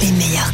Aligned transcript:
les 0.00 0.12
meilleurs. 0.12 0.50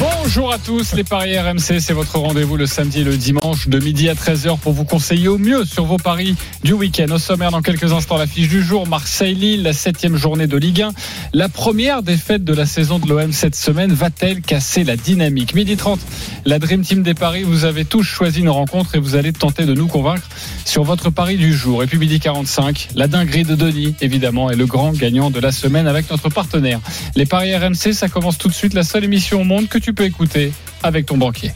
Bonjour 0.00 0.52
à 0.52 0.58
tous, 0.58 0.94
les 0.94 1.02
Paris 1.02 1.36
RMC, 1.36 1.80
c'est 1.80 1.92
votre 1.92 2.18
rendez-vous 2.18 2.56
le 2.56 2.66
samedi 2.66 3.00
et 3.00 3.04
le 3.04 3.16
dimanche 3.16 3.66
de 3.66 3.80
midi 3.80 4.08
à 4.08 4.14
13h 4.14 4.58
pour 4.58 4.72
vous 4.72 4.84
conseiller 4.84 5.26
au 5.26 5.38
mieux 5.38 5.64
sur 5.64 5.86
vos 5.86 5.96
paris 5.96 6.36
du 6.62 6.72
week-end. 6.72 7.06
Au 7.10 7.18
sommaire, 7.18 7.50
dans 7.50 7.62
quelques 7.62 7.92
instants, 7.92 8.16
la 8.16 8.28
fiche 8.28 8.48
du 8.48 8.62
jour, 8.62 8.86
Marseille-Lille, 8.86 9.64
la 9.64 9.72
septième 9.72 10.16
journée 10.16 10.46
de 10.46 10.56
Ligue 10.56 10.82
1. 10.82 10.90
La 11.32 11.48
première 11.48 12.02
défaite 12.02 12.44
de 12.44 12.54
la 12.54 12.66
saison 12.66 13.00
de 13.00 13.08
l'OM 13.08 13.32
cette 13.32 13.56
semaine 13.56 13.92
va-t-elle 13.92 14.40
casser 14.40 14.84
la 14.84 14.96
dynamique? 14.96 15.54
Midi 15.54 15.76
30, 15.76 15.98
la 16.44 16.60
Dream 16.60 16.82
Team 16.82 17.02
des 17.02 17.14
Paris, 17.14 17.42
vous 17.42 17.64
avez 17.64 17.84
tous 17.84 18.04
choisi 18.04 18.40
une 18.40 18.50
rencontre 18.50 18.94
et 18.94 18.98
vous 19.00 19.16
allez 19.16 19.32
tenter 19.32 19.64
de 19.64 19.74
nous 19.74 19.88
convaincre 19.88 20.28
sur 20.64 20.84
votre 20.84 21.10
pari 21.10 21.36
du 21.36 21.52
jour. 21.52 21.82
Et 21.82 21.86
puis 21.86 21.98
midi 21.98 22.20
45, 22.20 22.90
la 22.94 23.08
dinguerie 23.08 23.44
de 23.44 23.56
Denis, 23.56 23.96
évidemment, 24.00 24.50
est 24.50 24.56
le 24.56 24.66
grand 24.66 24.92
gagnant 24.92 25.30
de 25.30 25.40
la 25.40 25.50
semaine 25.50 25.88
avec 25.88 26.08
notre 26.10 26.28
partenaire. 26.28 26.80
Les 27.16 27.26
Paris 27.26 27.56
RMC, 27.56 27.94
ça 27.94 28.08
commence 28.08 28.38
tout 28.38 28.48
de 28.48 28.54
suite, 28.54 28.67
la 28.74 28.82
seule 28.82 29.04
émission 29.04 29.40
au 29.40 29.44
monde 29.44 29.68
que 29.68 29.78
tu 29.78 29.92
peux 29.92 30.04
écouter 30.04 30.52
avec 30.82 31.06
ton 31.06 31.16
banquier. 31.16 31.52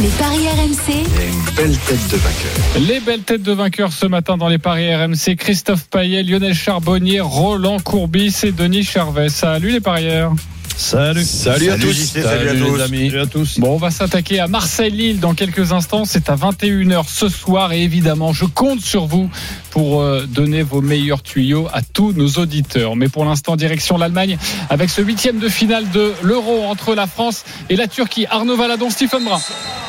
Les 0.00 0.08
paris 0.08 0.48
RMC, 0.48 0.92
une 0.92 1.54
belle 1.56 1.76
tête 1.78 2.10
de 2.10 2.16
vainqueur. 2.16 2.86
Les 2.88 3.00
belles 3.00 3.22
têtes 3.22 3.42
de 3.42 3.52
vainqueurs 3.52 3.92
ce 3.92 4.06
matin 4.06 4.36
dans 4.36 4.48
les 4.48 4.58
paris 4.58 4.94
RMC, 4.94 5.36
Christophe 5.36 5.88
Payet, 5.88 6.22
Lionel 6.22 6.54
Charbonnier, 6.54 7.20
Roland 7.20 7.78
Courbis 7.78 8.40
et 8.42 8.52
Denis 8.52 8.84
Charvet. 8.84 9.28
Salut 9.28 9.70
les 9.70 9.80
parieurs. 9.80 10.34
Salut. 10.76 11.24
Salut, 11.24 11.70
à 11.70 11.78
tous. 11.78 11.92
salut, 11.92 12.48
à 12.48 12.54
tous. 12.54 12.78
Salut 12.78 13.18
à 13.20 13.26
tous. 13.26 13.58
Bon, 13.60 13.74
on 13.74 13.76
va 13.76 13.90
s'attaquer 13.90 14.40
à 14.40 14.48
Marseille-Lille 14.48 15.20
dans 15.20 15.34
quelques 15.34 15.72
instants. 15.72 16.04
C'est 16.04 16.28
à 16.28 16.36
21h 16.36 17.04
ce 17.08 17.28
soir 17.28 17.72
et 17.72 17.82
évidemment, 17.82 18.32
je 18.32 18.44
compte 18.44 18.80
sur 18.80 19.06
vous 19.06 19.30
pour 19.70 20.02
euh, 20.02 20.26
donner 20.26 20.62
vos 20.62 20.80
meilleurs 20.80 21.22
tuyaux 21.22 21.68
à 21.72 21.82
tous 21.82 22.12
nos 22.12 22.28
auditeurs. 22.40 22.96
Mais 22.96 23.08
pour 23.08 23.24
l'instant, 23.24 23.56
direction 23.56 23.96
l'Allemagne 23.96 24.36
avec 24.68 24.90
ce 24.90 25.00
huitième 25.00 25.38
de 25.38 25.48
finale 25.48 25.88
de 25.90 26.12
l'Euro 26.22 26.64
entre 26.64 26.94
la 26.94 27.06
France 27.06 27.44
et 27.70 27.76
la 27.76 27.86
Turquie. 27.86 28.26
Arnaud 28.28 28.56
Valadon, 28.56 28.90
Stephen 28.90 29.24
Brun. 29.24 29.40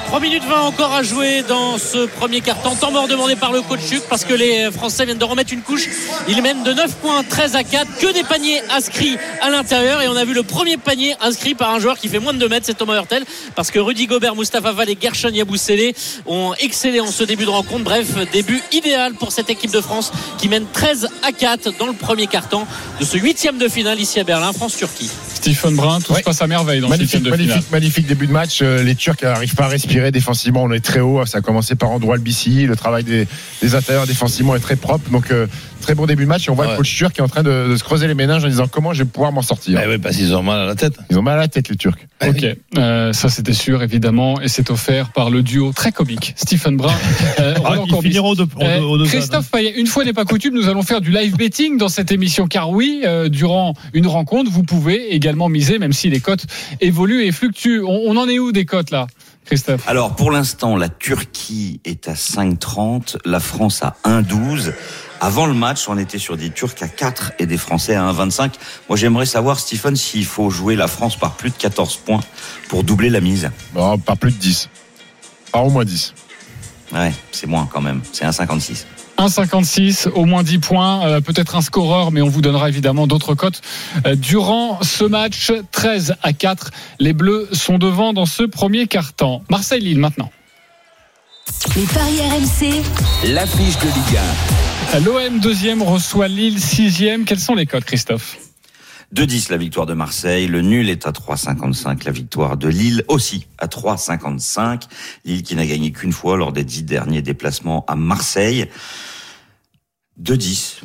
3 0.05 0.19
minutes 0.19 0.43
20 0.43 0.61
encore 0.61 0.93
à 0.93 1.03
jouer 1.03 1.43
dans 1.47 1.77
ce 1.77 2.05
premier 2.05 2.39
quart-temps. 2.39 2.75
Temps 2.75 2.91
mort 2.91 3.07
demandé 3.07 3.35
par 3.35 3.51
le 3.51 3.61
coach 3.61 3.81
Chuc 3.81 4.03
parce 4.07 4.23
que 4.23 4.33
les 4.33 4.71
Français 4.71 5.05
viennent 5.05 5.17
de 5.17 5.23
remettre 5.23 5.51
une 5.51 5.61
couche. 5.61 5.89
Ils 6.27 6.41
mènent 6.41 6.63
de 6.63 6.73
9 6.73 6.95
points, 6.97 7.23
13 7.23 7.55
à 7.55 7.63
4. 7.63 7.97
Que 7.99 8.13
des 8.13 8.23
paniers 8.23 8.61
inscrits 8.69 9.17
à 9.41 9.49
l'intérieur. 9.49 10.01
Et 10.01 10.07
on 10.07 10.15
a 10.15 10.23
vu 10.23 10.33
le 10.33 10.43
premier 10.43 10.77
panier 10.77 11.15
inscrit 11.21 11.55
par 11.55 11.71
un 11.71 11.79
joueur 11.79 11.97
qui 11.97 12.07
fait 12.07 12.19
moins 12.19 12.33
de 12.33 12.37
2 12.37 12.47
mètres, 12.47 12.65
c'est 12.65 12.77
Thomas 12.77 12.95
Hurtel. 12.95 13.25
Parce 13.55 13.71
que 13.71 13.79
Rudy 13.79 14.05
Gobert, 14.05 14.35
Mustafa 14.35 14.71
Val 14.71 14.89
et 14.89 14.97
Gershon 14.99 15.29
Yabusele 15.29 15.93
ont 16.27 16.53
excellé 16.59 16.99
en 16.99 17.07
ce 17.07 17.23
début 17.23 17.45
de 17.45 17.49
rencontre. 17.49 17.83
Bref, 17.83 18.07
début 18.31 18.61
idéal 18.71 19.15
pour 19.15 19.31
cette 19.31 19.49
équipe 19.49 19.71
de 19.71 19.81
France 19.81 20.11
qui 20.37 20.49
mène 20.49 20.65
13 20.71 21.09
à 21.23 21.31
4 21.31 21.77
dans 21.79 21.87
le 21.87 21.93
premier 21.93 22.27
quart-temps 22.27 22.67
de 22.99 23.05
ce 23.05 23.17
huitième 23.17 23.57
de 23.57 23.67
finale 23.67 23.99
ici 23.99 24.19
à 24.19 24.23
Berlin, 24.23 24.53
France-Turquie. 24.53 25.09
Stephen 25.35 25.75
Brun, 25.75 25.99
tout 26.01 26.13
Ouais. 26.13 26.19
se 26.19 26.23
passe 26.23 26.41
à 26.41 26.47
merveille 26.47 26.81
dans 26.81 26.89
Magnifique, 26.89 27.11
ce 27.11 27.17
de 27.17 27.23
finale. 27.31 27.47
magnifique, 27.47 27.71
magnifique 27.71 28.07
début 28.07 28.25
de 28.27 28.31
match. 28.31 28.59
Euh, 28.61 28.81
Les 28.83 28.95
Turcs 28.95 29.17
n'arrivent 29.21 29.53
pas 29.55 29.65
à 29.65 29.67
respirer 29.67 30.09
défensivement. 30.11 30.63
On 30.63 30.71
est 30.71 30.79
très 30.83 31.01
haut. 31.01 31.23
Ça 31.25 31.37
a 31.39 31.41
commencé 31.41 31.75
par 31.75 31.91
Android 31.91 32.17
BC. 32.17 32.65
Le 32.65 32.75
travail 32.75 33.03
des, 33.03 33.27
des 33.61 33.75
intérieurs 33.75 34.07
défensivement 34.07 34.55
est 34.55 34.59
très 34.59 34.75
propre. 34.75 35.09
Donc, 35.11 35.29
euh, 35.31 35.45
très 35.81 35.95
bon 35.95 36.05
début 36.05 36.23
de 36.23 36.29
match. 36.29 36.47
Et 36.47 36.51
on 36.51 36.55
voit 36.55 36.65
Ouais. 36.65 36.71
le 36.71 36.77
coach 36.77 36.95
turc 36.95 37.13
qui 37.13 37.19
est 37.19 37.23
en 37.23 37.27
train 37.27 37.43
de, 37.43 37.67
de 37.69 37.75
se 37.77 37.83
creuser 37.83 38.07
les 38.07 38.13
méninges 38.15 38.43
en 38.43 38.47
disant 38.47 38.67
comment 38.67 38.93
je 38.93 39.03
vais 39.03 39.09
pouvoir 39.09 39.31
m'en 39.31 39.41
sortir? 39.41 39.79
Eh 39.83 39.87
oui, 39.87 39.97
parce 39.97 40.15
qu'ils 40.17 40.33
ont 40.35 40.43
mal 40.43 40.59
à 40.61 40.65
la 40.65 40.75
tête. 40.75 40.93
Ils 41.09 41.17
ont 41.19 41.21
mal 41.21 41.35
à 41.37 41.41
la 41.41 41.47
tête, 41.47 41.69
les 41.69 41.75
Turcs. 41.75 41.97
Ok, 42.25 42.45
euh, 42.77 43.11
ça 43.13 43.29
c'était 43.29 43.53
sûr 43.53 43.83
évidemment, 43.83 44.39
et 44.41 44.47
c'est 44.47 44.69
offert 44.71 45.09
par 45.11 45.29
le 45.29 45.43
duo 45.43 45.73
très 45.73 45.91
comique 45.91 46.33
Stephen 46.37 46.77
Brun, 46.77 46.93
euh, 47.39 47.53
Roland 47.63 47.85
Courbis. 47.87 48.17
Euh, 48.61 49.05
Christophe 49.05 49.51
Payet, 49.51 49.73
une 49.79 49.87
fois 49.87 50.05
n'est 50.05 50.13
pas 50.13 50.23
coutume, 50.25 50.53
nous 50.55 50.67
allons 50.69 50.81
faire 50.81 51.01
du 51.01 51.11
live 51.11 51.35
betting 51.35 51.77
dans 51.77 51.89
cette 51.89 52.11
émission, 52.11 52.47
car 52.47 52.69
oui, 52.69 53.01
euh, 53.05 53.27
durant 53.29 53.73
une 53.93 54.07
rencontre, 54.07 54.49
vous 54.49 54.63
pouvez 54.63 55.13
également 55.13 55.49
miser, 55.49 55.77
même 55.77 55.93
si 55.93 56.09
les 56.09 56.21
cotes 56.21 56.45
évoluent 56.81 57.25
et 57.25 57.31
fluctuent. 57.31 57.81
On, 57.81 58.03
on 58.07 58.17
en 58.17 58.27
est 58.29 58.39
où 58.39 58.51
des 58.53 58.65
cotes 58.65 58.91
là, 58.91 59.07
Christophe? 59.45 59.83
Alors 59.87 60.15
pour 60.15 60.31
l'instant, 60.31 60.77
la 60.77 60.89
Turquie 60.89 61.81
est 61.85 62.07
à 62.07 62.13
5,30, 62.13 63.17
la 63.25 63.39
France 63.39 63.83
à 63.83 63.95
1,12. 64.05 64.71
Avant 65.25 65.47
le 65.47 65.55
match, 65.55 65.89
on 65.89 65.97
était 65.97 66.19
sur 66.19 66.37
des 66.37 66.51
Turcs 66.51 66.75
à 66.81 66.87
4 66.87 67.31
et 67.39 67.47
des 67.47 67.57
Français 67.57 67.95
à 67.95 68.03
1,25. 68.03 68.51
Moi, 68.87 68.95
j'aimerais 68.95 69.25
savoir, 69.25 69.59
Stephen, 69.59 69.95
s'il 69.95 70.23
faut 70.23 70.51
jouer 70.51 70.75
la 70.75 70.87
France 70.87 71.15
par 71.15 71.31
plus 71.31 71.49
de 71.49 71.55
14 71.55 71.97
points 71.97 72.19
pour 72.69 72.83
doubler 72.83 73.09
la 73.09 73.21
mise. 73.21 73.49
Bon, 73.73 73.97
pas 73.97 74.15
plus 74.15 74.29
de 74.29 74.37
10. 74.37 74.69
Pas 75.51 75.61
au 75.61 75.71
moins 75.71 75.83
10. 75.83 76.13
Ouais, 76.93 77.11
c'est 77.31 77.47
moins 77.47 77.67
quand 77.73 77.81
même. 77.81 78.01
C'est 78.13 78.23
1,56. 78.23 78.85
1,56, 79.17 80.09
au 80.09 80.25
moins 80.25 80.43
10 80.43 80.59
points, 80.59 81.07
euh, 81.07 81.21
peut-être 81.21 81.55
un 81.55 81.61
scoreur, 81.61 82.11
mais 82.11 82.21
on 82.21 82.29
vous 82.29 82.43
donnera 82.43 82.69
évidemment 82.69 83.07
d'autres 83.07 83.33
cotes. 83.33 83.63
Euh, 84.05 84.13
durant 84.13 84.77
ce 84.83 85.05
match, 85.05 85.51
13 85.71 86.17
à 86.21 86.33
4, 86.33 86.69
les 86.99 87.13
Bleus 87.13 87.49
sont 87.51 87.79
devant 87.79 88.13
dans 88.13 88.27
ce 88.27 88.43
premier 88.43 88.85
quart-temps. 88.85 89.41
Marseille-Lille 89.49 89.99
maintenant. 89.99 90.29
Les 91.75 91.85
paris 91.85 92.19
RMC, 92.19 92.83
L'affiche 93.33 93.77
de 93.79 93.85
Ligue 93.85 95.05
L'OM 95.05 95.39
deuxième 95.39 95.81
reçoit 95.81 96.27
Lille 96.27 96.59
sixième. 96.59 97.25
Quels 97.25 97.39
sont 97.39 97.55
les 97.55 97.65
codes, 97.65 97.83
Christophe? 97.83 98.37
2,10 99.13 99.51
la 99.51 99.57
victoire 99.57 99.85
de 99.85 99.93
Marseille. 99.93 100.47
Le 100.47 100.61
nul 100.61 100.89
est 100.89 101.07
à 101.07 101.11
3,55. 101.11 102.05
La 102.05 102.11
victoire 102.11 102.57
de 102.57 102.67
Lille 102.67 103.03
aussi 103.07 103.47
à 103.57 103.67
3,55. 103.67 104.83
Lille 105.25 105.43
qui 105.43 105.55
n'a 105.55 105.65
gagné 105.65 105.91
qu'une 105.91 106.11
fois 106.13 106.37
lors 106.37 106.51
des 106.51 106.63
dix 106.63 106.83
derniers 106.83 107.21
déplacements 107.21 107.85
à 107.87 107.95
Marseille. 107.95 108.69
2,10. 110.21 110.81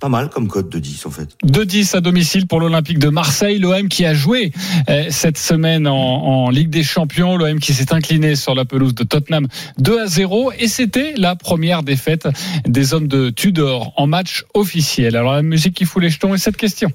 Pas 0.00 0.08
mal 0.08 0.28
comme 0.28 0.46
code 0.48 0.68
de 0.68 0.78
10 0.78 1.06
en 1.06 1.10
fait. 1.10 1.36
2-10 1.44 1.96
à 1.96 2.00
domicile 2.00 2.46
pour 2.46 2.60
l'Olympique 2.60 2.98
de 2.98 3.08
Marseille. 3.08 3.58
L'OM 3.58 3.88
qui 3.88 4.04
a 4.04 4.14
joué 4.14 4.52
euh, 4.88 5.06
cette 5.10 5.38
semaine 5.38 5.86
en, 5.86 5.96
en 5.96 6.50
Ligue 6.50 6.70
des 6.70 6.84
Champions. 6.84 7.36
L'OM 7.36 7.58
qui 7.58 7.74
s'est 7.74 7.92
incliné 7.92 8.36
sur 8.36 8.54
la 8.54 8.64
pelouse 8.64 8.94
de 8.94 9.04
Tottenham 9.04 9.48
2 9.78 10.00
à 10.00 10.06
0. 10.06 10.52
Et 10.58 10.68
c'était 10.68 11.14
la 11.16 11.34
première 11.34 11.82
défaite 11.82 12.28
des 12.66 12.94
hommes 12.94 13.08
de 13.08 13.30
Tudor 13.30 13.92
en 13.96 14.06
match 14.06 14.44
officiel. 14.54 15.16
Alors 15.16 15.32
la 15.32 15.42
musique 15.42 15.74
qui 15.74 15.84
fout 15.84 16.02
les 16.02 16.10
jetons 16.10 16.34
est 16.34 16.38
cette 16.38 16.56
question. 16.56 16.92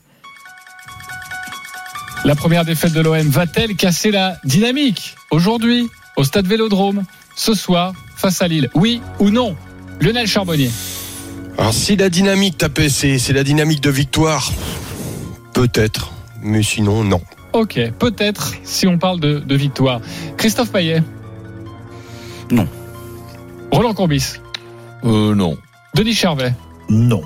La 2.25 2.36
première 2.36 2.63
défaite 2.63 2.94
de 2.94 3.02
l'OM 3.02 3.28
va-t-elle 3.30 3.75
casser 3.75 4.09
la 4.09 4.38
dynamique 4.46 5.16
aujourd'hui 5.30 5.90
au 6.16 6.24
stade 6.24 6.47
Vélodrome 6.47 7.03
ce 7.36 7.53
soir 7.53 7.94
face 8.16 8.42
à 8.42 8.47
Lille? 8.47 8.69
Oui 8.75 9.02
ou 9.19 9.30
non? 9.30 9.58
Lionel 10.00 10.28
Charbonnier. 10.28 10.69
Alors, 11.58 11.74
si 11.74 11.96
la 11.96 12.09
dynamique, 12.09 12.58
tapé, 12.58 12.90
c'est 12.90 13.19
c'est 13.19 13.34
la 13.34 13.44
dynamique 13.44 13.81
de 13.81 13.90
victoire, 13.90 14.52
peut-être. 15.53 16.12
Mais 16.41 16.64
sinon, 16.64 17.03
non. 17.03 17.22
Ok, 17.53 17.80
peut-être 18.00 18.53
si 18.64 18.88
on 18.88 18.97
parle 18.97 19.19
de, 19.19 19.40
de 19.40 19.56
victoire. 19.56 20.02
Christophe 20.38 20.72
Payet. 20.72 21.03
Non. 22.52 22.68
Roland 23.72 23.94
Courbis. 23.94 24.40
Euh, 25.06 25.36
non. 25.36 25.58
Denis 25.94 26.13
Charvet. 26.13 26.53
Non. 26.90 27.22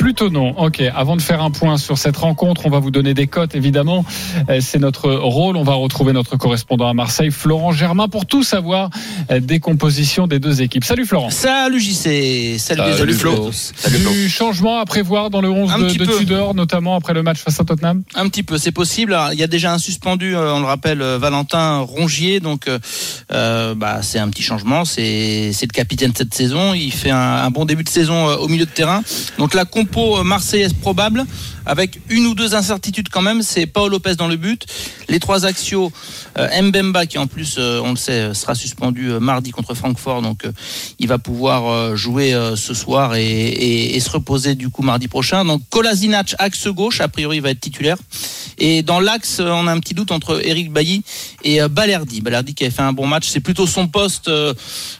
Plutôt 0.00 0.30
non. 0.30 0.58
Ok. 0.58 0.80
Avant 0.94 1.14
de 1.14 1.20
faire 1.20 1.42
un 1.42 1.50
point 1.50 1.76
sur 1.76 1.98
cette 1.98 2.16
rencontre, 2.16 2.62
on 2.64 2.70
va 2.70 2.78
vous 2.78 2.90
donner 2.90 3.12
des 3.12 3.26
cotes, 3.26 3.54
évidemment. 3.54 4.02
Euh, 4.48 4.60
C'est 4.62 4.78
notre 4.78 5.10
rôle. 5.12 5.58
On 5.58 5.62
va 5.62 5.74
retrouver 5.74 6.14
notre 6.14 6.38
correspondant 6.38 6.88
à 6.88 6.94
Marseille, 6.94 7.30
Florent 7.30 7.72
Germain, 7.72 8.08
pour 8.08 8.24
tout 8.24 8.42
savoir 8.42 8.88
euh, 9.30 9.40
des 9.40 9.60
compositions 9.60 10.26
des 10.26 10.38
deux 10.38 10.62
équipes. 10.62 10.84
Salut 10.84 11.04
Florent. 11.04 11.28
Salut 11.28 11.78
JC, 11.80 12.58
salut, 12.58 12.80
Salut 12.96 13.02
amis. 13.02 13.12
Flo. 13.12 13.50
Du 14.10 14.30
changement 14.30 14.78
à 14.80 14.86
prévoir 14.86 15.28
dans 15.28 15.42
le 15.42 15.50
11 15.50 15.70
Un 15.70 15.78
de, 15.80 15.92
de. 15.92 16.06
Tudor, 16.06 16.54
notamment 16.54 16.96
après 16.96 17.12
le 17.12 17.22
match 17.22 17.36
face 17.38 17.60
à 17.60 17.64
Tottenham? 17.64 18.02
Un 18.14 18.26
petit 18.30 18.42
peu, 18.42 18.56
c'est 18.56 18.72
possible. 18.72 19.12
Alors, 19.12 19.34
il 19.34 19.38
y 19.38 19.42
a 19.42 19.48
déjà 19.48 19.74
un 19.74 19.78
suspendu, 19.78 20.34
euh, 20.34 20.54
on 20.54 20.60
le 20.60 20.66
rappelle, 20.66 21.02
Valentin 21.02 21.80
Rongier. 21.80 22.40
Donc, 22.40 22.68
euh, 22.68 23.74
bah, 23.74 24.00
c'est 24.00 24.18
un 24.18 24.30
petit 24.30 24.42
changement. 24.42 24.86
C'est 24.86 25.50
le 25.60 25.66
capitaine 25.74 26.12
de 26.12 26.16
cette 26.16 26.32
saison. 26.32 26.72
Il 26.72 26.90
fait 26.90 27.10
un, 27.10 27.18
un 27.18 27.50
bon 27.50 27.66
début 27.66 27.84
de 27.84 27.90
saison 27.90 28.28
au 28.28 28.48
milieu 28.48 28.64
de 28.64 28.70
terrain. 28.70 29.02
Donc, 29.36 29.52
la 29.52 29.66
compo 29.66 29.89
euh, 29.98 30.24
marseillaise 30.24 30.72
probable, 30.72 31.24
avec 31.70 32.00
une 32.08 32.26
ou 32.26 32.34
deux 32.34 32.54
incertitudes 32.56 33.08
quand 33.10 33.22
même. 33.22 33.42
C'est 33.42 33.66
Paul 33.66 33.90
Lopez 33.92 34.16
dans 34.16 34.26
le 34.26 34.36
but. 34.36 34.66
Les 35.08 35.20
trois 35.20 35.46
axiaux, 35.46 35.92
euh, 36.36 36.62
Mbemba 36.62 37.06
qui 37.06 37.16
en 37.16 37.28
plus, 37.28 37.56
euh, 37.58 37.80
on 37.84 37.90
le 37.90 37.96
sait, 37.96 38.34
sera 38.34 38.56
suspendu 38.56 39.10
euh, 39.12 39.20
mardi 39.20 39.52
contre 39.52 39.74
Francfort. 39.74 40.20
Donc, 40.20 40.44
euh, 40.44 40.52
il 40.98 41.06
va 41.06 41.18
pouvoir 41.18 41.68
euh, 41.68 41.94
jouer 41.94 42.34
euh, 42.34 42.56
ce 42.56 42.74
soir 42.74 43.14
et, 43.14 43.98
se 44.00 44.10
reposer 44.10 44.54
du 44.54 44.70
coup 44.70 44.82
mardi 44.82 45.08
prochain. 45.08 45.44
Donc 45.44 45.60
Kolasinac 45.68 46.34
axe 46.38 46.66
gauche, 46.68 47.00
a 47.00 47.08
priori 47.08 47.36
il 47.36 47.42
va 47.42 47.50
être 47.50 47.60
titulaire. 47.60 47.98
Et 48.58 48.82
dans 48.82 48.98
l'axe, 48.98 49.38
euh, 49.40 49.50
on 49.50 49.66
a 49.66 49.72
un 49.72 49.78
petit 49.78 49.94
doute 49.94 50.10
entre 50.10 50.44
Eric 50.44 50.72
Bailly 50.72 51.02
et 51.44 51.62
euh, 51.62 51.68
Balerdi. 51.68 52.20
Balerdi 52.20 52.54
qui 52.54 52.64
avait 52.64 52.74
fait 52.74 52.82
un 52.82 52.92
bon 52.92 53.06
match, 53.06 53.28
c'est 53.28 53.40
plutôt 53.40 53.66
son 53.66 53.88
poste 53.88 54.28
euh, 54.28 54.54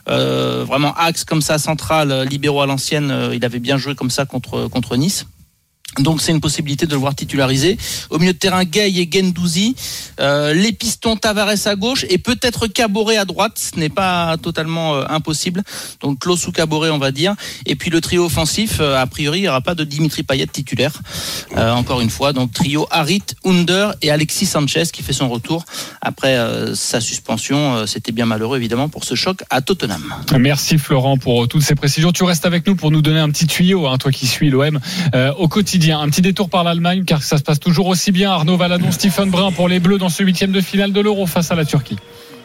euh, 0.08 0.64
vraiment 0.66 0.94
axe 0.94 1.24
comme 1.24 1.42
ça 1.42 1.58
central, 1.58 2.12
euh, 2.12 2.24
libéraux 2.24 2.60
à 2.60 2.66
l'ancienne. 2.66 3.10
euh, 3.10 3.34
il 3.34 3.44
avait 3.44 3.58
bien 3.58 3.76
joué 3.78 3.94
comme 3.94 4.10
ça 4.10 4.24
contre 4.26 4.96
Nice. 4.96 5.26
Donc 5.98 6.22
c'est 6.22 6.30
une 6.30 6.40
possibilité 6.40 6.86
de 6.86 6.92
le 6.92 6.98
voir 6.98 7.16
titularisé. 7.16 7.76
Au 8.10 8.18
milieu 8.18 8.32
de 8.32 8.38
terrain, 8.38 8.64
Gay 8.64 8.92
et 8.92 9.10
Gendouzi. 9.10 9.74
Euh, 10.20 10.54
les 10.54 10.72
pistons 10.72 11.16
Tavares 11.16 11.66
à 11.66 11.74
gauche 11.74 12.06
et 12.08 12.18
peut-être 12.18 12.68
Caboret 12.68 13.16
à 13.16 13.24
droite. 13.24 13.58
Ce 13.58 13.78
n'est 13.78 13.88
pas 13.88 14.36
totalement 14.36 14.94
euh, 14.94 15.04
impossible. 15.08 15.62
Donc 16.00 16.20
Klaus 16.20 16.46
ou 16.46 16.52
Caboret, 16.52 16.90
on 16.90 16.98
va 16.98 17.10
dire. 17.10 17.34
Et 17.66 17.74
puis 17.74 17.90
le 17.90 18.00
trio 18.00 18.24
offensif, 18.24 18.78
euh, 18.80 19.00
a 19.00 19.06
priori, 19.06 19.40
il 19.40 19.42
n'y 19.42 19.48
aura 19.48 19.62
pas 19.62 19.74
de 19.74 19.82
Dimitri 19.82 20.22
Payet 20.22 20.46
titulaire. 20.46 20.92
Encore 21.56 22.00
une 22.00 22.10
fois, 22.10 22.32
donc 22.32 22.52
trio 22.52 22.86
Harit, 22.90 23.22
Under 23.44 23.94
et 24.02 24.10
Alexis 24.10 24.46
Sanchez 24.46 24.84
qui 24.92 25.02
fait 25.02 25.12
son 25.12 25.28
retour 25.28 25.64
après 26.00 26.36
sa 26.74 27.00
suspension. 27.00 27.86
C'était 27.86 28.12
bien 28.12 28.26
malheureux 28.26 28.56
évidemment 28.56 28.88
pour 28.88 29.04
ce 29.04 29.14
choc 29.14 29.42
à 29.50 29.60
Tottenham. 29.60 30.02
Merci 30.38 30.78
Florent 30.78 31.18
pour 31.18 31.48
toutes 31.48 31.62
ces 31.62 31.74
précisions. 31.74 32.12
Tu 32.12 32.24
restes 32.24 32.46
avec 32.46 32.66
nous 32.66 32.76
pour 32.76 32.90
nous 32.90 33.02
donner 33.02 33.18
un 33.18 33.30
petit 33.30 33.46
tuyau, 33.46 33.86
hein, 33.86 33.98
toi 33.98 34.12
qui 34.12 34.26
suis 34.26 34.50
l'OM 34.50 34.78
au 35.38 35.48
quotidien. 35.48 35.79
Un 35.88 36.10
petit 36.10 36.20
détour 36.20 36.50
par 36.50 36.62
l'Allemagne 36.62 37.04
car 37.06 37.22
ça 37.22 37.38
se 37.38 37.42
passe 37.42 37.58
toujours 37.58 37.86
aussi 37.86 38.12
bien. 38.12 38.30
Arnaud 38.30 38.58
Valadon, 38.58 38.92
Stephen 38.92 39.30
Brun 39.30 39.50
pour 39.50 39.66
les 39.66 39.80
Bleus 39.80 39.96
dans 39.96 40.10
ce 40.10 40.22
huitième 40.22 40.52
de 40.52 40.60
finale 40.60 40.92
de 40.92 41.00
l'Euro 41.00 41.24
face 41.26 41.50
à 41.50 41.54
la 41.54 41.64
Turquie. 41.64 41.96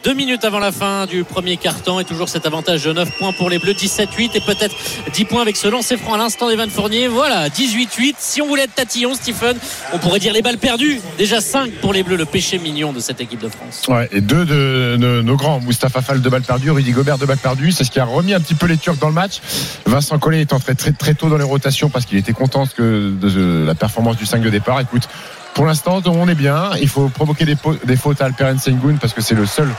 Deux 0.06 0.14
minutes 0.14 0.44
avant 0.44 0.60
la 0.60 0.70
fin 0.70 1.06
du 1.06 1.24
premier 1.24 1.56
carton 1.56 1.98
et 1.98 2.04
toujours 2.04 2.28
cet 2.28 2.46
avantage 2.46 2.84
de 2.84 2.92
9 2.92 3.18
points 3.18 3.32
pour 3.32 3.50
les 3.50 3.58
Bleus, 3.58 3.72
17-8 3.72 4.30
et 4.34 4.40
peut-être 4.40 4.76
10 5.12 5.24
points 5.24 5.42
avec 5.42 5.56
ce 5.56 5.66
lancer 5.66 5.96
franc 5.96 6.14
à 6.14 6.18
l'instant 6.18 6.48
d'Evan 6.48 6.70
Fournier. 6.70 7.08
Voilà, 7.08 7.48
18-8. 7.48 8.14
Si 8.16 8.40
on 8.40 8.46
voulait 8.46 8.62
être 8.62 8.74
tatillon, 8.76 9.14
Stephen, 9.14 9.56
on 9.92 9.98
pourrait 9.98 10.20
dire 10.20 10.32
les 10.32 10.42
balles 10.42 10.58
perdues. 10.58 11.00
Déjà 11.18 11.40
5 11.40 11.72
pour 11.80 11.92
les 11.92 12.04
Bleus, 12.04 12.14
le 12.14 12.24
péché 12.24 12.60
mignon 12.60 12.92
de 12.92 13.00
cette 13.00 13.20
équipe 13.20 13.40
de 13.40 13.48
France. 13.48 13.82
Ouais, 13.88 14.08
et 14.12 14.20
deux 14.20 14.44
de, 14.44 15.22
nos 15.22 15.34
grands, 15.34 15.58
Moustapha 15.58 16.00
Fall 16.02 16.22
de 16.22 16.28
balles 16.28 16.42
perdues, 16.42 16.70
Rudy 16.70 16.92
Gobert 16.92 17.18
de 17.18 17.26
balles 17.26 17.36
perdues, 17.38 17.72
c'est 17.72 17.82
ce 17.82 17.90
qui 17.90 17.98
a 17.98 18.04
remis 18.04 18.32
un 18.32 18.40
petit 18.40 18.54
peu 18.54 18.66
les 18.66 18.76
Turcs 18.76 18.98
dans 19.00 19.08
le 19.08 19.14
match. 19.14 19.40
Vincent 19.86 20.20
Collet 20.20 20.40
est 20.40 20.52
entré 20.52 20.76
très, 20.76 20.92
très 20.92 21.14
tôt 21.14 21.28
dans 21.30 21.38
les 21.38 21.42
rotations 21.42 21.90
parce 21.90 22.06
qu'il 22.06 22.16
était 22.16 22.32
content 22.32 22.62
de 22.78 23.64
la 23.66 23.74
performance 23.74 24.16
du 24.16 24.24
5 24.24 24.40
de 24.40 24.50
départ. 24.50 24.78
Écoute, 24.78 25.08
pour 25.56 25.64
l'instant, 25.64 26.02
on 26.04 26.28
est 26.28 26.34
bien. 26.34 26.72
Il 26.82 26.88
faut 26.88 27.08
provoquer 27.08 27.46
des, 27.46 27.96
fautes 27.96 28.20
à 28.20 28.26
Alperen 28.26 28.58
Sengun 28.58 28.96
parce 29.00 29.14
que 29.14 29.22
c'est 29.22 29.34
le 29.34 29.46
seul. 29.46 29.70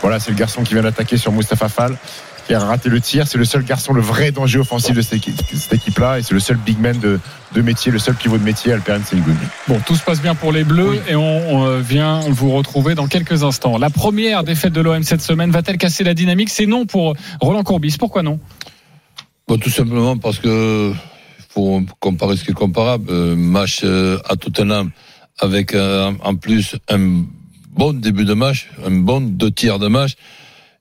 Voilà, 0.00 0.20
c'est 0.20 0.30
le 0.30 0.36
garçon 0.36 0.62
qui 0.62 0.74
vient 0.74 0.84
d'attaquer 0.84 1.16
sur 1.16 1.32
Moustapha 1.32 1.68
Fall 1.68 1.96
qui 2.46 2.54
a 2.54 2.60
raté 2.60 2.88
le 2.88 3.00
tir. 3.00 3.26
C'est 3.26 3.38
le 3.38 3.44
seul 3.44 3.64
garçon, 3.64 3.92
le 3.92 4.00
vrai 4.00 4.30
danger 4.30 4.60
offensif 4.60 4.94
de 4.94 5.02
cette 5.02 5.14
équipe- 5.14 5.40
cette 5.52 5.72
équipe-là. 5.72 6.20
Et 6.20 6.22
c'est 6.22 6.34
le 6.34 6.40
seul 6.40 6.56
big 6.56 6.78
man 6.78 6.96
de, 7.00 7.18
de 7.52 7.62
métier, 7.62 7.90
le 7.90 7.98
seul 7.98 8.14
pivot 8.14 8.38
de 8.38 8.44
métier, 8.44 8.72
Alperen 8.74 9.02
Sengun. 9.04 9.34
Bon, 9.66 9.80
tout 9.84 9.96
se 9.96 10.04
passe 10.04 10.22
bien 10.22 10.36
pour 10.36 10.52
les 10.52 10.62
Bleus 10.62 11.02
et 11.08 11.16
on, 11.16 11.52
on, 11.52 11.66
euh, 11.66 11.80
vient 11.80 12.20
vous 12.28 12.52
retrouver 12.52 12.94
dans 12.94 13.08
quelques 13.08 13.42
instants. 13.42 13.76
La 13.76 13.90
première 13.90 14.44
défaite 14.44 14.72
de 14.72 14.82
l'OM 14.82 15.02
cette 15.02 15.22
semaine 15.22 15.50
va-t-elle 15.50 15.78
casser 15.78 16.04
la 16.04 16.14
dynamique? 16.14 16.50
C'est 16.50 16.66
non 16.66 16.86
pour 16.86 17.14
Roland 17.40 17.64
Courbis. 17.64 17.96
Pourquoi 17.98 18.22
non? 18.22 18.38
Bon, 19.48 19.58
tout 19.58 19.70
simplement 19.70 20.16
parce 20.16 20.38
que 20.38 20.92
faut 21.48 21.82
comparer 21.98 22.36
ce 22.36 22.44
qui 22.44 22.52
est 22.52 22.54
comparable. 22.54 23.06
Euh, 23.10 23.34
match 23.34 23.80
euh, 23.82 24.18
à 24.28 24.36
Tottenham 24.36 24.92
avec 25.38 25.74
euh, 25.74 26.12
en 26.22 26.34
plus 26.36 26.76
un 26.88 27.24
bon 27.76 27.92
début 27.92 28.24
de 28.24 28.34
match, 28.34 28.68
un 28.84 28.90
bon 28.90 29.20
deux 29.20 29.50
tiers 29.50 29.78
de 29.78 29.88
match. 29.88 30.14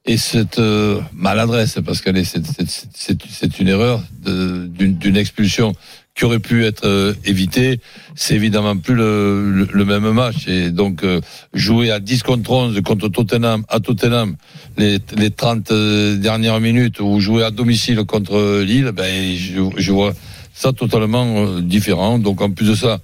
Et 0.06 0.18
cette 0.18 0.60
euh, 0.60 1.00
maladresse, 1.14 1.80
parce 1.86 2.02
qu'elle 2.02 2.18
est, 2.18 2.26
c'est, 2.26 3.60
une 3.60 3.70
erreur 3.70 4.04
d'une, 4.26 5.16
expulsion 5.16 5.74
qui 6.14 6.26
aurait 6.26 6.40
pu 6.40 6.66
être 6.66 6.86
euh, 6.86 7.14
évitée, 7.24 7.80
c'est 8.14 8.36
évidemment 8.36 8.76
plus 8.76 8.96
le, 8.96 9.50
le, 9.50 9.68
le 9.72 9.86
même 9.86 10.12
match. 10.12 10.46
Et 10.48 10.72
donc, 10.72 11.06
euh, 11.06 11.22
jouer 11.54 11.90
à 11.90 12.02
10 12.02 12.22
contre 12.24 12.52
11 12.52 12.82
contre 12.82 13.08
Tottenham, 13.08 13.64
à 13.70 13.80
Tottenham, 13.80 14.36
les, 14.78 15.00
les 15.16 15.32
30 15.32 15.72
euh, 15.72 16.18
dernières 16.18 16.60
minutes, 16.60 17.00
ou 17.00 17.22
jouer 17.22 17.46
à 17.46 17.52
domicile 17.52 18.04
contre 18.04 18.62
Lille, 18.62 18.92
ben, 18.94 19.36
je, 19.38 19.62
je 19.78 19.92
vois 19.94 20.14
ça 20.54 20.74
totalement 20.74 21.46
euh, 21.46 21.62
différent. 21.62 22.20
Donc, 22.20 22.42
en 22.42 22.52
plus 22.52 22.68
de 22.68 22.76
ça, 22.76 23.00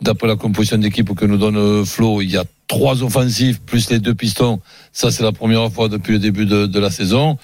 d'après 0.00 0.28
la 0.28 0.36
composition 0.36 0.78
d'équipe 0.78 1.14
que 1.14 1.24
nous 1.24 1.36
donne 1.36 1.56
euh, 1.56 1.84
Flo, 1.84 2.20
il 2.20 2.30
y 2.30 2.36
a 2.36 2.44
trois 2.70 3.02
offensifs 3.02 3.60
plus 3.60 3.90
les 3.90 3.98
deux 3.98 4.14
pistons. 4.14 4.60
Ça, 4.92 5.10
c'est 5.10 5.24
la 5.24 5.32
première 5.32 5.72
fois 5.72 5.88
depuis 5.88 6.12
le 6.12 6.18
début 6.20 6.46
de, 6.46 6.78
la 6.78 6.90
saison. 6.90 7.36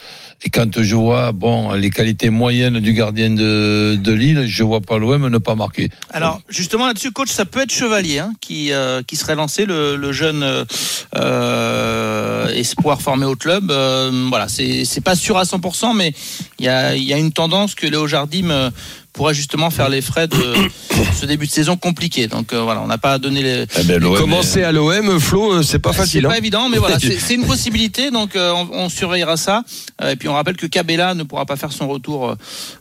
Et 0.45 0.51
quand 0.51 0.83
je 0.83 0.95
vois 0.95 1.33
bon 1.33 1.73
les 1.73 1.91
qualités 1.91 2.31
moyennes 2.31 2.79
du 2.79 2.93
gardien 2.93 3.31
de, 3.31 4.13
Lille, 4.13 4.45
je 4.47 4.63
vois 4.63 4.81
pas 4.81 4.99
l'OM 4.99 5.29
ne 5.29 5.39
pas 5.39 5.55
marquer. 5.55 5.91
Alors 6.11 6.41
justement 6.49 6.87
là-dessus, 6.87 7.11
coach, 7.11 7.31
ça 7.31 7.45
peut 7.45 7.63
être 7.63 7.73
Chevalier 7.73 8.19
hein, 8.19 8.33
qui 8.41 8.73
euh, 8.73 9.03
qui 9.03 9.17
serait 9.17 9.35
lancé, 9.35 9.65
le, 9.65 9.97
le 9.97 10.13
jeune 10.13 10.45
euh, 11.17 12.49
espoir 12.49 13.01
formé 13.01 13.25
au 13.25 13.35
club. 13.35 13.71
Euh, 13.71 14.27
voilà, 14.29 14.47
c'est 14.49 14.85
c'est 14.85 15.01
pas 15.01 15.17
sûr 15.17 15.39
à 15.39 15.45
100%, 15.45 15.97
mais 15.97 16.13
il 16.59 16.67
y 16.67 16.69
a 16.69 16.95
il 16.95 17.05
y 17.05 17.15
a 17.15 17.19
une 17.19 17.33
tendance 17.33 17.75
que 17.75 17.87
Léo 17.87 18.07
Jardim 18.07 18.71
euh, 19.17 19.19
pourrait 19.19 19.35
justement 19.35 19.71
faire 19.71 19.89
les 19.89 20.03
frais 20.03 20.29
de 20.29 20.37
ce 21.15 21.27
début 21.27 21.47
de 21.47 21.51
saison 21.51 21.77
compliqué. 21.77 22.27
Donc 22.29 22.53
euh, 22.53 22.63
voilà, 22.63 22.83
on 22.83 22.87
n'a 22.87 22.99
pas 22.99 23.19
donné 23.19 23.43
les. 23.43 23.65
Eh 23.79 23.83
ben, 23.85 24.01
Commencer 24.01 24.63
à 24.63 24.73
l'OM, 24.73 25.19
Flo, 25.21 25.53
euh, 25.53 25.63
c'est 25.63 25.79
pas 25.79 25.93
C'est 25.93 25.99
facile. 25.99 26.23
pas 26.25 26.33
hein. 26.33 26.37
évident, 26.39 26.69
mais 26.69 26.79
voilà, 26.79 26.99
c'est 27.01 27.19
c'est 27.19 27.35
une 27.35 27.47
possibilité. 27.47 28.11
Donc, 28.11 28.37
euh, 28.37 28.53
on, 28.53 28.69
on 28.85 28.89
surveillera 28.89 29.37
ça. 29.37 29.63
Euh, 30.03 30.11
et 30.13 30.17
puis, 30.17 30.29
on 30.29 30.35
rappelle 30.35 30.57
que 30.57 30.67
Cabella 30.67 31.15
ne 31.15 31.23
pourra 31.23 31.47
pas 31.47 31.57
faire 31.57 31.73
son 31.73 31.89
retour, 31.89 32.31
euh, 32.31 32.35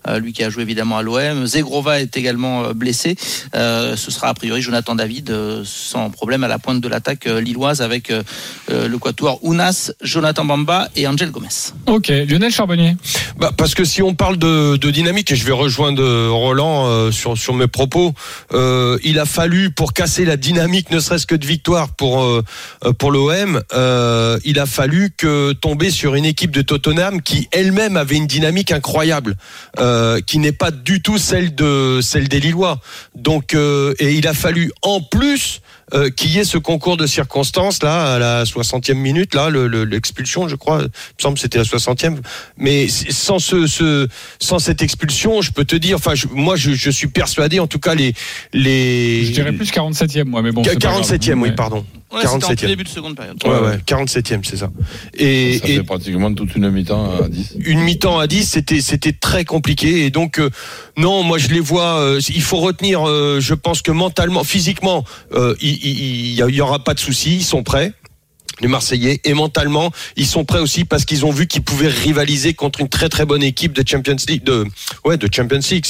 euh, 0.08 0.20
lui 0.20 0.34
qui 0.34 0.44
a 0.44 0.50
joué 0.50 0.64
évidemment 0.64 0.98
à 0.98 1.02
l'OM. 1.02 1.46
Zegrova 1.46 2.00
est 2.00 2.16
également 2.18 2.64
euh, 2.64 2.74
blessé. 2.74 3.16
Euh, 3.56 3.96
ce 3.96 4.12
sera 4.12 4.30
a 4.30 4.34
priori 4.34 4.62
Jonathan 4.62 4.96
David 4.96 5.30
euh, 5.32 5.64
sans 5.66 6.10
problème 6.10 6.44
à 6.44 6.48
la 6.48 6.60
pointe 6.60 6.82
de 6.82 6.88
l'attaque 6.88 7.28
euh, 7.28 7.40
lilloise 7.42 7.82
avec 7.82 8.12
euh, 8.12 8.24
euh, 8.70 8.88
le 8.88 8.98
quatuor 8.98 9.40
Ounas, 9.44 9.92
Jonathan 10.02 10.46
Bamba 10.46 10.90
et 10.96 11.08
Angel 11.08 11.32
Gomez. 11.32 11.48
Ok, 11.88 12.08
Lionel 12.10 12.52
Charbonnier. 12.52 12.96
Bah, 13.38 13.52
parce 13.56 13.74
que 13.74 13.84
si 13.84 14.02
on 14.02 14.14
parle 14.16 14.38
de, 14.38 14.76
de 14.78 14.92
dynamique, 14.92 15.32
et 15.32 15.36
je 15.36 15.46
vais 15.46 15.52
rejoindre 15.52 16.02
euh, 16.02 16.25
Roland 16.28 16.88
euh, 16.88 17.12
sur, 17.12 17.38
sur 17.38 17.54
mes 17.54 17.68
propos, 17.68 18.14
euh, 18.54 18.98
il 19.04 19.20
a 19.20 19.26
fallu 19.26 19.72
pour 19.72 19.94
casser 19.94 20.26
la 20.26 20.38
dynamique, 20.38 20.92
ne 20.92 21.00
serait-ce 21.00 21.26
que 21.26 21.36
de 21.36 21.46
victoire 21.46 21.90
pour 21.90 22.24
euh, 22.24 22.44
pour 22.98 23.12
l'OM, 23.12 23.62
il 24.44 24.60
a 24.60 24.66
fallu 24.66 25.12
que 25.16 25.54
tomber 25.54 25.90
sur 25.90 26.16
une 26.16 26.26
équipe 26.26 26.52
de 26.52 26.62
Tottenham 26.62 27.22
qui 27.22 27.48
elle-même 27.52 27.98
avait 27.98 28.16
une 28.16 28.28
dynamique 28.28 28.72
incroyable, 28.72 29.36
qui 30.26 30.40
n'est 30.40 30.52
pas 30.52 30.72
du 30.72 31.02
tout 31.02 31.18
celle 31.18 31.56
de 31.56 32.00
celle 32.02 32.28
des 32.28 32.40
Lillois. 32.40 32.80
Donc 33.16 33.54
et 33.56 34.14
il 34.14 34.28
a 34.28 34.34
fallu 34.34 34.72
en 34.82 35.02
plus 35.02 35.62
euh, 35.94 36.10
qu'il 36.10 36.32
y 36.32 36.40
ait 36.40 36.44
ce 36.44 36.58
concours 36.58 36.98
de 36.98 37.06
circonstances 37.06 37.84
là 37.84 38.16
à 38.16 38.20
la 38.20 38.44
60e 38.44 38.96
minute 38.96 39.36
là 39.36 39.50
le- 39.50 39.68
le- 39.68 39.84
l'expulsion 39.86 40.48
je 40.48 40.56
crois 40.56 40.80
il 40.82 40.86
me 40.86 40.90
semble 41.22 41.36
que 41.36 41.42
c'était 41.42 41.60
la 41.60 41.64
60e 41.64 42.18
mais 42.58 42.88
sans 42.88 43.38
ce, 43.38 43.68
ce 43.68 44.08
sans 44.40 44.58
cette 44.58 44.82
expulsion 44.82 45.42
je 45.42 45.52
peux 45.52 45.64
te 45.66 45.76
dire 45.76 45.98
enfin 45.98 46.16
je- 46.16 46.28
moi 46.32 46.56
je, 46.56 46.72
je 46.72 46.90
suis 46.90 47.08
persuadé 47.08 47.60
en 47.60 47.68
tout 47.68 47.78
cas 47.80 47.94
les 47.94 48.14
les 48.54 49.26
Je 49.26 49.32
dirais 49.32 49.52
plus 49.54 49.70
47e, 49.72 50.24
moi, 50.26 50.42
mais 50.42 50.52
bon. 50.52 50.64
c'est 50.64 50.74
pas 50.80 50.90
grave. 50.90 51.02
47e 51.04 51.40
oui 51.42 51.52
pardon 51.52 51.86
Ouais, 52.14 52.22
c'était 52.22 52.28
en 52.34 52.40
tout 52.40 52.48
47e. 52.54 52.68
début 52.68 52.84
de 52.84 52.90
seconde 52.90 53.16
période. 53.16 53.36
ouais 53.46 53.60
ouais 53.60 53.78
47e 53.86 54.40
c'est 54.44 54.58
ça 54.58 54.70
et, 55.16 55.58
ça 55.58 55.68
et 55.68 55.76
fait 55.78 55.84
pratiquement 55.84 56.34
toute 56.34 56.56
une 56.56 56.70
mi-temps 56.70 57.24
à 57.24 57.28
10. 57.28 57.56
une 57.60 57.80
mi-temps 57.82 58.20
à 58.20 58.28
10, 58.28 58.46
c'était 58.46 58.80
c'était 58.80 59.12
très 59.12 59.44
compliqué 59.44 60.06
et 60.06 60.12
donc 60.12 60.40
euh, 60.40 60.50
non, 60.98 61.24
moi 61.24 61.38
je 61.40 61.48
les 61.50 61.60
vois. 61.60 62.00
euh, 62.00 62.22
il 62.30 62.42
faut 62.42 62.58
retenir. 62.58 63.08
euh, 63.08 63.40
je 63.42 63.54
pense 63.54 63.82
que 63.82 63.92
mentalement, 63.92 64.44
physiquement, 64.44 65.04
euh, 65.34 65.56
il, 65.62 65.74
il, 65.84 66.00
il 66.30 66.34
y 66.36 66.42
a- 66.44 66.48
il 66.48 66.56
y 66.56 66.62
aura 66.62 66.80
pas 66.84 66.94
de 66.94 67.00
souci. 67.00 67.36
Ils 67.38 67.44
sont 67.44 67.64
prêts. 67.64 67.92
Les 68.62 68.68
Marseillais 68.68 69.22
et 69.24 69.34
mentalement 69.34 69.92
ils 70.16 70.26
sont 70.26 70.46
prêts 70.46 70.60
aussi 70.60 70.86
parce 70.86 71.06
qu'ils 71.06 71.26
ont 71.26 71.32
vu 71.32 71.48
qu'ils 71.48 71.64
pouvaient 71.64 71.88
rivaliser 71.88 72.54
contre 72.54 72.82
une 72.82 72.90
très 72.90 73.10
très 73.10 73.26
bonne 73.26 73.44
équipe 73.44 73.74
de 73.74 73.88
Champions 73.88 74.16
League 74.28 74.44
de 74.44 74.66
ouais 75.04 75.18
de 75.18 75.30
Champions 75.34 75.60
League 75.72 75.86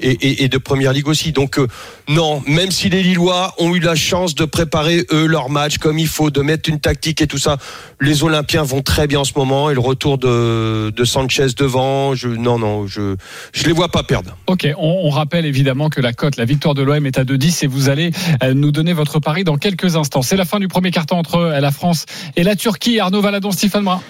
et, 0.00 0.48
de 0.48 0.58
Première 0.58 0.92
Ligue 0.92 1.08
aussi 1.08 1.32
donc 1.32 1.58
euh, 1.58 1.66
non 2.08 2.42
même 2.46 2.70
si 2.70 2.88
les 2.88 3.02
Lillois 3.02 3.54
ont 3.58 3.74
eu 3.74 3.80
la 3.80 3.94
chance 3.94 4.34
de 4.34 4.44
préparer 4.44 5.06
eux 5.12 5.26
leur 5.26 5.50
match 5.50 5.78
comme 5.78 5.98
il 5.98 6.08
faut 6.08 6.30
de 6.30 6.40
mettre 6.40 6.68
une 6.68 6.80
tactique 6.80 7.20
et 7.20 7.26
tout 7.26 7.38
ça 7.38 7.58
les 8.00 8.22
Olympiens 8.22 8.62
vont 8.62 8.82
très 8.82 9.06
bien 9.06 9.20
en 9.20 9.24
ce 9.24 9.32
moment 9.36 9.70
et 9.70 9.74
le 9.74 9.80
retour 9.80 10.18
de, 10.18 10.90
de 10.90 11.04
Sanchez 11.04 11.48
devant 11.56 12.14
je 12.14 12.28
non 12.28 12.58
non 12.58 12.86
je 12.86 13.16
je 13.52 13.64
les 13.64 13.72
vois 13.72 13.88
pas 13.88 14.02
perdre 14.02 14.36
Ok, 14.46 14.68
on, 14.76 15.00
on 15.04 15.10
rappelle 15.10 15.46
évidemment 15.46 15.88
que 15.88 16.00
la 16.00 16.12
cote, 16.12 16.36
la 16.36 16.44
victoire 16.44 16.74
de 16.74 16.82
l'OM 16.82 17.06
est 17.06 17.18
à 17.18 17.24
2-10 17.24 17.64
et 17.64 17.66
vous 17.66 17.88
allez 17.88 18.10
euh, 18.42 18.54
nous 18.54 18.72
donner 18.72 18.92
votre 18.92 19.18
pari 19.18 19.44
dans 19.44 19.56
quelques 19.56 19.96
instants. 19.96 20.22
C'est 20.22 20.36
la 20.36 20.44
fin 20.44 20.60
du 20.60 20.68
premier 20.68 20.90
carton 20.90 21.16
entre 21.16 21.36
euh, 21.36 21.60
la 21.60 21.70
France 21.70 22.03
et 22.36 22.42
la 22.42 22.56
Turquie. 22.56 23.00
Arnaud 23.00 23.20
Valadon, 23.20 23.50
Stéphane 23.52 23.84
Brun. 23.84 24.00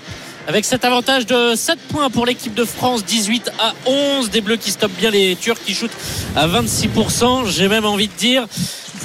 Avec 0.47 0.65
cet 0.67 0.85
avantage 0.85 1.25
de 1.25 1.55
7 1.55 1.79
points 1.89 2.11
pour 2.11 2.27
l'équipe 2.27 2.55
de 2.55 2.65
France, 2.65 3.05
18 3.05 3.51
à 3.59 3.73
11. 3.87 4.31
Des 4.31 4.43
Bleus 4.43 4.57
qui 4.57 4.71
stoppent 4.71 4.97
bien 4.99 5.11
les 5.11 5.37
Turcs 5.37 5.59
qui 5.65 5.75
shootent 5.75 5.97
à 6.37 6.47
26%. 6.47 7.51
J'ai 7.51 7.69
même 7.69 7.87
envie 7.87 8.09
de 8.09 8.13
dire, 8.13 8.47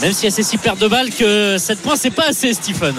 même 0.01 0.11
si 0.11 0.29
c'est 0.29 0.43
6 0.43 0.57
pertes 0.57 0.79
de 0.79 0.87
balles, 0.87 1.09
que 1.11 1.57
7 1.57 1.79
points, 1.79 1.95
c'est 1.95 2.11
pas 2.11 2.27
assez, 2.27 2.53
Stephen. 2.53 2.95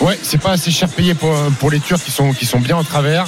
Ouais, 0.00 0.18
c'est 0.22 0.40
pas 0.40 0.52
assez 0.52 0.70
cher 0.70 0.88
payé 0.88 1.14
pour, 1.14 1.32
pour 1.60 1.70
les 1.70 1.78
Turcs 1.78 2.00
qui 2.04 2.10
sont, 2.10 2.32
qui 2.32 2.46
sont 2.46 2.58
bien 2.58 2.76
en 2.76 2.84
travers. 2.84 3.26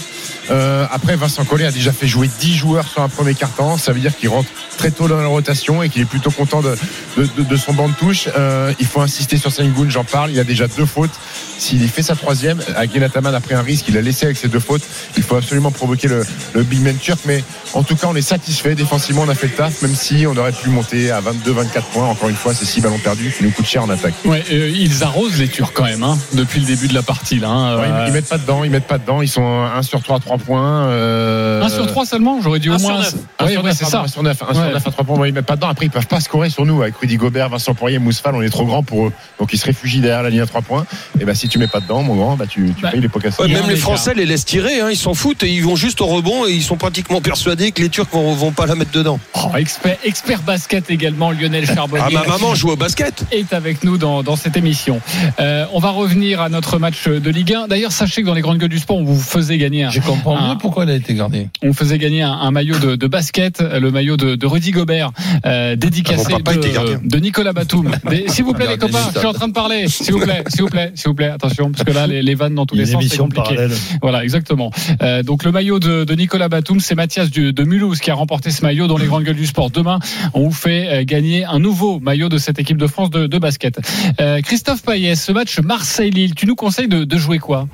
Euh, 0.51 0.87
après, 0.91 1.17
Vincent 1.17 1.45
Collet 1.45 1.67
a 1.67 1.71
déjà 1.71 1.93
fait 1.93 2.07
jouer 2.09 2.29
10 2.41 2.55
joueurs 2.57 2.87
sur 2.89 3.03
un 3.03 3.09
premier 3.09 3.35
carton. 3.35 3.77
Ça 3.79 3.93
veut 3.93 4.01
dire 4.01 4.17
qu'il 4.17 4.29
rentre 4.29 4.49
très 4.77 4.91
tôt 4.91 5.07
dans 5.09 5.17
la 5.21 5.27
rotation 5.27 5.83
et 5.83 5.89
qu'il 5.89 6.03
est 6.03 6.07
plutôt 6.07 6.31
content 6.31 6.61
de, 6.63 6.75
de, 7.17 7.29
de- 7.39 7.43
de 7.45 7.57
son 7.57 7.73
banc 7.73 7.89
de 7.89 7.95
touche. 7.95 8.29
Euh, 8.37 8.73
il 8.81 8.87
faut 8.87 9.01
insister 9.01 9.37
sur 9.37 9.53
Sengun, 9.53 9.89
j'en 9.89 10.05
parle. 10.05 10.31
Il 10.33 10.39
a 10.41 10.45
déjà 10.45 10.67
deux 10.67 10.87
fautes. 10.87 11.11
S'il 11.59 11.87
fait 11.89 12.03
sa 12.03 12.17
troisième, 12.17 12.61
Aguinataman 12.77 13.33
a 13.35 13.41
pris 13.41 13.55
un 13.55 13.63
risque. 13.63 13.85
Il 13.89 13.97
a 13.97 14.01
laissé 14.01 14.25
avec 14.27 14.37
ses 14.37 14.49
deux 14.49 14.59
fautes. 14.59 14.83
Il 15.17 15.23
faut 15.23 15.37
absolument 15.37 15.71
provoquer 15.71 16.09
le, 16.09 16.27
le 16.55 16.63
big 16.65 16.81
man 16.83 16.97
turc. 16.97 17.21
Mais 17.25 17.45
en 17.75 17.85
tout 17.85 17.95
cas, 17.95 18.09
on 18.11 18.17
est 18.17 18.21
satisfait. 18.23 18.75
Défensivement, 18.75 19.23
on 19.23 19.29
a 19.29 19.35
fait 19.37 19.47
le 19.47 19.53
taf, 19.55 19.81
même 19.83 19.95
si 19.95 20.27
on 20.27 20.37
aurait 20.37 20.51
pu 20.53 20.71
monter 20.71 21.13
à 21.13 21.21
22-24 21.21 21.83
points. 21.93 22.07
Encore 22.09 22.29
une 22.29 22.35
fois, 22.37 22.53
c'est 22.53 22.65
6 22.65 22.81
ballons 22.81 22.99
perdus 22.99 23.33
qui 23.37 23.45
nous 23.45 23.51
coûtent 23.51 23.67
cher 23.67 23.85
en 23.85 23.91
attaque. 23.91 24.15
Ouais, 24.25 24.43
euh, 24.51 24.73
ils 24.75 25.05
arrosent 25.05 25.39
les 25.39 25.47
Turcs 25.49 25.73
quand 25.73 25.85
même, 25.85 26.03
hein, 26.03 26.19
depuis 26.33 26.59
le 26.61 26.67
début 26.67 26.89
de 26.89 26.95
la 26.95 27.03
partie. 27.03 27.39
Là, 27.39 27.49
hein. 27.49 27.79
Ouais, 27.79 27.89
ils- 27.89 28.09
ils 28.09 28.13
mettent 28.13 28.29
pas 28.29 28.39
dedans, 28.39 28.65
ils 28.65 28.71
mettent 28.71 28.89
pas 28.89 28.99
dedans. 28.99 29.23
Ils 29.23 29.29
sont 29.29 29.45
1 29.63 29.83
sur 29.83 30.03
3 30.03 30.17
à 30.17 30.21
3 30.39 30.39
points. 30.47 30.87
Euh... 30.87 31.63
un 31.63 31.69
sur 31.69 31.87
trois 31.87 32.07
seulement, 32.07 32.41
j'aurais 32.43 32.59
dit 32.59 32.69
au 32.71 32.79
moins. 32.79 32.81
sur 32.81 32.99
neuf. 32.99 33.15
un 33.39 33.45
Ouais, 33.45 33.53
sur 33.53 33.61
ouais, 33.63 33.67
neuf, 33.69 33.77
c'est 33.79 33.91
pardon, 33.91 33.99
ça. 33.99 34.05
un 34.05 34.09
sur 34.09 34.23
9, 34.23 34.43
un 34.49 34.55
sur 34.55 34.63
Ouais. 34.63 34.73
9 34.73 34.87
à 34.87 34.91
3 34.91 35.05
points. 35.05 35.19
Ouais, 35.19 35.29
ils 35.29 35.35
mettent 35.35 35.47
pas 35.47 35.57
dedans. 35.57 35.69
Après, 35.69 35.87
ils 35.87 35.91
peuvent 35.91 36.07
pas 36.07 36.21
scorer 36.21 36.49
sur 36.51 36.65
nous 36.65 36.81
avec 36.83 36.97
Rudy 36.97 37.17
Gobert, 37.17 37.49
Vincent 37.51 37.75
Poirier, 37.75 37.99
Mousfal. 37.99 38.35
On 38.35 38.43
est 38.43 38.49
trop 38.51 38.65
grand 38.65 38.83
pour 38.83 39.07
eux. 39.09 39.13
Donc 39.39 39.53
ils 39.53 39.59
se 39.59 39.67
réfugient 39.67 40.01
derrière 40.01 40.23
la 40.23 40.31
ligne 40.31 40.41
à 40.41 40.47
3 40.47 40.63
points. 40.63 40.87
Et 41.21 41.25
bah, 41.25 41.35
si 41.35 41.49
tu 41.49 41.59
mets 41.59 41.67
pas 41.67 41.81
dedans, 41.81 42.03
mon 42.03 42.15
grand, 42.17 42.37
bah, 42.37 42.47
tu, 42.49 42.73
tu 42.77 42.83
Bah, 42.83 42.91
payes 42.93 43.01
les 43.01 43.09
pots 43.09 43.21
cassés. 43.21 43.47
Même 43.49 43.69
les. 43.69 43.77
Français 43.77 44.15
les 44.15 44.27
laissent 44.27 44.45
tirer, 44.45 44.81
hein, 44.81 44.89
ils 44.91 44.97
s'en 44.97 45.13
foutent 45.15 45.43
et 45.43 45.49
ils 45.51 45.65
vont 45.65 45.75
juste 45.77 46.01
au 46.01 46.07
rebond 46.07 46.47
et 46.47 46.53
ils 46.53 46.63
sont 46.63 46.77
pratiquement 46.77 47.21
persuadés 47.21 47.73
que 47.73 47.83
les 47.83 47.89
Turcs 47.89 48.07
vont, 48.13 48.33
vont 48.35 48.53
pas 48.53 48.67
la 48.67 48.77
mettre 48.77 48.93
dedans. 48.93 49.19
Oh, 49.35 49.51
expert, 49.57 49.97
expert 50.05 50.41
basket 50.43 50.89
également, 50.91 51.33
Lionel 51.33 51.67
Charbonnier. 51.67 52.05
Ah, 52.07 52.11
ma 52.13 52.27
maman 52.27 52.55
joue 52.55 52.71
au 52.71 52.77
basket. 52.77 53.25
est 53.33 53.53
avec 53.53 53.83
nous 53.83 53.99
dans, 53.99 54.23
dans 54.23 54.37
cette 54.37 54.57
émission. 54.57 55.01
Euh, 55.41 55.67
on 55.73 55.81
va 55.81 55.91
revenir 55.91 56.41
à 56.41 56.49
notre 56.49 56.79
match 56.79 57.09
de 57.09 57.31
Ligue 57.31 57.55
1. 57.55 57.67
D'ailleurs, 57.69 57.91
sachez 57.93 58.23
que 58.23 58.27
dans 58.27 58.35
les 58.35 58.41
grandes 58.41 58.59
gueules 58.59 58.69
du 58.69 58.79
sport, 58.79 58.99
on 58.99 59.05
vous 59.05 59.19
faisait 59.21 59.59
gagner 59.59 59.83
un, 59.85 59.91
comprends 60.25 60.45
un- 60.45 60.49
mieux 60.53 60.59
pourquoi 60.59 60.85
elle 60.85 60.91
a 60.91 60.95
été 60.95 61.15
gardée. 61.15 61.49
on 61.63 61.73
faisait 61.73 61.99
gagner 61.99 62.23
un, 62.23 62.33
un 62.33 62.51
maillot 62.51 62.79
de, 62.79 62.97
de 62.97 63.07
basket, 63.07 63.61
le 63.61 63.91
maillot 63.91 64.17
de, 64.17 64.35
de 64.35 64.47
Rudy 64.47 64.71
Gobert, 64.71 65.11
euh, 65.47 65.77
dédicacé 65.77 66.33
Ah, 66.35 66.53
de, 66.55 67.09
de 67.09 67.19
Nicolas 67.19 67.53
Batum. 67.53 67.91
S'il 68.29 68.45
vous 68.45 68.53
plaît, 68.55 68.67
les 68.69 68.79
copains, 68.79 68.99
je 69.15 69.19
suis 69.19 69.27
en 69.29 69.33
train 69.33 69.49
de 69.49 69.53
parler. 69.53 69.89
S'il 69.89 70.13
vous 70.13 70.21
plaît, 70.21 70.45
s'il 70.49 70.63
vous 70.63 70.69
plaît, 70.69 70.93
s'il 70.95 71.09
vous 71.09 71.15
plaît, 71.15 71.29
attention, 71.31 71.71
parce 71.73 71.85
que 71.85 71.93
là, 71.93 72.07
les, 72.07 72.23
les 72.23 72.35
vannes 72.35 72.55
dans 72.55 72.67
tous 72.67 72.75
les 72.77 72.87
sens, 72.87 73.05
c'est 73.07 73.17
compliqué. 73.19 73.57
Voilà, 74.01 74.23
exactement. 74.25 74.71
Euh, 75.03 75.23
donc 75.23 75.45
le 75.45 75.53
maillot 75.53 75.79
de, 75.79 76.05
de 76.05 76.15
Nicolas 76.15 76.49
Batum, 76.49 76.81
c'est 76.81 76.95
Mathias 76.95 77.31
du- 77.31 77.53
de 77.53 77.63
Mulhouse 77.65 78.01
qui 78.01 78.11
a 78.11 78.15
remporté 78.15 78.51
ce 78.51 78.63
maillot 78.63 78.87
dans 78.87 78.99
les 78.99 79.07
grandes 79.07 79.25
gueules 79.25 79.37
du 79.37 79.47
sport. 79.47 79.71
Demain, 79.71 79.99
on 80.35 80.43
vous 80.49 80.53
fait 80.53 80.89
euh, 80.89 81.05
gagner 81.05 81.45
un 81.45 81.59
nouveau 81.59 82.01
maillot 82.01 82.29
de 82.29 82.39
cette 82.39 82.59
équipe 82.59 82.77
de 82.79 82.87
France 82.87 83.11
de, 83.11 83.27
de 83.27 83.39
basket. 83.39 83.81
Euh, 84.21 84.41
Christophe 84.41 84.83
Payet, 84.83 85.15
ce 85.17 85.33
match 85.33 85.59
Marseille-Lille, 85.61 86.35
tu 86.35 86.47
nous 86.47 86.55
conseilles 86.57 86.89
de, 86.89 87.05
de 87.05 87.17
jouer 87.19 87.39
quoi? 87.39 87.69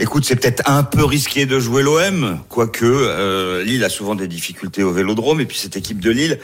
Écoute, 0.00 0.24
c'est 0.24 0.36
peut-être 0.36 0.62
un 0.70 0.84
peu 0.84 1.04
risqué 1.04 1.44
de 1.44 1.58
jouer 1.58 1.82
l'OM, 1.82 2.38
quoique 2.48 2.84
euh, 2.84 3.64
Lille 3.64 3.82
a 3.82 3.88
souvent 3.88 4.14
des 4.14 4.28
difficultés 4.28 4.84
au 4.84 4.92
Vélodrome, 4.92 5.40
et 5.40 5.44
puis 5.44 5.58
cette 5.58 5.76
équipe 5.76 5.98
de 5.98 6.10
Lille 6.10 6.38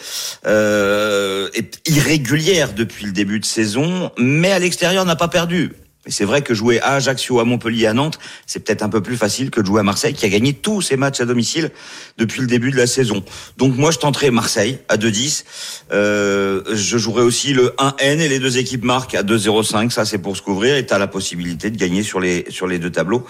euh, 0.45 1.49
est 1.55 1.79
irrégulière 1.89 2.73
depuis 2.73 3.07
le 3.07 3.13
début 3.13 3.39
de 3.39 3.45
saison, 3.45 4.11
mais 4.19 4.51
à 4.51 4.59
l'extérieur 4.59 5.05
n'a 5.05 5.15
pas 5.15 5.29
perdu. 5.29 5.71
Et 6.07 6.11
c'est 6.11 6.25
vrai 6.25 6.43
que 6.43 6.55
jouer 6.55 6.81
à 6.81 6.95
Ajaccio, 6.95 7.41
à 7.41 7.45
Montpellier, 7.45 7.87
à 7.87 7.95
Nantes, 7.95 8.19
c'est 8.47 8.61
peut-être 8.61 8.83
un 8.83 8.89
peu 8.89 9.03
plus 9.03 9.17
facile 9.17 9.51
que 9.51 9.61
de 9.61 9.67
jouer 9.67 9.81
à 9.81 9.83
Marseille, 9.83 10.15
qui 10.15 10.27
a 10.27 10.29
gagné 10.29 10.53
tous 10.53 10.83
ses 10.83 10.97
matchs 10.97 11.21
à 11.21 11.25
domicile 11.25 11.71
depuis 12.19 12.41
le 12.41 12.47
début 12.47 12.71
de 12.71 12.77
la 12.77 12.87
saison. 12.87 13.25
Donc 13.57 13.77
moi, 13.77 13.91
je 13.91 13.99
tenterai 13.99 14.31
Marseille 14.31 14.79
à 14.89 14.97
2-10. 14.97 15.45
Euh, 15.93 16.63
je 16.73 16.99
jouerai 16.99 17.23
aussi 17.23 17.53
le 17.53 17.75
1N 17.79 18.21
et 18.21 18.29
les 18.29 18.39
deux 18.39 18.59
équipes 18.59 18.85
marquent 18.85 19.15
à 19.15 19.23
2-0-5. 19.23 19.91
Ça, 19.91 20.05
c'est 20.05 20.19
pour 20.19 20.37
se 20.37 20.43
couvrir. 20.43 20.77
Et 20.77 20.87
t'as 20.87 20.99
la 20.99 21.07
possibilité 21.07 21.71
de 21.71 21.77
gagner 21.77 22.03
sur 22.03 22.21
les 22.21 22.47
sur 22.51 22.67
les 22.67 22.79
deux 22.79 22.91
tableaux. 22.91 23.27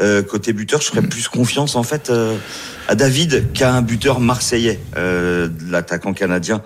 Euh, 0.00 0.22
côté 0.22 0.52
buteur, 0.52 0.80
je 0.80 0.88
ferais 0.88 1.02
plus 1.02 1.28
confiance 1.28 1.76
en 1.76 1.82
fait 1.82 2.10
euh, 2.10 2.36
à 2.88 2.94
David 2.94 3.52
qu'à 3.52 3.72
un 3.72 3.82
buteur 3.82 4.20
marseillais. 4.20 4.80
Euh, 4.96 5.48
L'attaquant 5.68 6.12
canadien 6.12 6.62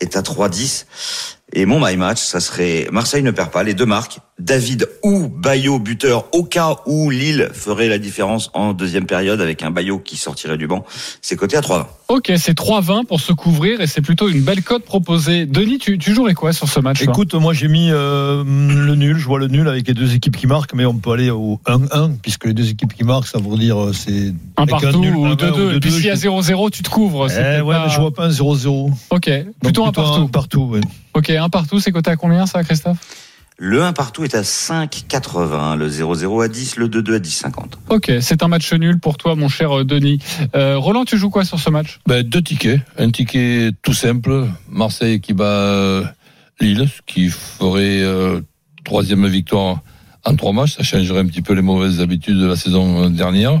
est 0.00 0.16
à 0.16 0.22
3-10. 0.22 0.86
Et 1.52 1.66
mon 1.66 1.84
my 1.84 1.96
match, 1.96 2.20
ça 2.22 2.38
serait 2.38 2.88
Marseille 2.92 3.22
ne 3.22 3.32
perd 3.32 3.50
pas, 3.50 3.64
les 3.64 3.74
deux 3.74 3.86
marques, 3.86 4.18
David 4.40 4.88
ou 5.02 5.28
Bayo 5.28 5.78
buteur, 5.78 6.24
au 6.32 6.44
cas 6.44 6.76
où 6.86 7.10
Lille 7.10 7.48
ferait 7.52 7.88
la 7.88 7.98
différence 7.98 8.50
en 8.54 8.72
deuxième 8.72 9.06
période 9.06 9.40
avec 9.40 9.62
un 9.62 9.70
Bayo 9.70 9.98
qui 9.98 10.16
sortirait 10.16 10.56
du 10.56 10.66
banc. 10.66 10.84
C'est 11.22 11.36
coté 11.36 11.56
à 11.56 11.60
3 11.60 11.98
Ok, 12.08 12.32
c'est 12.38 12.56
3-20 12.58 13.04
pour 13.06 13.20
se 13.20 13.32
couvrir 13.32 13.80
et 13.80 13.86
c'est 13.86 14.00
plutôt 14.00 14.28
une 14.28 14.40
belle 14.42 14.62
cote 14.62 14.84
proposée. 14.84 15.46
Denis, 15.46 15.78
tu, 15.78 15.96
tu 15.98 16.12
jouerais 16.14 16.34
quoi 16.34 16.52
sur 16.52 16.68
ce 16.68 16.80
match 16.80 17.02
Écoute, 17.02 17.34
moi 17.34 17.52
j'ai 17.52 17.68
mis 17.68 17.90
euh, 17.90 18.42
le 18.44 18.94
nul, 18.96 19.16
je 19.18 19.26
vois 19.26 19.38
le 19.38 19.46
nul 19.46 19.68
avec 19.68 19.86
les 19.86 19.94
deux 19.94 20.14
équipes 20.14 20.36
qui 20.36 20.46
marquent, 20.46 20.74
mais 20.74 20.84
on 20.86 20.94
peut 20.94 21.12
aller 21.12 21.30
au 21.30 21.60
1-1, 21.66 22.16
puisque 22.20 22.46
les 22.46 22.54
deux 22.54 22.68
équipes 22.70 22.94
qui 22.94 23.04
marquent, 23.04 23.28
ça 23.28 23.38
veut 23.38 23.56
dire 23.56 23.80
euh, 23.80 23.92
c'est 23.92 24.32
un 24.56 24.66
partout 24.66 24.98
nul, 24.98 25.14
ou 25.14 25.26
un 25.26 25.34
2-2. 25.34 25.76
Et 25.76 25.80
puis 25.80 25.92
s'il 25.92 26.06
y 26.06 26.10
a 26.10 26.14
je- 26.14 26.20
0-0, 26.28 26.70
tu 26.70 26.82
te 26.82 26.90
couvres. 26.90 27.28
c'est 27.28 27.58
Eh 27.58 27.60
ouais, 27.60 27.74
pas- 27.74 27.84
mais 27.86 27.92
je 27.92 28.00
vois 28.00 28.12
pas 28.12 28.26
un 28.26 28.30
0-0. 28.30 28.90
Ok, 29.10 29.28
Donc, 29.28 29.44
plutôt 29.62 29.84
un 29.86 29.92
partout. 29.92 30.28
partout, 30.28 30.62
ouais. 30.62 30.80
Ok, 31.14 31.30
un 31.30 31.48
partout, 31.48 31.78
c'est 31.78 31.92
coté 31.92 32.10
à 32.10 32.16
combien 32.16 32.46
ça, 32.46 32.62
Christophe? 32.64 32.98
Le 33.62 33.82
1 33.82 33.92
partout 33.92 34.24
est 34.24 34.34
à 34.34 34.40
5,80, 34.40 35.76
le 35.76 35.86
0-0 35.86 36.42
à 36.42 36.48
10, 36.48 36.76
le 36.76 36.88
2-2 36.88 37.16
à 37.16 37.18
10,50. 37.18 37.72
Ok, 37.90 38.10
c'est 38.22 38.42
un 38.42 38.48
match 38.48 38.72
nul 38.72 38.98
pour 38.98 39.18
toi, 39.18 39.34
mon 39.34 39.50
cher 39.50 39.80
euh, 39.80 39.84
Denis. 39.84 40.18
Euh, 40.54 40.78
Roland, 40.78 41.04
tu 41.04 41.18
joues 41.18 41.28
quoi 41.28 41.44
sur 41.44 41.58
ce 41.58 41.68
match? 41.68 42.00
Ben, 42.06 42.22
deux 42.22 42.40
tickets. 42.40 42.80
Un 42.96 43.10
ticket 43.10 43.72
tout 43.82 43.92
simple, 43.92 44.46
Marseille 44.66 45.20
qui 45.20 45.34
bat 45.34 45.44
euh, 45.44 46.04
Lille, 46.58 46.88
ce 46.88 47.02
qui 47.04 47.28
ferait 47.28 48.00
euh, 48.00 48.40
troisième 48.82 49.26
victoire 49.26 49.82
en 50.24 50.36
trois 50.36 50.54
matchs. 50.54 50.76
Ça 50.78 50.82
changerait 50.82 51.20
un 51.20 51.26
petit 51.26 51.42
peu 51.42 51.52
les 51.52 51.60
mauvaises 51.60 52.00
habitudes 52.00 52.38
de 52.38 52.46
la 52.46 52.56
saison 52.56 53.04
euh, 53.04 53.08
dernière. 53.10 53.60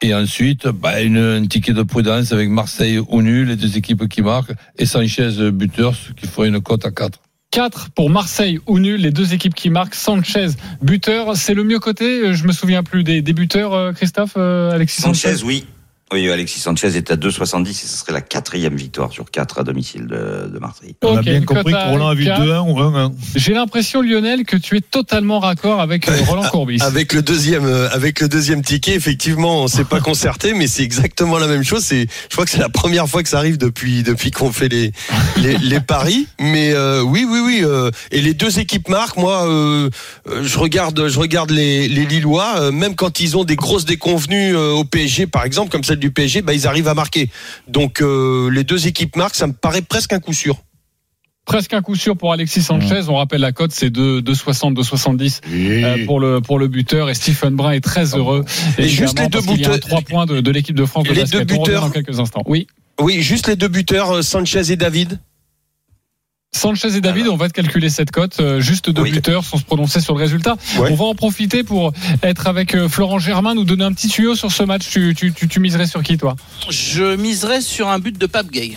Et 0.00 0.14
ensuite, 0.14 0.66
ben, 0.66 1.04
une, 1.04 1.18
un 1.18 1.46
ticket 1.46 1.74
de 1.74 1.82
prudence 1.82 2.32
avec 2.32 2.48
Marseille 2.48 2.98
ou 3.06 3.20
nul, 3.20 3.48
les 3.48 3.56
deux 3.56 3.76
équipes 3.76 4.08
qui 4.08 4.22
marquent, 4.22 4.54
et 4.78 4.86
Sanchez 4.86 5.50
buteur, 5.50 5.94
ce 5.94 6.14
qui 6.14 6.26
ferait 6.26 6.48
une 6.48 6.62
cote 6.62 6.86
à 6.86 6.90
4. 6.90 7.20
4 7.56 7.88
pour 7.94 8.10
Marseille 8.10 8.60
ou 8.66 8.78
nul, 8.78 9.00
les 9.00 9.10
deux 9.10 9.32
équipes 9.32 9.54
qui 9.54 9.70
marquent. 9.70 9.94
Sanchez, 9.94 10.48
buteur, 10.82 11.34
c'est 11.38 11.54
le 11.54 11.64
mieux. 11.64 11.78
Euh, 12.02 12.34
Je 12.34 12.46
me 12.46 12.52
souviens 12.52 12.82
plus 12.82 13.02
des, 13.02 13.22
buteurs, 13.22 13.72
euh, 13.72 13.92
Christophe, 13.92 14.34
euh, 14.36 14.72
Alexis. 14.72 15.00
Sanchez, 15.00 15.42
oui. 15.42 15.64
Oui, 16.12 16.30
Alexis 16.30 16.60
Sanchez 16.60 16.96
est 16.96 17.10
à 17.10 17.16
2,70 17.16 17.68
et 17.68 17.72
ce 17.72 17.86
serait 17.98 18.12
la 18.12 18.20
quatrième 18.20 18.76
victoire 18.76 19.10
sur 19.10 19.28
4 19.28 19.58
à 19.58 19.62
domicile 19.64 20.06
de, 20.06 20.48
de 20.48 20.58
Marseille. 20.60 20.94
On 21.02 21.16
a 21.16 21.20
bien 21.20 21.42
compris 21.42 21.72
que 21.72 21.90
Roland 21.90 22.06
a 22.08 22.14
vu 22.14 22.24
quatre. 22.26 22.42
2-1 22.42 22.70
ou 22.70 22.78
1-1. 22.78 23.12
J'ai 23.34 23.54
l'impression, 23.54 24.02
Lionel, 24.02 24.44
que 24.44 24.56
tu 24.56 24.76
es 24.76 24.80
totalement 24.80 25.40
raccord 25.40 25.80
avec 25.80 26.08
euh, 26.08 26.16
Roland 26.28 26.44
Courbis. 26.48 26.78
Avec 26.80 27.12
le 27.12 27.22
deuxième, 27.22 27.64
euh, 27.66 27.88
avec 27.90 28.20
le 28.20 28.28
deuxième 28.28 28.62
ticket, 28.62 28.94
effectivement, 28.94 29.64
on 29.64 29.66
s'est 29.66 29.84
pas 29.84 29.98
concerté, 29.98 30.54
mais 30.54 30.68
c'est 30.68 30.84
exactement 30.84 31.38
la 31.38 31.48
même 31.48 31.64
chose. 31.64 31.82
C'est, 31.82 32.06
je 32.28 32.32
crois 32.34 32.44
que 32.44 32.52
c'est 32.52 32.58
la 32.60 32.68
première 32.68 33.08
fois 33.08 33.24
que 33.24 33.28
ça 33.28 33.38
arrive 33.38 33.58
depuis 33.58 34.04
depuis 34.04 34.30
qu'on 34.30 34.52
fait 34.52 34.68
les 34.68 34.92
les, 35.38 35.58
les 35.58 35.80
paris. 35.80 36.28
Mais 36.38 36.72
euh, 36.72 37.02
oui, 37.02 37.26
oui, 37.28 37.40
oui. 37.44 37.60
euh, 37.64 37.90
et 38.12 38.20
les 38.22 38.32
deux 38.34 38.60
équipes 38.60 38.88
marquent. 38.88 39.16
Moi, 39.16 39.44
euh, 39.48 39.90
euh, 40.28 40.44
je 40.44 40.56
regarde, 40.56 41.08
je 41.08 41.18
regarde 41.18 41.50
les 41.50 41.88
les 41.88 42.06
Lillois. 42.06 42.60
euh, 42.60 42.70
même 42.70 42.94
quand 42.94 43.18
ils 43.18 43.36
ont 43.36 43.42
des 43.42 43.56
grosses 43.56 43.86
déconvenues 43.86 44.54
euh, 44.54 44.70
au 44.70 44.84
PSG, 44.84 45.26
par 45.26 45.44
exemple, 45.44 45.70
comme 45.72 45.82
celle 45.96 46.00
du 46.00 46.10
PSG, 46.10 46.42
bah, 46.42 46.52
ils 46.52 46.66
arrivent 46.66 46.88
à 46.88 46.94
marquer. 46.94 47.30
Donc 47.68 48.00
euh, 48.02 48.50
les 48.50 48.64
deux 48.64 48.86
équipes 48.86 49.16
marquent. 49.16 49.34
Ça 49.34 49.46
me 49.46 49.52
paraît 49.52 49.82
presque 49.82 50.12
un 50.12 50.20
coup 50.20 50.32
sûr. 50.32 50.56
Presque 51.46 51.74
un 51.74 51.80
coup 51.82 51.94
sûr 51.94 52.16
pour 52.16 52.32
Alexis 52.32 52.60
Sanchez. 52.62 53.02
On 53.08 53.14
rappelle 53.16 53.40
la 53.40 53.52
cote, 53.52 53.70
c'est 53.72 53.88
de 53.90 54.20
2,60, 54.20 54.74
2,70 54.74 55.40
euh, 55.48 56.04
pour 56.04 56.18
le 56.20 56.40
pour 56.40 56.58
le 56.58 56.66
buteur. 56.66 57.08
Et 57.08 57.14
Stephen 57.14 57.54
Brun 57.54 57.70
est 57.72 57.80
très 57.80 58.14
heureux. 58.16 58.44
Et 58.78 58.88
juste 58.88 59.18
les 59.20 59.28
deux 59.28 59.40
buteurs- 59.40 59.78
trois 59.80 60.00
points 60.02 60.26
de, 60.26 60.40
de 60.40 60.50
l'équipe 60.50 60.74
de 60.76 60.84
France 60.84 61.04
de 61.04 61.12
les 61.12 61.20
basket. 61.20 61.46
deux 61.46 61.54
buteurs- 61.56 61.82
dans 61.82 61.90
quelques 61.90 62.18
instants. 62.18 62.42
Oui. 62.46 62.66
Oui, 63.00 63.20
juste 63.22 63.46
les 63.46 63.56
deux 63.56 63.68
buteurs, 63.68 64.10
euh, 64.10 64.22
Sanchez 64.22 64.72
et 64.72 64.76
David. 64.76 65.20
Sanchez 66.56 66.96
et 66.96 67.00
David, 67.00 67.28
on 67.28 67.36
va 67.36 67.48
te 67.48 67.52
calculer 67.52 67.90
cette 67.90 68.10
cote. 68.10 68.40
euh, 68.40 68.60
Juste 68.60 68.90
deux 68.90 69.02
Oui. 69.02 69.10
buteurs 69.12 69.44
sans 69.44 69.58
se 69.58 69.64
prononcer 69.64 70.00
sur 70.00 70.14
le 70.14 70.20
résultat. 70.20 70.56
Ouais. 70.78 70.90
On 70.90 70.94
va 70.94 71.04
en 71.04 71.14
profiter 71.14 71.62
pour 71.62 71.92
être 72.22 72.46
avec 72.46 72.74
euh, 72.74 72.88
Florent 72.88 73.18
Germain, 73.18 73.54
nous 73.54 73.64
donner 73.64 73.84
un 73.84 73.92
petit 73.92 74.08
tuyau 74.08 74.34
sur 74.34 74.50
ce 74.50 74.62
match. 74.62 74.88
Tu, 74.88 75.14
tu, 75.14 75.32
tu, 75.32 75.48
tu 75.48 75.60
miserais 75.60 75.86
sur 75.86 76.02
qui, 76.02 76.16
toi? 76.16 76.34
Je 76.70 77.16
miserais 77.16 77.60
sur 77.60 77.88
un 77.88 77.98
but 77.98 78.16
de 78.18 78.26
Pape 78.26 78.50
Gay. 78.50 78.72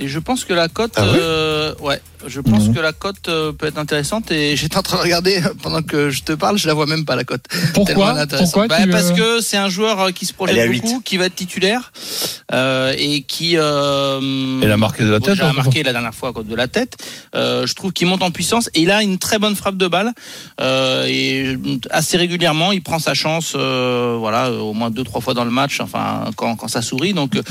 Et 0.00 0.08
je 0.08 0.18
pense 0.18 0.44
que 0.44 0.54
la 0.54 0.68
cote, 0.68 0.92
Ah 0.96 1.02
ouais 1.04 1.18
euh, 1.20 1.74
ouais, 1.80 2.00
je 2.26 2.40
pense 2.40 2.68
Mhm. 2.68 2.74
que 2.74 2.80
la 2.80 2.92
cote 2.94 3.28
euh, 3.28 3.52
peut 3.52 3.66
être 3.66 3.76
intéressante. 3.78 4.30
Et 4.30 4.56
j'étais 4.56 4.78
en 4.78 4.82
train 4.82 4.96
de 4.96 5.02
regarder 5.02 5.42
pendant 5.62 5.82
que 5.82 6.08
je 6.08 6.22
te 6.22 6.32
parle, 6.32 6.56
je 6.56 6.66
la 6.66 6.72
vois 6.72 6.86
même 6.86 7.04
pas 7.04 7.14
la 7.14 7.24
cote. 7.24 7.44
Pourquoi 7.74 8.14
Bah, 8.14 8.26
Parce 8.90 9.10
euh, 9.10 9.14
que 9.14 9.40
c'est 9.42 9.58
un 9.58 9.68
joueur 9.68 10.00
euh, 10.00 10.10
qui 10.10 10.24
se 10.24 10.32
projette 10.32 10.72
beaucoup, 10.72 11.00
qui 11.04 11.18
va 11.18 11.26
être 11.26 11.34
titulaire 11.34 11.92
euh, 12.52 12.94
et 12.96 13.20
qui. 13.22 13.58
Euh, 13.58 14.60
Elle 14.62 14.72
a 14.72 14.76
marqué 14.76 15.04
de 15.04 15.10
la 15.10 15.20
tête. 15.20 15.38
a 15.40 15.48
hein, 15.50 15.52
marqué 15.52 15.82
la 15.82 15.92
dernière 15.92 16.14
fois 16.14 16.32
de 16.42 16.54
la 16.54 16.68
tête. 16.68 16.96
Euh, 17.34 17.66
je 17.66 17.74
trouve 17.74 17.92
qu'il 17.92 18.06
monte 18.06 18.22
en 18.22 18.30
puissance 18.30 18.70
et 18.74 18.80
il 18.80 18.90
a 18.90 19.02
une 19.02 19.18
très 19.18 19.38
bonne 19.38 19.56
frappe 19.56 19.76
de 19.76 19.88
balle 19.88 20.12
euh, 20.60 21.04
et 21.06 21.58
assez 21.90 22.16
régulièrement 22.16 22.72
il 22.72 22.82
prend 22.82 22.98
sa 22.98 23.12
chance. 23.14 23.52
euh, 23.56 24.16
voilà, 24.18 24.50
au 24.52 24.72
moins 24.72 24.90
deux 24.90 25.04
trois 25.04 25.20
fois 25.20 25.34
dans 25.34 25.44
le 25.44 25.50
match. 25.50 25.80
Enfin, 25.80 26.30
quand, 26.36 26.56
quand 26.56 26.68
ça 26.68 26.80
sourit. 26.82 27.12
Donc 27.12 27.36
euh, 27.36 27.42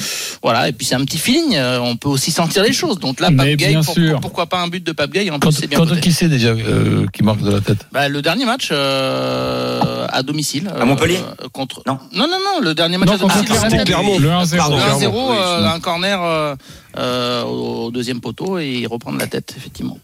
voilà. 0.41 0.67
Et 0.69 0.73
puis 0.73 0.87
c'est 0.87 0.95
un 0.95 1.05
petit 1.05 1.19
feeling. 1.19 1.55
euh, 1.55 1.79
on 1.79 1.97
peut 1.97 2.09
aussi 2.09 2.31
sentir 2.43 2.63
les 2.63 2.73
choses. 2.73 2.99
Donc 2.99 3.19
là, 3.19 3.29
Pape 3.35 3.47
Gay 3.55 3.77
pour. 3.83 4.21
Pourquoi 4.21 4.45
pas 4.47 4.61
un 4.61 4.67
but 4.67 4.83
de 4.83 4.91
Pape 4.91 5.11
Gay 5.11 5.29
En 5.29 5.39
Quand, 5.39 5.49
plus, 5.49 5.57
c'est 5.59 5.67
bien 5.67 5.79
quand 5.79 5.99
qui 5.99 6.11
c'est 6.11 6.27
déjà 6.27 6.49
euh, 6.49 7.05
qui 7.13 7.23
marque 7.23 7.41
de 7.41 7.51
la 7.51 7.61
tête 7.61 7.87
Bah, 7.91 8.07
le 8.09 8.21
dernier 8.21 8.45
match 8.45 8.69
euh, 8.71 10.07
à 10.09 10.23
domicile. 10.23 10.71
À 10.79 10.85
Montpellier 10.85 11.19
euh, 11.43 11.47
contre... 11.51 11.81
Non. 11.87 11.99
non, 12.13 12.27
non, 12.27 12.37
non, 12.39 12.61
le 12.61 12.73
dernier 12.73 12.97
match 12.97 13.09
Non, 13.09 13.15
à 13.15 13.17
domicile. 13.17 13.47
contre 13.47 13.69
c'était 13.69 13.83
Clermont. 13.83 14.19
Le 14.19 14.29
1-0. 14.29 14.57
Pardon, 14.57 14.75
Le 14.77 14.81
1-0, 14.81 14.97
Clermont, 14.99 15.29
oui, 15.31 15.37
euh, 15.37 15.41
excuse-moi. 15.43 15.73
un 15.73 15.79
corner 15.79 16.21
euh, 16.23 16.55
euh, 16.97 17.43
au 17.43 17.91
deuxième 17.91 18.21
poteau 18.21 18.59
et 18.59 18.69
il 18.69 18.87
reprend 18.87 19.11
de 19.13 19.19
la 19.19 19.27
tête, 19.27 19.53
effectivement. 19.57 19.97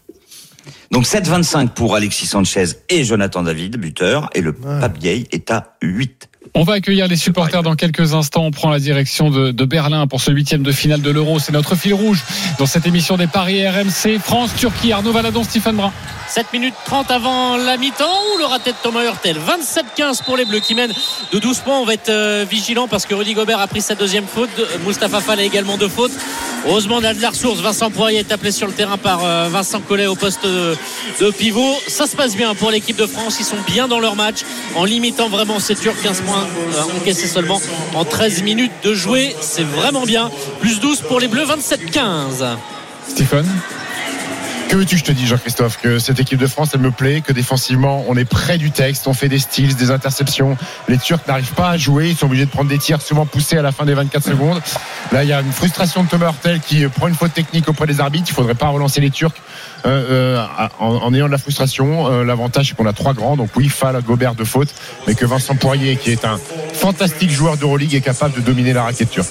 Donc 0.90 1.04
7,25 1.04 1.68
pour 1.70 1.94
Alexis 1.94 2.26
Sanchez 2.26 2.64
et 2.88 3.04
Jonathan 3.04 3.42
David, 3.42 3.76
buteur. 3.76 4.30
Et 4.34 4.40
le 4.40 4.52
Pape 4.52 4.98
Gay 4.98 5.26
est 5.32 5.50
à 5.50 5.76
8. 5.82 6.27
On 6.54 6.62
va 6.62 6.74
accueillir 6.74 7.08
les 7.08 7.16
supporters 7.16 7.62
dans 7.62 7.74
quelques 7.74 8.14
instants. 8.14 8.44
On 8.44 8.50
prend 8.50 8.70
la 8.70 8.78
direction 8.78 9.30
de, 9.30 9.64
Berlin 9.64 10.06
pour 10.06 10.20
ce 10.20 10.30
huitième 10.30 10.62
de 10.62 10.72
finale 10.72 11.02
de 11.02 11.10
l'Euro. 11.10 11.38
C'est 11.38 11.52
notre 11.52 11.74
fil 11.74 11.94
rouge 11.94 12.24
dans 12.58 12.66
cette 12.66 12.86
émission 12.86 13.16
des 13.16 13.26
Paris 13.26 13.66
RMC. 13.66 14.18
France, 14.18 14.54
Turquie, 14.56 14.92
Arnaud 14.92 15.12
Valadon, 15.12 15.44
Stephen 15.44 15.76
Brun. 15.76 15.92
7 16.28 16.52
minutes 16.52 16.74
30 16.84 17.10
avant 17.10 17.56
la 17.56 17.78
mi-temps 17.78 18.04
ou 18.34 18.38
le 18.38 18.44
raté 18.44 18.72
de 18.72 18.76
Thomas 18.82 19.02
Hurtel 19.02 19.38
27-15 19.38 20.22
pour 20.24 20.36
les 20.36 20.44
Bleus 20.44 20.60
qui 20.60 20.74
mènent 20.74 20.92
de 21.32 21.38
12 21.38 21.60
points 21.60 21.78
on 21.78 21.86
va 21.86 21.94
être 21.94 22.10
euh, 22.10 22.44
vigilant 22.48 22.86
parce 22.86 23.06
que 23.06 23.14
Rudy 23.14 23.32
Gobert 23.32 23.58
a 23.60 23.66
pris 23.66 23.80
sa 23.80 23.94
deuxième 23.94 24.26
faute 24.26 24.50
Mustapha 24.86 25.20
Fall 25.20 25.40
a 25.40 25.42
également 25.42 25.78
deux 25.78 25.88
fautes 25.88 26.12
heureusement 26.66 26.96
on 26.96 27.04
a 27.04 27.14
de 27.14 27.22
la 27.22 27.30
ressource 27.30 27.60
Vincent 27.60 27.90
Poirier 27.90 28.18
est 28.18 28.30
appelé 28.30 28.52
sur 28.52 28.66
le 28.66 28.74
terrain 28.74 28.98
par 28.98 29.24
euh, 29.24 29.48
Vincent 29.50 29.80
Collet 29.80 30.06
au 30.06 30.16
poste 30.16 30.44
de, 30.44 30.76
de 31.18 31.30
pivot 31.30 31.78
ça 31.86 32.06
se 32.06 32.14
passe 32.14 32.36
bien 32.36 32.54
pour 32.54 32.70
l'équipe 32.70 32.98
de 32.98 33.06
France 33.06 33.38
ils 33.40 33.46
sont 33.46 33.56
bien 33.66 33.88
dans 33.88 33.98
leur 33.98 34.14
match 34.14 34.40
en 34.76 34.84
limitant 34.84 35.30
vraiment 35.30 35.58
ces 35.60 35.76
Turcs 35.76 35.96
15 36.02 36.20
points 36.20 36.37
euh, 36.40 36.96
encaissés 37.00 37.26
seulement 37.26 37.60
en 37.94 38.04
13 38.04 38.42
minutes 38.42 38.72
de 38.84 38.94
jouer. 38.94 39.34
C'est 39.40 39.64
vraiment 39.64 40.04
bien. 40.04 40.30
Plus 40.60 40.80
12 40.80 41.02
pour 41.02 41.20
les 41.20 41.28
Bleus 41.28 41.46
27-15 41.46 42.56
Stephen 43.08 43.46
Que 44.68 44.76
veux-tu 44.76 44.96
que 44.96 45.00
je 45.00 45.04
te 45.04 45.12
dise, 45.12 45.28
Jean-Christophe 45.28 45.78
Que 45.80 45.98
cette 45.98 46.20
équipe 46.20 46.38
de 46.38 46.46
France, 46.46 46.72
elle 46.74 46.80
me 46.80 46.90
plaît, 46.90 47.22
que 47.22 47.32
défensivement, 47.32 48.04
on 48.06 48.16
est 48.16 48.26
près 48.26 48.58
du 48.58 48.70
texte, 48.70 49.06
on 49.08 49.14
fait 49.14 49.30
des 49.30 49.38
styles, 49.38 49.74
des 49.76 49.90
interceptions. 49.90 50.58
Les 50.88 50.98
Turcs 50.98 51.20
n'arrivent 51.26 51.54
pas 51.54 51.70
à 51.70 51.76
jouer, 51.78 52.10
ils 52.10 52.16
sont 52.16 52.26
obligés 52.26 52.44
de 52.44 52.50
prendre 52.50 52.68
des 52.68 52.76
tirs 52.76 53.00
souvent 53.00 53.24
poussés 53.24 53.56
à 53.56 53.62
la 53.62 53.72
fin 53.72 53.86
des 53.86 53.94
24 53.94 54.22
secondes. 54.22 54.60
Là, 55.10 55.24
il 55.24 55.30
y 55.30 55.32
a 55.32 55.40
une 55.40 55.52
frustration 55.52 56.04
de 56.04 56.08
Thomas 56.08 56.26
Hurtel 56.26 56.60
qui 56.60 56.84
euh, 56.84 56.90
prend 56.90 57.08
une 57.08 57.14
faute 57.14 57.32
technique 57.32 57.66
auprès 57.66 57.86
des 57.86 57.98
arbitres. 58.00 58.26
Il 58.28 58.34
faudrait 58.34 58.54
pas 58.54 58.68
relancer 58.68 59.00
les 59.00 59.10
Turcs 59.10 59.32
euh, 59.86 60.36
euh, 60.38 60.68
en, 60.78 60.96
en 60.96 61.14
ayant 61.14 61.26
de 61.26 61.32
la 61.32 61.38
frustration. 61.38 62.06
Euh, 62.12 62.24
L'avantage, 62.24 62.68
c'est 62.68 62.76
qu'on 62.76 62.86
a 62.86 62.92
trois 62.92 63.14
grands. 63.14 63.36
Donc 63.36 63.48
oui, 63.56 63.70
Fall, 63.70 63.98
Gobert 64.02 64.34
de 64.34 64.44
faute, 64.44 64.68
mais 65.06 65.14
que 65.14 65.24
Vincent 65.24 65.56
Poirier, 65.56 65.96
qui 65.96 66.10
est 66.10 66.26
un 66.26 66.38
fantastique 66.74 67.30
joueur 67.30 67.56
d'Euroleague, 67.56 67.94
est 67.94 68.02
capable 68.02 68.34
de 68.34 68.40
dominer 68.42 68.74
la 68.74 68.82
raquette 68.82 69.10
turque. 69.10 69.30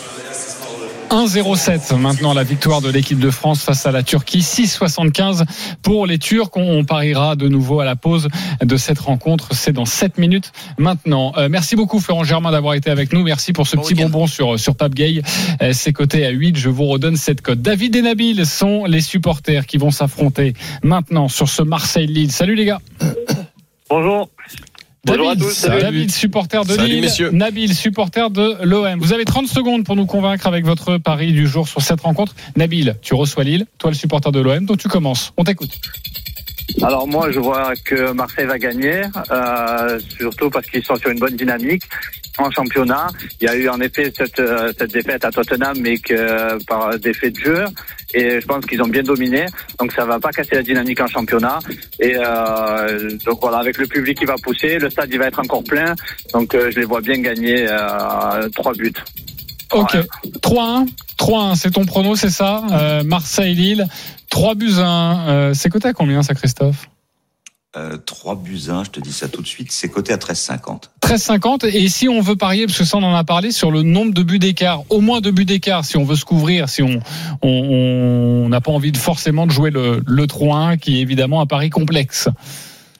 1-0-7 1.09 1.95
maintenant 1.97 2.33
la 2.33 2.43
victoire 2.43 2.81
de 2.81 2.89
l'équipe 2.89 3.19
de 3.19 3.29
France 3.29 3.63
face 3.63 3.85
à 3.85 3.91
la 3.91 4.03
Turquie 4.03 4.39
6-75 4.39 5.43
pour 5.81 6.05
les 6.05 6.19
Turcs. 6.19 6.49
On, 6.55 6.79
on 6.79 6.83
pariera 6.83 7.35
de 7.35 7.47
nouveau 7.47 7.79
à 7.79 7.85
la 7.85 7.95
pause 7.95 8.27
de 8.61 8.77
cette 8.77 8.99
rencontre. 8.99 9.53
C'est 9.53 9.71
dans 9.71 9.85
7 9.85 10.17
minutes 10.17 10.51
maintenant. 10.77 11.33
Euh, 11.37 11.47
merci 11.49 11.75
beaucoup 11.75 11.99
Florent 11.99 12.23
Germain 12.23 12.51
d'avoir 12.51 12.73
été 12.73 12.89
avec 12.89 13.13
nous. 13.13 13.23
Merci 13.23 13.53
pour 13.53 13.67
ce 13.67 13.75
Bon 13.75 13.83
petit 13.83 13.93
week-end. 13.93 14.09
bonbon 14.09 14.27
sur, 14.27 14.59
sur 14.59 14.75
Pape 14.75 14.95
Gay. 14.95 15.21
Euh, 15.61 15.71
c'est 15.73 15.93
coté 15.93 16.25
à 16.25 16.29
8 16.29 16.57
je 16.57 16.69
vous 16.69 16.85
redonne 16.85 17.15
cette 17.15 17.41
cote. 17.41 17.61
David 17.61 17.95
et 17.95 18.01
Nabil 18.01 18.45
sont 18.45 18.85
les 18.85 19.01
supporters 19.01 19.65
qui 19.65 19.77
vont 19.77 19.91
s'affronter 19.91 20.53
maintenant 20.83 21.27
sur 21.29 21.47
ce 21.47 21.61
Marseille-Lille. 21.61 22.31
Salut 22.31 22.55
les 22.55 22.65
gars. 22.65 22.81
Bonjour. 23.89 24.29
Bonjour 25.07 25.29
à 25.29 25.35
David, 25.35 25.47
tous, 25.49 25.53
salut. 25.53 25.81
David, 25.81 26.11
supporter 26.11 26.63
de 26.65 26.73
Salut, 26.73 26.87
Lille. 26.89 27.01
messieurs. 27.01 27.29
Nabil, 27.31 27.73
supporter 27.73 28.29
de 28.29 28.57
l'OM. 28.63 28.99
Vous 28.99 29.13
avez 29.13 29.23
30 29.25 29.47
secondes 29.47 29.85
pour 29.85 29.95
nous 29.95 30.05
convaincre 30.05 30.47
avec 30.47 30.65
votre 30.65 30.97
pari 30.97 31.31
du 31.31 31.47
jour 31.47 31.67
sur 31.67 31.81
cette 31.81 32.01
rencontre. 32.01 32.35
Nabil, 32.57 32.95
tu 33.01 33.13
reçois 33.13 33.43
Lille, 33.43 33.65
toi 33.77 33.89
le 33.89 33.95
supporter 33.95 34.31
de 34.31 34.39
l'OM, 34.41 34.65
donc 34.65 34.79
tu 34.79 34.89
commences. 34.89 35.31
On 35.37 35.43
t'écoute. 35.43 35.79
Alors 36.81 37.07
moi, 37.07 37.31
je 37.31 37.39
vois 37.39 37.73
que 37.85 38.11
Marseille 38.11 38.45
va 38.45 38.59
gagner, 38.59 39.01
euh, 39.31 39.99
surtout 40.17 40.49
parce 40.49 40.67
qu'ils 40.67 40.83
sont 40.83 40.95
sur 40.95 41.09
une 41.09 41.19
bonne 41.19 41.35
dynamique 41.35 41.83
en 42.37 42.51
championnat. 42.51 43.07
Il 43.41 43.45
y 43.45 43.49
a 43.49 43.55
eu 43.55 43.67
en 43.69 43.79
effet 43.79 44.11
cette, 44.15 44.39
euh, 44.39 44.71
cette 44.77 44.91
défaite 44.91 45.25
à 45.25 45.31
Tottenham, 45.31 45.77
mais 45.81 45.97
que 45.97 46.63
par 46.65 46.97
défaut 46.99 47.29
de 47.29 47.35
jeu. 47.35 47.65
Et 48.13 48.39
je 48.39 48.45
pense 48.45 48.65
qu'ils 48.65 48.81
ont 48.81 48.87
bien 48.87 49.03
dominé, 49.03 49.45
donc 49.79 49.91
ça 49.91 50.05
va 50.05 50.19
pas 50.19 50.29
casser 50.29 50.55
la 50.55 50.63
dynamique 50.63 51.01
en 51.01 51.07
championnat. 51.07 51.59
Et 51.99 52.15
euh, 52.15 53.09
donc 53.25 53.39
voilà, 53.41 53.57
avec 53.57 53.77
le 53.77 53.87
public 53.87 54.17
qui 54.19 54.25
va 54.25 54.35
pousser, 54.41 54.77
le 54.77 54.89
stade 54.89 55.09
il 55.11 55.19
va 55.19 55.27
être 55.27 55.39
encore 55.39 55.63
plein, 55.63 55.93
donc 56.33 56.53
euh, 56.53 56.71
je 56.71 56.79
les 56.79 56.85
vois 56.85 57.01
bien 57.01 57.19
gagner 57.19 57.65
euh, 57.69 58.47
trois 58.55 58.73
buts. 58.73 58.93
Ok. 59.73 59.97
3-1. 60.41 60.87
3-1, 61.17 61.55
c'est 61.55 61.71
ton 61.71 61.85
prono, 61.85 62.15
c'est 62.15 62.29
ça? 62.29 62.63
Euh, 62.71 63.03
Marseille-Lille. 63.03 63.87
3 64.29 64.55
buts 64.55 64.73
à 64.79 64.87
1. 64.87 65.29
Euh, 65.29 65.53
c'est 65.53 65.69
coté 65.69 65.87
à 65.87 65.93
combien 65.93 66.23
ça, 66.23 66.33
Christophe 66.33 66.89
Euh, 67.75 67.97
3 67.97 68.35
buts 68.35 68.69
1, 68.69 68.85
je 68.85 68.89
te 68.89 68.99
dis 68.99 69.13
ça 69.13 69.27
tout 69.27 69.41
de 69.41 69.47
suite, 69.47 69.71
c'est 69.71 69.89
coté 69.89 70.13
à 70.13 70.17
13,50. 70.17 70.89
13,50. 71.01 71.65
Et 71.67 71.87
si 71.89 72.09
on 72.09 72.21
veut 72.21 72.35
parier, 72.35 72.65
parce 72.65 72.77
que 72.77 72.85
ça 72.85 72.97
on 72.97 73.03
en 73.03 73.13
a 73.13 73.23
parlé, 73.23 73.51
sur 73.51 73.71
le 73.71 73.83
nombre 73.83 74.13
de 74.13 74.23
buts 74.23 74.39
d'écart, 74.39 74.81
au 74.89 75.01
moins 75.01 75.21
deux 75.21 75.31
buts 75.31 75.45
d'écart, 75.45 75.85
si 75.85 75.97
on 75.97 76.03
veut 76.03 76.15
se 76.15 76.25
couvrir, 76.25 76.69
si 76.69 76.81
on 76.81 76.99
on 77.41 78.43
on 78.45 78.49
n'a 78.49 78.61
pas 78.61 78.71
envie 78.71 78.91
de 78.91 78.97
forcément 78.97 79.45
de 79.45 79.51
jouer 79.51 79.69
le, 79.69 80.01
le 80.05 80.25
3-1, 80.25 80.77
qui 80.77 80.97
est 80.97 81.01
évidemment 81.01 81.41
un 81.41 81.45
pari 81.45 81.69
complexe. 81.69 82.29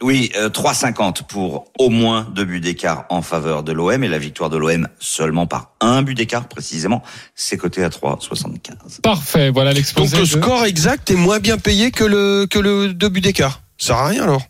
Oui, 0.01 0.31
euh, 0.35 0.49
3,50 0.49 1.23
pour 1.23 1.71
au 1.79 1.89
moins 1.89 2.27
deux 2.33 2.45
buts 2.45 2.59
d'écart 2.59 3.05
en 3.09 3.21
faveur 3.21 3.63
de 3.63 3.71
l'OM 3.71 4.03
et 4.03 4.07
la 4.07 4.19
victoire 4.19 4.49
de 4.49 4.57
l'OM 4.57 4.87
seulement 4.99 5.47
par 5.47 5.71
un 5.79 6.01
but 6.01 6.13
d'écart 6.13 6.47
précisément. 6.47 7.01
C'est 7.35 7.57
coté 7.57 7.83
à 7.83 7.89
3,75. 7.89 9.01
Parfait, 9.01 9.49
voilà 9.49 9.73
l'exposé. 9.73 10.11
Donc 10.11 10.19
le 10.19 10.25
score 10.25 10.65
exact 10.65 11.09
est 11.09 11.15
moins 11.15 11.39
bien 11.39 11.57
payé 11.57 11.91
que 11.91 12.03
le 12.03 12.47
que 12.49 12.59
le 12.59 12.93
deux 12.93 13.09
buts 13.09 13.21
d'écart. 13.21 13.61
Ça 13.77 13.87
sert 13.87 13.97
à 13.97 14.07
rien 14.07 14.23
alors. 14.23 14.43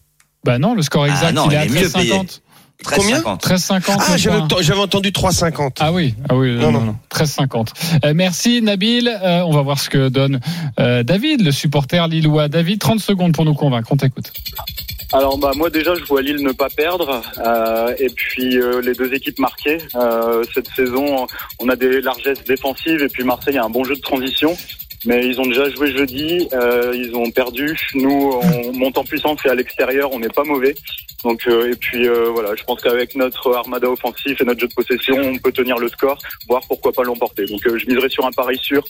Bah 0.43 0.59
non, 0.59 0.73
le 0.73 0.81
score 0.81 1.05
exact 1.05 1.37
ah 1.37 1.45
il, 1.47 1.53
est, 1.53 1.81
est 1.81 1.95
à 1.95 1.99
3,50. 1.99 2.41
Combien 2.85 3.19
13,50. 3.19 3.39
13,50. 3.41 3.97
Ah, 3.99 4.61
j'avais 4.61 4.79
entendu 4.79 5.09
3,50. 5.09 5.77
Ah 5.79 5.91
oui, 5.91 6.15
ah 6.29 6.35
oui, 6.35 6.55
non, 6.55 6.71
Non, 6.71 6.79
non, 6.79 6.85
non. 6.85 6.95
13,50. 7.11 7.67
Euh, 8.05 8.13
merci 8.15 8.61
Nabil. 8.61 9.07
Euh, 9.07 9.41
on 9.41 9.51
va 9.51 9.61
voir 9.61 9.79
ce 9.79 9.89
que 9.89 10.09
donne 10.09 10.39
euh, 10.79 11.03
David, 11.03 11.41
le 11.41 11.51
supporter 11.51 12.07
lillois. 12.07 12.47
David, 12.47 12.79
30 12.79 12.99
secondes 12.99 13.33
pour 13.33 13.45
nous 13.45 13.55
convaincre. 13.55 13.89
On 13.91 13.97
t'écoute. 13.97 14.31
Alors 15.13 15.37
bah 15.37 15.51
moi 15.55 15.69
déjà 15.69 15.95
je 15.95 16.03
vois 16.03 16.21
Lille 16.21 16.43
ne 16.43 16.51
pas 16.51 16.67
perdre 16.69 17.21
euh, 17.39 17.95
et 17.97 18.09
puis 18.09 18.57
euh, 18.57 18.81
les 18.81 18.93
deux 18.93 19.13
équipes 19.13 19.39
marquées 19.39 19.77
Euh, 19.95 20.43
cette 20.53 20.67
saison 20.75 21.27
on 21.59 21.69
a 21.69 21.77
des 21.77 22.01
largesses 22.01 22.43
défensives 22.43 23.01
et 23.01 23.07
puis 23.07 23.23
Marseille 23.23 23.57
a 23.57 23.63
un 23.63 23.69
bon 23.69 23.85
jeu 23.85 23.95
de 23.95 24.01
transition 24.01 24.57
mais 25.05 25.25
ils 25.25 25.39
ont 25.39 25.45
déjà 25.45 25.69
joué 25.69 25.91
jeudi 25.95 26.47
euh, 26.53 26.93
ils 26.95 27.15
ont 27.15 27.29
perdu 27.31 27.77
nous 27.95 28.39
on 28.41 28.73
monte 28.77 28.97
en 28.97 29.03
puissance 29.03 29.39
et 29.45 29.49
à 29.49 29.55
l'extérieur 29.55 30.11
on 30.11 30.19
n'est 30.19 30.29
pas 30.29 30.43
mauvais 30.43 30.75
donc 31.23 31.41
euh, 31.47 31.71
et 31.71 31.75
puis 31.75 32.07
euh, 32.07 32.29
voilà 32.33 32.55
je 32.55 32.63
pense 32.63 32.81
qu'avec 32.81 33.15
notre 33.15 33.55
armada 33.55 33.89
offensif 33.89 34.39
et 34.41 34.43
notre 34.43 34.59
jeu 34.59 34.67
de 34.67 34.73
possession 34.73 35.15
on 35.19 35.37
peut 35.37 35.51
tenir 35.51 35.77
le 35.77 35.89
score 35.89 36.17
voire 36.47 36.61
pourquoi 36.67 36.91
pas 36.91 37.03
l'emporter 37.03 37.45
donc 37.45 37.65
euh, 37.67 37.77
je 37.77 37.85
miserai 37.87 38.09
sur 38.09 38.25
un 38.25 38.31
pari 38.31 38.57
sûr 38.57 38.83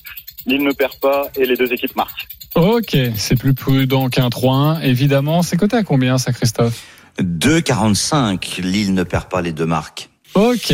Lille 0.45 0.63
ne 0.63 0.71
perd 0.71 0.97
pas 0.99 1.29
et 1.35 1.45
les 1.45 1.57
deux 1.57 1.71
équipes 1.73 1.95
marquent 1.95 2.27
Ok, 2.55 2.97
c'est 3.15 3.35
plus 3.35 3.53
prudent 3.53 4.09
qu'un 4.09 4.29
3-1, 4.29 4.81
évidemment. 4.81 5.43
C'est 5.43 5.57
coté 5.57 5.77
à 5.77 5.83
combien 5.83 6.17
ça, 6.17 6.33
Christophe? 6.33 6.83
2,45. 7.19 8.61
Lille 8.61 8.95
ne 8.95 9.03
perd 9.03 9.29
pas 9.29 9.41
les 9.41 9.51
deux 9.51 9.67
marques. 9.67 10.09
Ok, 10.37 10.71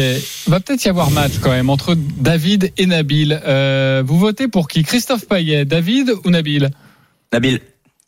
va 0.47 0.59
peut-être 0.59 0.83
y 0.83 0.89
avoir 0.89 1.09
match 1.09 1.39
quand 1.41 1.49
même 1.51 1.69
entre 1.69 1.95
David 1.95 2.73
et 2.75 2.85
Nabil. 2.85 3.41
Euh, 3.45 4.03
vous 4.05 4.19
votez 4.19 4.49
pour 4.49 4.67
qui? 4.67 4.83
Christophe 4.83 5.25
Payet, 5.25 5.63
David 5.63 6.11
ou 6.25 6.29
Nabil? 6.31 6.69
Nabil, 7.31 7.61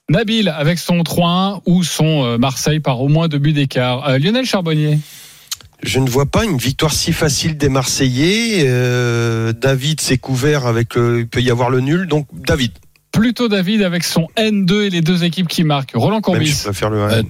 Nabil 0.10 0.50
avec 0.50 0.80
son 0.80 0.98
3-1 0.98 1.62
ou 1.66 1.82
son 1.86 2.26
euh, 2.26 2.38
Marseille 2.38 2.82
par 2.82 3.00
au 3.00 3.08
moins 3.08 3.30
deux 3.30 3.38
buts 3.38 3.54
d'écart. 3.54 4.06
Euh, 4.06 4.18
Lionel 4.18 4.46
Charbonnier. 4.46 5.00
Je 5.82 6.00
ne 6.00 6.10
vois 6.10 6.26
pas 6.26 6.44
une 6.44 6.58
victoire 6.58 6.92
si 6.92 7.14
facile 7.14 7.56
des 7.56 7.70
Marseillais. 7.70 8.66
Euh, 8.68 9.54
David 9.54 10.02
s'est 10.02 10.18
couvert 10.18 10.68
avec 10.68 10.96
le, 10.96 11.22
il 11.22 11.28
peut 11.30 11.42
y 11.42 11.52
avoir 11.52 11.70
le 11.70 11.80
nul, 11.80 12.06
donc 12.08 12.28
David. 12.34 12.74
Plutôt 13.14 13.48
David 13.48 13.82
avec 13.82 14.04
son 14.04 14.28
N2 14.36 14.88
et 14.88 14.90
les 14.90 15.02
deux 15.02 15.24
équipes 15.24 15.48
qui 15.48 15.64
marquent. 15.64 15.94
Roland 15.96 16.16
Même 16.16 16.22
Courbis. 16.22 16.48
je 16.48 16.64
préfère 16.64 16.90
le 16.90 17.02
1. 17.02 17.08
Ouais. 17.08 17.24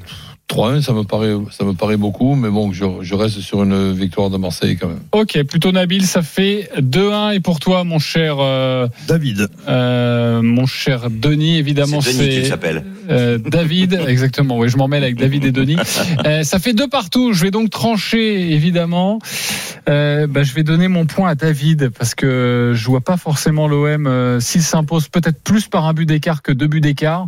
3-1, 0.47 0.81
ça 0.81 0.93
me 0.93 1.03
paraît, 1.03 1.33
ça 1.51 1.63
me 1.63 1.73
paraît 1.73 1.97
beaucoup, 1.97 2.35
mais 2.35 2.49
bon, 2.49 2.71
je, 2.71 2.85
je 3.01 3.15
reste 3.15 3.39
sur 3.41 3.63
une 3.63 3.93
victoire 3.93 4.29
de 4.29 4.37
Marseille 4.37 4.77
quand 4.79 4.87
même. 4.87 4.99
Ok, 5.11 5.41
plutôt 5.43 5.71
Nabil, 5.71 6.05
ça 6.05 6.21
fait 6.21 6.69
2-1 6.79 7.33
et 7.35 7.39
pour 7.39 7.59
toi, 7.59 7.83
mon 7.83 7.97
cher, 7.99 8.35
euh, 8.39 8.87
David. 9.07 9.47
euh, 9.67 10.41
mon 10.43 10.65
cher 10.67 11.09
Denis, 11.09 11.57
évidemment, 11.57 11.99
c'est 12.01 12.13
Denis 12.17 12.29
qu'il 12.29 12.45
s'appelle. 12.45 12.83
Euh, 13.09 13.37
David, 13.37 13.99
exactement. 14.07 14.57
Oui, 14.57 14.69
je 14.69 14.77
m'en 14.77 14.87
mêle 14.87 15.03
avec 15.03 15.15
David 15.15 15.45
et 15.45 15.51
Denis. 15.51 15.77
Euh, 16.25 16.43
ça 16.43 16.59
fait 16.59 16.73
deux 16.73 16.87
partout. 16.87 17.33
Je 17.33 17.43
vais 17.43 17.51
donc 17.51 17.69
trancher, 17.69 18.51
évidemment. 18.51 19.19
Euh, 19.89 20.27
bah, 20.27 20.43
je 20.43 20.53
vais 20.53 20.63
donner 20.63 20.87
mon 20.87 21.05
point 21.05 21.29
à 21.29 21.35
David 21.35 21.89
parce 21.89 22.15
que 22.15 22.71
je 22.73 22.85
vois 22.87 23.01
pas 23.01 23.17
forcément 23.17 23.67
l'OM 23.67 24.07
euh, 24.07 24.39
s'il 24.39 24.63
s'impose 24.63 25.07
peut-être 25.09 25.41
plus 25.43 25.67
par 25.67 25.85
un 25.85 25.93
but 25.93 26.05
d'écart 26.05 26.41
que 26.41 26.51
deux 26.51 26.67
buts 26.67 26.81
d'écart. 26.81 27.27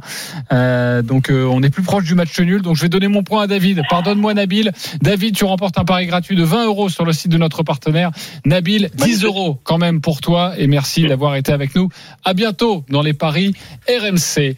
Donc 0.51 1.31
on 1.31 1.61
est 1.63 1.69
plus 1.69 1.83
proche 1.83 2.05
du 2.05 2.15
match 2.15 2.39
nul. 2.39 2.61
Donc 2.61 2.75
je 2.75 2.81
vais 2.81 2.89
donner 2.89 3.07
mon 3.07 3.23
point 3.23 3.43
à 3.43 3.47
David. 3.47 3.81
Pardonne-moi 3.89 4.33
Nabil. 4.33 4.71
David, 5.01 5.35
tu 5.35 5.45
remportes 5.45 5.77
un 5.77 5.85
pari 5.85 6.07
gratuit 6.07 6.35
de 6.35 6.43
20 6.43 6.65
euros 6.65 6.89
sur 6.89 7.05
le 7.05 7.13
site 7.13 7.31
de 7.31 7.37
notre 7.37 7.63
partenaire. 7.63 8.11
Nabil, 8.45 8.89
10 8.95 9.23
euros 9.23 9.59
quand 9.63 9.77
même 9.77 10.01
pour 10.01 10.21
toi 10.21 10.53
et 10.57 10.67
merci 10.67 11.07
d'avoir 11.07 11.35
été 11.35 11.51
avec 11.51 11.75
nous. 11.75 11.89
À 12.23 12.33
bientôt 12.33 12.83
dans 12.89 13.01
les 13.01 13.13
paris 13.13 13.53
RMC. 13.87 14.55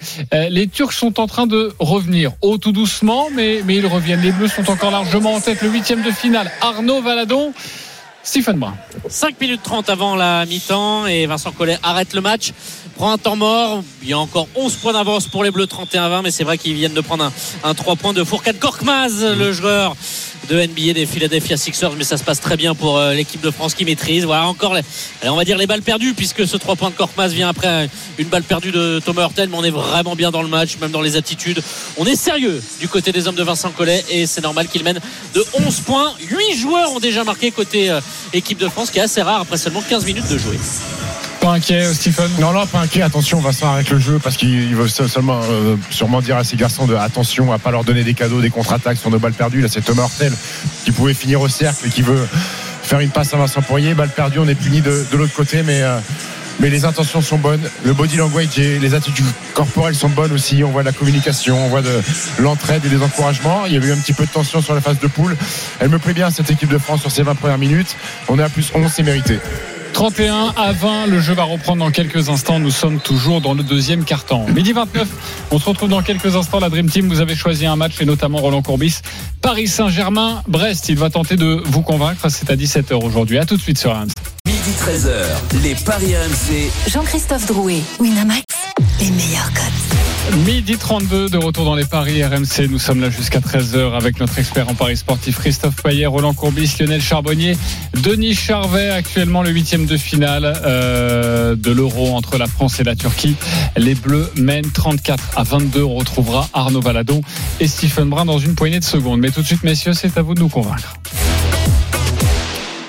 Les 0.49 0.67
Turcs 0.67 0.93
sont 0.93 1.08
en 1.17 1.27
train 1.27 1.47
de 1.47 1.73
revenir, 1.79 2.33
oh 2.41 2.57
tout 2.57 2.71
doucement, 2.71 3.27
mais, 3.33 3.63
ils 3.67 3.87
reviennent. 3.87 4.21
Les 4.21 4.31
Bleus 4.31 4.49
sont 4.49 4.69
encore 4.69 4.91
largement 4.91 5.33
en 5.33 5.41
tête. 5.41 5.61
Le 5.61 5.69
huitième 5.69 6.01
de 6.01 6.11
finale, 6.11 6.51
Arnaud 6.61 7.01
Valadon. 7.01 7.53
Stephen 8.21 8.57
Brun. 8.57 8.75
5 9.07 9.39
minutes 9.39 9.61
30 9.63 9.89
avant 9.89 10.15
la 10.15 10.45
mi-temps 10.45 11.07
et 11.07 11.25
Vincent 11.25 11.51
Collet 11.51 11.79
arrête 11.81 12.13
le 12.13 12.21
match, 12.21 12.51
prend 12.99 13.13
un 13.13 13.17
temps 13.17 13.37
mort. 13.37 13.81
Il 14.03 14.09
y 14.09 14.13
a 14.13 14.19
encore 14.19 14.49
11 14.55 14.75
points 14.75 14.91
d'avance 14.91 15.27
pour 15.27 15.45
les 15.45 15.51
Bleus 15.51 15.67
31-20, 15.67 16.21
mais 16.21 16.31
c'est 16.31 16.43
vrai 16.43 16.57
qu'ils 16.57 16.73
viennent 16.73 16.93
de 16.93 16.99
prendre 16.99 17.23
un, 17.23 17.31
un 17.63 17.73
3 17.73 17.95
points 17.95 18.11
de 18.11 18.25
Fourcade 18.25 18.59
Korkmaz, 18.59 19.23
le 19.37 19.53
joueur 19.53 19.95
de 20.49 20.61
NBA 20.61 20.91
des 20.93 21.05
Philadelphia 21.05 21.55
Sixers, 21.55 21.93
mais 21.97 22.03
ça 22.03 22.17
se 22.17 22.25
passe 22.25 22.41
très 22.41 22.57
bien 22.57 22.75
pour 22.75 22.97
euh, 22.97 23.13
l'équipe 23.13 23.39
de 23.39 23.51
France 23.51 23.73
qui 23.73 23.85
maîtrise. 23.85 24.25
Voilà 24.25 24.47
encore, 24.47 24.73
les, 24.73 24.81
on 25.23 25.37
va 25.37 25.45
dire 25.45 25.57
les 25.57 25.65
balles 25.65 25.81
perdues, 25.81 26.13
puisque 26.13 26.45
ce 26.45 26.57
3 26.57 26.75
points 26.75 26.89
de 26.89 26.95
Korkmaz 26.95 27.31
vient 27.31 27.47
après 27.47 27.89
une 28.17 28.27
balle 28.27 28.43
perdue 28.43 28.71
de 28.73 28.99
Thomas 28.99 29.21
Hurtel, 29.21 29.47
mais 29.47 29.55
on 29.57 29.63
est 29.63 29.69
vraiment 29.69 30.17
bien 30.17 30.29
dans 30.29 30.41
le 30.41 30.49
match, 30.49 30.77
même 30.81 30.91
dans 30.91 31.01
les 31.01 31.15
attitudes. 31.15 31.61
On 31.95 32.05
est 32.05 32.17
sérieux 32.17 32.61
du 32.81 32.89
côté 32.89 33.13
des 33.13 33.29
hommes 33.29 33.35
de 33.35 33.43
Vincent 33.43 33.71
Collet 33.71 34.03
et 34.09 34.27
c'est 34.27 34.41
normal 34.41 34.67
qu'il 34.67 34.83
mène 34.83 34.99
de 35.33 35.45
11 35.65 35.79
points. 35.85 36.13
8 36.29 36.57
joueurs 36.57 36.91
ont 36.91 36.99
déjà 36.99 37.23
marqué 37.23 37.51
côté 37.51 37.89
euh, 37.89 38.01
équipe 38.33 38.57
de 38.57 38.67
France, 38.67 38.91
qui 38.91 38.99
est 38.99 39.03
assez 39.03 39.21
rare 39.21 39.39
après 39.39 39.57
seulement 39.57 39.81
15 39.87 40.05
minutes 40.05 40.27
de 40.27 40.37
jouer. 40.37 40.57
Pas 41.41 41.53
inquiet, 41.53 41.93
Stephen 41.93 42.29
Non, 42.39 42.51
non, 42.51 42.65
pas 42.67 42.79
inquiet. 42.81 43.01
Attention, 43.01 43.39
Vincent 43.39 43.73
avec 43.73 43.89
le 43.89 43.99
jeu 43.99 44.19
parce 44.21 44.35
qu'il 44.35 44.75
veut 44.75 44.87
seulement 44.87 45.39
euh, 45.49 45.77
sûrement 45.89 46.21
dire 46.21 46.35
à 46.35 46.43
ses 46.43 46.57
garçons 46.57 46.85
de 46.85 46.95
attention 46.95 47.53
à 47.53 47.59
pas 47.59 47.71
leur 47.71 47.83
donner 47.85 48.03
des 48.03 48.13
cadeaux, 48.13 48.41
des 48.41 48.49
contre-attaques 48.49 48.97
sur 48.97 49.09
nos 49.09 49.19
balles 49.19 49.33
perdues. 49.33 49.61
Là, 49.61 49.69
c'est 49.69 49.81
Thomas 49.81 50.03
Hurtel 50.03 50.33
qui 50.83 50.91
pouvait 50.91 51.13
finir 51.13 51.39
au 51.39 51.47
cercle 51.47 51.87
et 51.87 51.89
qui 51.89 52.01
veut 52.01 52.27
faire 52.83 52.99
une 52.99 53.09
passe 53.09 53.33
à 53.33 53.37
Vincent 53.37 53.61
Poirier. 53.61 53.93
Balle 53.93 54.09
perdue, 54.09 54.39
on 54.39 54.47
est 54.47 54.55
puni 54.55 54.81
de, 54.81 55.05
l'autre 55.13 55.33
côté, 55.33 55.63
mais. 55.63 55.81
euh, 55.81 55.99
mais 56.61 56.69
les 56.69 56.83
intentions 56.83 57.21
sont 57.21 57.37
bonnes, 57.37 57.69
le 57.85 57.93
body 57.93 58.17
language 58.17 58.59
et 58.59 58.79
les 58.79 58.93
attitudes 58.93 59.25
corporelles 59.53 59.95
sont 59.95 60.09
bonnes 60.09 60.33
aussi. 60.33 60.61
On 60.61 60.71
voit 60.71 60.81
de 60.81 60.87
la 60.87 60.91
communication, 60.91 61.57
on 61.57 61.69
voit 61.69 61.81
de 61.81 62.01
l'entraide 62.39 62.83
et 62.85 62.89
des 62.89 63.01
encouragements. 63.01 63.65
Il 63.65 63.71
y 63.71 63.77
avait 63.77 63.87
eu 63.87 63.93
un 63.93 63.97
petit 63.97 64.11
peu 64.11 64.25
de 64.25 64.29
tension 64.29 64.61
sur 64.61 64.75
la 64.75 64.81
phase 64.81 64.99
de 64.99 65.07
poule. 65.07 65.37
Elle 65.79 65.87
me 65.87 65.99
plaît 65.99 66.11
bien 66.13 66.29
cette 66.31 66.51
équipe 66.51 66.67
de 66.67 66.77
France 66.77 66.99
sur 66.99 67.11
ces 67.11 67.23
20 67.23 67.35
premières 67.35 67.59
minutes. 67.59 67.95
On 68.27 68.37
est 68.37 68.43
à 68.43 68.49
plus 68.49 68.71
11, 68.75 68.91
c'est 68.93 69.03
mérité. 69.03 69.39
31 69.93 70.53
à 70.55 70.71
20, 70.71 71.07
le 71.07 71.19
jeu 71.19 71.33
va 71.33 71.43
reprendre 71.43 71.83
dans 71.83 71.91
quelques 71.91 72.29
instants. 72.29 72.59
Nous 72.59 72.71
sommes 72.71 72.99
toujours 72.99 73.41
dans 73.41 73.53
le 73.53 73.63
deuxième 73.63 74.03
quart-temps. 74.03 74.45
Midi 74.47 74.71
29, 74.71 75.07
on 75.51 75.59
se 75.59 75.65
retrouve 75.65 75.89
dans 75.89 76.01
quelques 76.01 76.35
instants. 76.35 76.59
La 76.59 76.69
Dream 76.69 76.89
Team, 76.89 77.07
vous 77.09 77.19
avez 77.21 77.35
choisi 77.35 77.65
un 77.65 77.75
match 77.75 77.93
et 77.99 78.05
notamment 78.05 78.39
Roland 78.39 78.61
Courbis. 78.61 79.01
Paris 79.41 79.67
Saint-Germain, 79.67 80.41
Brest. 80.47 80.89
Il 80.89 80.97
va 80.97 81.09
tenter 81.09 81.35
de 81.35 81.61
vous 81.65 81.81
convaincre. 81.81 82.29
C'est 82.29 82.49
à 82.49 82.55
17h 82.55 82.93
aujourd'hui. 82.93 83.37
À 83.37 83.45
tout 83.45 83.57
de 83.57 83.61
suite 83.61 83.77
sur 83.77 83.91
RMC. 83.91 84.11
Midi 84.45 84.71
13h, 84.79 85.61
les 85.63 85.75
Paris 85.75 86.15
RMC. 86.15 86.71
Jean-Christophe 86.89 87.45
Drouet, 87.45 87.81
Winamax, 87.99 88.43
les 88.99 89.11
meilleurs 89.11 89.51
codes. 89.53 89.98
Midi 90.37 90.77
32 90.77 91.29
de 91.29 91.37
retour 91.37 91.65
dans 91.65 91.75
les 91.75 91.85
paris 91.85 92.23
RMC. 92.23 92.67
Nous 92.69 92.77
sommes 92.77 93.01
là 93.01 93.09
jusqu'à 93.09 93.39
13h 93.39 93.95
avec 93.95 94.19
notre 94.19 94.37
expert 94.37 94.69
en 94.69 94.75
paris 94.75 94.95
sportif 94.95 95.39
Christophe 95.39 95.81
Payet, 95.81 96.05
Roland 96.05 96.33
Courbis, 96.33 96.75
Lionel 96.79 97.01
Charbonnier, 97.01 97.57
Denis 98.03 98.35
Charvet, 98.35 98.89
actuellement 98.89 99.41
le 99.41 99.49
huitième 99.49 99.85
de 99.85 99.97
finale 99.97 100.53
euh, 100.65 101.55
de 101.55 101.71
l'Euro 101.71 102.15
entre 102.15 102.37
la 102.37 102.47
France 102.47 102.79
et 102.79 102.83
la 102.83 102.95
Turquie. 102.95 103.35
Les 103.75 103.95
Bleus 103.95 104.31
mènent 104.35 104.69
34 104.69 105.37
à 105.37 105.43
22. 105.43 105.83
On 105.83 105.95
retrouvera 105.95 106.47
Arnaud 106.53 106.81
Valadon 106.81 107.21
et 107.59 107.67
Stephen 107.67 108.09
Brun 108.09 108.25
dans 108.25 108.39
une 108.39 108.55
poignée 108.55 108.79
de 108.79 108.85
secondes. 108.85 109.19
Mais 109.19 109.31
tout 109.31 109.41
de 109.41 109.47
suite, 109.47 109.63
messieurs, 109.63 109.93
c'est 109.93 110.17
à 110.17 110.21
vous 110.21 110.35
de 110.35 110.41
nous 110.41 110.49
convaincre. 110.49 110.95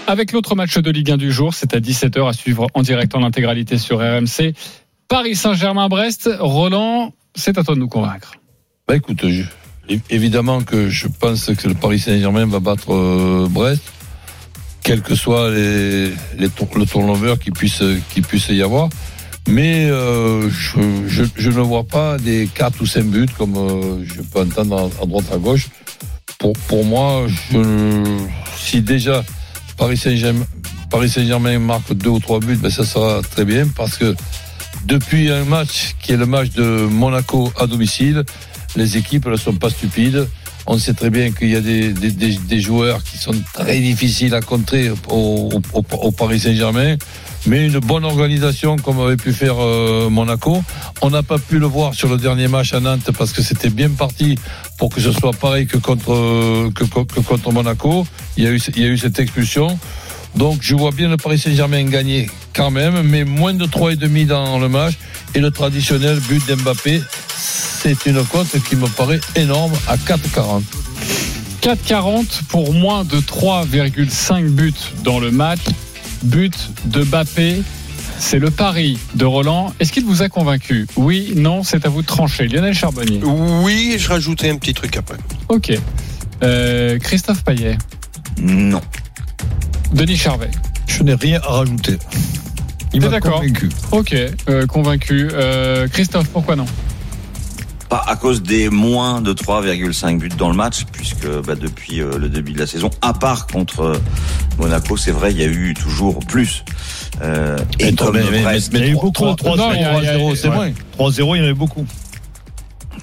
Avec 0.06 0.32
l'autre 0.32 0.54
match 0.56 0.76
de 0.76 0.90
Ligue 0.90 1.12
1 1.12 1.16
du 1.16 1.32
jour, 1.32 1.54
c'est 1.54 1.72
à 1.74 1.80
17h 1.80 2.28
à 2.28 2.32
suivre 2.32 2.66
en 2.74 2.82
direct 2.82 3.14
en 3.14 3.22
intégralité 3.22 3.78
sur 3.78 3.98
RMC. 3.98 4.54
Paris 5.10 5.34
Saint-Germain-Brest. 5.34 6.30
Roland, 6.38 7.12
c'est 7.34 7.56
à 7.58 7.64
toi 7.64 7.74
de 7.74 7.80
nous 7.80 7.88
convaincre. 7.88 8.34
Bah 8.86 8.96
écoute, 8.96 9.24
évidemment 10.10 10.62
que 10.62 10.88
je 10.88 11.08
pense 11.08 11.54
que 11.54 11.68
le 11.68 11.74
Paris 11.74 11.98
Saint-Germain 11.98 12.46
va 12.46 12.60
battre 12.60 12.92
euh, 12.92 13.46
Brest, 13.48 13.82
quel 14.82 15.02
que 15.02 15.14
soit 15.14 15.50
les, 15.50 16.12
le 16.38 16.86
turnover 16.86 17.34
qui 17.42 17.50
puisse, 17.50 17.82
qui 18.12 18.20
puisse 18.20 18.48
y 18.48 18.62
avoir. 18.62 18.88
Mais 19.48 19.88
euh, 19.90 20.48
je, 20.50 21.22
ne 21.48 21.60
vois 21.60 21.84
pas 21.84 22.18
des 22.18 22.48
4 22.54 22.80
ou 22.82 22.86
5 22.86 23.04
buts 23.04 23.26
comme 23.36 23.56
euh, 23.56 24.04
je 24.04 24.22
peux 24.22 24.40
entendre 24.40 24.90
à, 25.00 25.06
droite 25.06 25.26
à 25.32 25.38
gauche. 25.38 25.68
Pour, 26.38 26.52
pour 26.68 26.84
moi, 26.84 27.26
si 28.56 28.80
déjà 28.80 29.22
Paris 29.76 29.96
Saint-Germain 29.96 30.46
Paris 30.90 31.08
Saint-Germain 31.08 31.58
marque 31.60 31.94
deux 31.94 32.10
ou 32.10 32.18
trois 32.18 32.40
buts, 32.40 32.56
ben 32.56 32.70
ça 32.70 32.84
sera 32.84 33.22
très 33.22 33.44
bien 33.44 33.68
parce 33.68 33.96
que 33.96 34.14
depuis 34.84 35.30
un 35.30 35.44
match 35.44 35.94
qui 36.00 36.12
est 36.12 36.16
le 36.16 36.26
match 36.26 36.50
de 36.50 36.86
Monaco 36.90 37.52
à 37.58 37.66
domicile, 37.66 38.24
les 38.76 38.96
équipes 38.96 39.26
ne 39.26 39.36
sont 39.36 39.54
pas 39.54 39.70
stupides. 39.70 40.28
On 40.66 40.78
sait 40.78 40.94
très 40.94 41.10
bien 41.10 41.32
qu'il 41.32 41.48
y 41.48 41.56
a 41.56 41.60
des, 41.60 41.92
des, 41.92 42.10
des- 42.10 42.36
des 42.36 42.60
joueurs 42.60 43.02
qui 43.02 43.18
sont 43.18 43.34
très 43.54 43.80
difficiles 43.80 44.34
à 44.34 44.40
contrer 44.40 44.90
au, 45.08 45.48
au- 45.72 45.84
au 46.02 46.10
Paris 46.12 46.38
Saint-Germain. 46.40 46.96
Mais 47.46 47.66
une 47.66 47.78
bonne 47.78 48.04
organisation 48.04 48.76
comme 48.76 49.00
avait 49.00 49.16
pu 49.16 49.32
faire 49.32 49.54
euh, 49.58 50.10
Monaco. 50.10 50.62
On 51.00 51.08
n'a 51.10 51.22
pas 51.22 51.38
pu 51.38 51.58
le 51.58 51.66
voir 51.66 51.94
sur 51.94 52.08
le 52.08 52.18
dernier 52.18 52.48
match 52.48 52.74
à 52.74 52.80
Nantes 52.80 53.10
parce 53.16 53.32
que 53.32 53.42
c'était 53.42 53.70
bien 53.70 53.88
parti 53.88 54.36
pour 54.76 54.90
que 54.90 55.00
ce 55.00 55.10
soit 55.10 55.32
pareil 55.32 55.66
que 55.66 55.78
contre, 55.78 56.12
euh, 56.12 56.70
que, 56.74 56.84
que 56.84 57.20
contre 57.20 57.50
Monaco. 57.50 58.06
Il 58.36 58.44
y, 58.44 58.46
a 58.46 58.50
eu, 58.50 58.60
il 58.76 58.82
y 58.82 58.84
a 58.84 58.88
eu 58.88 58.98
cette 58.98 59.18
expulsion. 59.18 59.78
Donc 60.36 60.58
je 60.60 60.74
vois 60.74 60.90
bien 60.90 61.08
le 61.08 61.16
Paris 61.16 61.38
Saint-Germain 61.38 61.84
gagner 61.84 62.30
quand 62.54 62.70
même, 62.70 63.02
mais 63.02 63.24
moins 63.24 63.54
de 63.54 63.66
3,5 63.66 64.26
dans 64.26 64.58
le 64.58 64.68
match. 64.68 64.94
Et 65.34 65.40
le 65.40 65.50
traditionnel 65.50 66.18
but 66.20 66.44
d'Mbappé, 66.46 67.02
c'est 67.36 68.06
une 68.06 68.24
cote 68.24 68.56
qui 68.68 68.76
me 68.76 68.88
paraît 68.88 69.20
énorme 69.36 69.72
à 69.88 69.96
4,40. 69.96 70.62
4,40 71.62 72.44
pour 72.48 72.72
moins 72.72 73.04
de 73.04 73.18
3,5 73.18 74.48
buts 74.48 74.72
dans 75.04 75.20
le 75.20 75.30
match. 75.30 75.60
But 76.22 76.54
de 76.86 77.02
Bappé. 77.02 77.62
C'est 78.18 78.38
le 78.38 78.50
pari 78.50 78.98
de 79.14 79.24
Roland. 79.24 79.72
Est-ce 79.80 79.92
qu'il 79.92 80.04
vous 80.04 80.20
a 80.20 80.28
convaincu? 80.28 80.86
Oui, 80.96 81.32
non, 81.36 81.62
c'est 81.62 81.86
à 81.86 81.88
vous 81.88 82.02
de 82.02 82.06
trancher. 82.06 82.48
Lionel 82.48 82.74
Charbonnier. 82.74 83.20
Oui, 83.24 83.96
je 83.98 84.08
rajoutais 84.10 84.50
un 84.50 84.56
petit 84.56 84.74
truc 84.74 84.96
après. 84.98 85.16
Ok. 85.48 85.72
Euh, 86.42 86.98
Christophe 86.98 87.44
Payet. 87.44 87.78
Non. 88.38 88.82
Denis 89.92 90.16
Charvet. 90.16 90.50
Je 90.86 91.02
n'ai 91.02 91.14
rien 91.14 91.40
à 91.42 91.48
rajouter. 91.52 91.98
Il 92.92 93.00
m'a 93.00 93.08
d'accord 93.08 93.40
convaincu. 93.40 93.68
Ok, 93.92 94.14
euh, 94.48 94.66
convaincu. 94.66 95.28
Euh, 95.32 95.86
Christophe, 95.88 96.28
pourquoi 96.28 96.56
non 96.56 96.66
Pas 97.88 98.02
à 98.06 98.16
cause 98.16 98.42
des 98.42 98.68
moins 98.68 99.20
de 99.20 99.32
3,5 99.32 100.18
buts 100.18 100.28
dans 100.36 100.48
le 100.48 100.56
match, 100.56 100.84
puisque 100.90 101.26
bah, 101.46 101.54
depuis 101.54 102.00
euh, 102.00 102.18
le 102.18 102.28
début 102.28 102.52
de 102.52 102.58
la 102.58 102.66
saison, 102.66 102.90
à 103.00 103.12
part 103.12 103.46
contre 103.46 103.80
euh, 103.80 103.96
Monaco, 104.58 104.96
c'est 104.96 105.12
vrai, 105.12 105.30
il 105.32 105.38
y 105.38 105.44
a 105.44 105.46
eu 105.46 105.74
toujours 105.74 106.18
plus. 106.20 106.64
Euh, 107.22 107.56
et 107.78 107.86
Mais 107.86 107.92
comme 107.94 108.16
mais- 108.16 108.24
mais- 108.30 108.42
Brest, 108.42 108.70
Il 108.74 108.80
y 108.80 108.82
a 108.82 108.86
eu 108.88 108.92
beaucoup, 108.94 109.10
3-0, 109.12 109.36
3-0, 109.36 109.56
Non, 109.56 109.72
il 109.72 109.80
y 109.80 109.84
a- 109.84 109.98
il 109.98 110.04
y 110.04 110.08
a- 110.08 110.12
3-0, 110.18 110.34
c'est 110.36 110.48
moins. 110.50 110.70
3-0, 110.96 111.34
il 111.36 111.38
y 111.38 111.42
en 111.42 111.46
a 111.46 111.50
eu 111.50 111.54
beaucoup. 111.54 111.86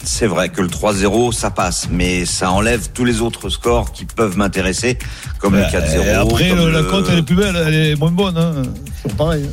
C'est 0.08 0.28
vrai 0.28 0.50
que 0.50 0.62
le 0.62 0.68
3-0, 0.70 1.32
ça 1.34 1.52
passe, 1.52 1.88
mais 1.92 2.26
ça 2.26 2.52
enlève 2.52 2.90
tous 2.94 3.06
les 3.06 3.22
autres 3.22 3.50
scores 3.50 3.92
qui 3.92 4.06
peuvent 4.06 4.38
m'intéresser, 4.38 4.98
comme 5.40 5.56
le 5.56 5.62
4-0. 5.64 6.04
Et 6.04 6.10
après, 6.12 6.50
comme 6.50 6.60
le- 6.60 6.72
la 6.72 6.84
cote, 6.84 7.08
elle 7.12 7.20
est 7.20 7.24
plus 7.24 7.36
belle, 7.36 7.56
elle 7.68 7.74
est 7.74 7.96
moins 7.96 8.12
bonne. 8.12 8.38
Hein. 8.38 8.62
C'est 9.06 9.16
pareil. 9.16 9.50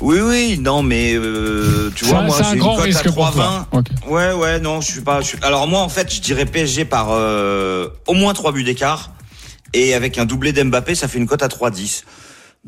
Oui, 0.00 0.18
oui, 0.20 0.58
non, 0.60 0.82
mais 0.82 1.14
euh, 1.14 1.90
tu 1.94 2.04
vois, 2.04 2.22
moi, 2.22 2.34
c'est 2.36 2.42
un 2.42 2.46
c'est 2.48 2.54
une 2.54 2.60
grand 2.60 2.74
cote 2.76 2.84
risque 2.84 3.06
à 3.06 3.12
pour 3.12 3.24
3,20. 3.30 3.32
toi. 3.34 3.66
Ok. 3.72 3.86
Ouais, 4.08 4.32
ouais, 4.32 4.58
non, 4.60 4.80
je 4.80 4.90
suis 4.90 5.00
pas. 5.00 5.20
je 5.20 5.28
suis- 5.28 5.38
Alors 5.42 5.66
moi, 5.68 5.80
en 5.80 5.88
fait, 5.88 6.12
je 6.12 6.20
dirais 6.20 6.44
PSG 6.44 6.84
par 6.84 7.08
euh, 7.12 7.88
au 8.06 8.12
moins 8.14 8.34
3 8.34 8.52
buts 8.52 8.64
d'écart. 8.64 9.12
Et 9.72 9.92
avec 9.94 10.18
un 10.18 10.24
doublé 10.24 10.52
d'Mbappé, 10.52 10.94
ça 10.94 11.08
fait 11.08 11.18
une 11.18 11.26
cote 11.26 11.42
à 11.42 11.48
3,10. 11.48 12.04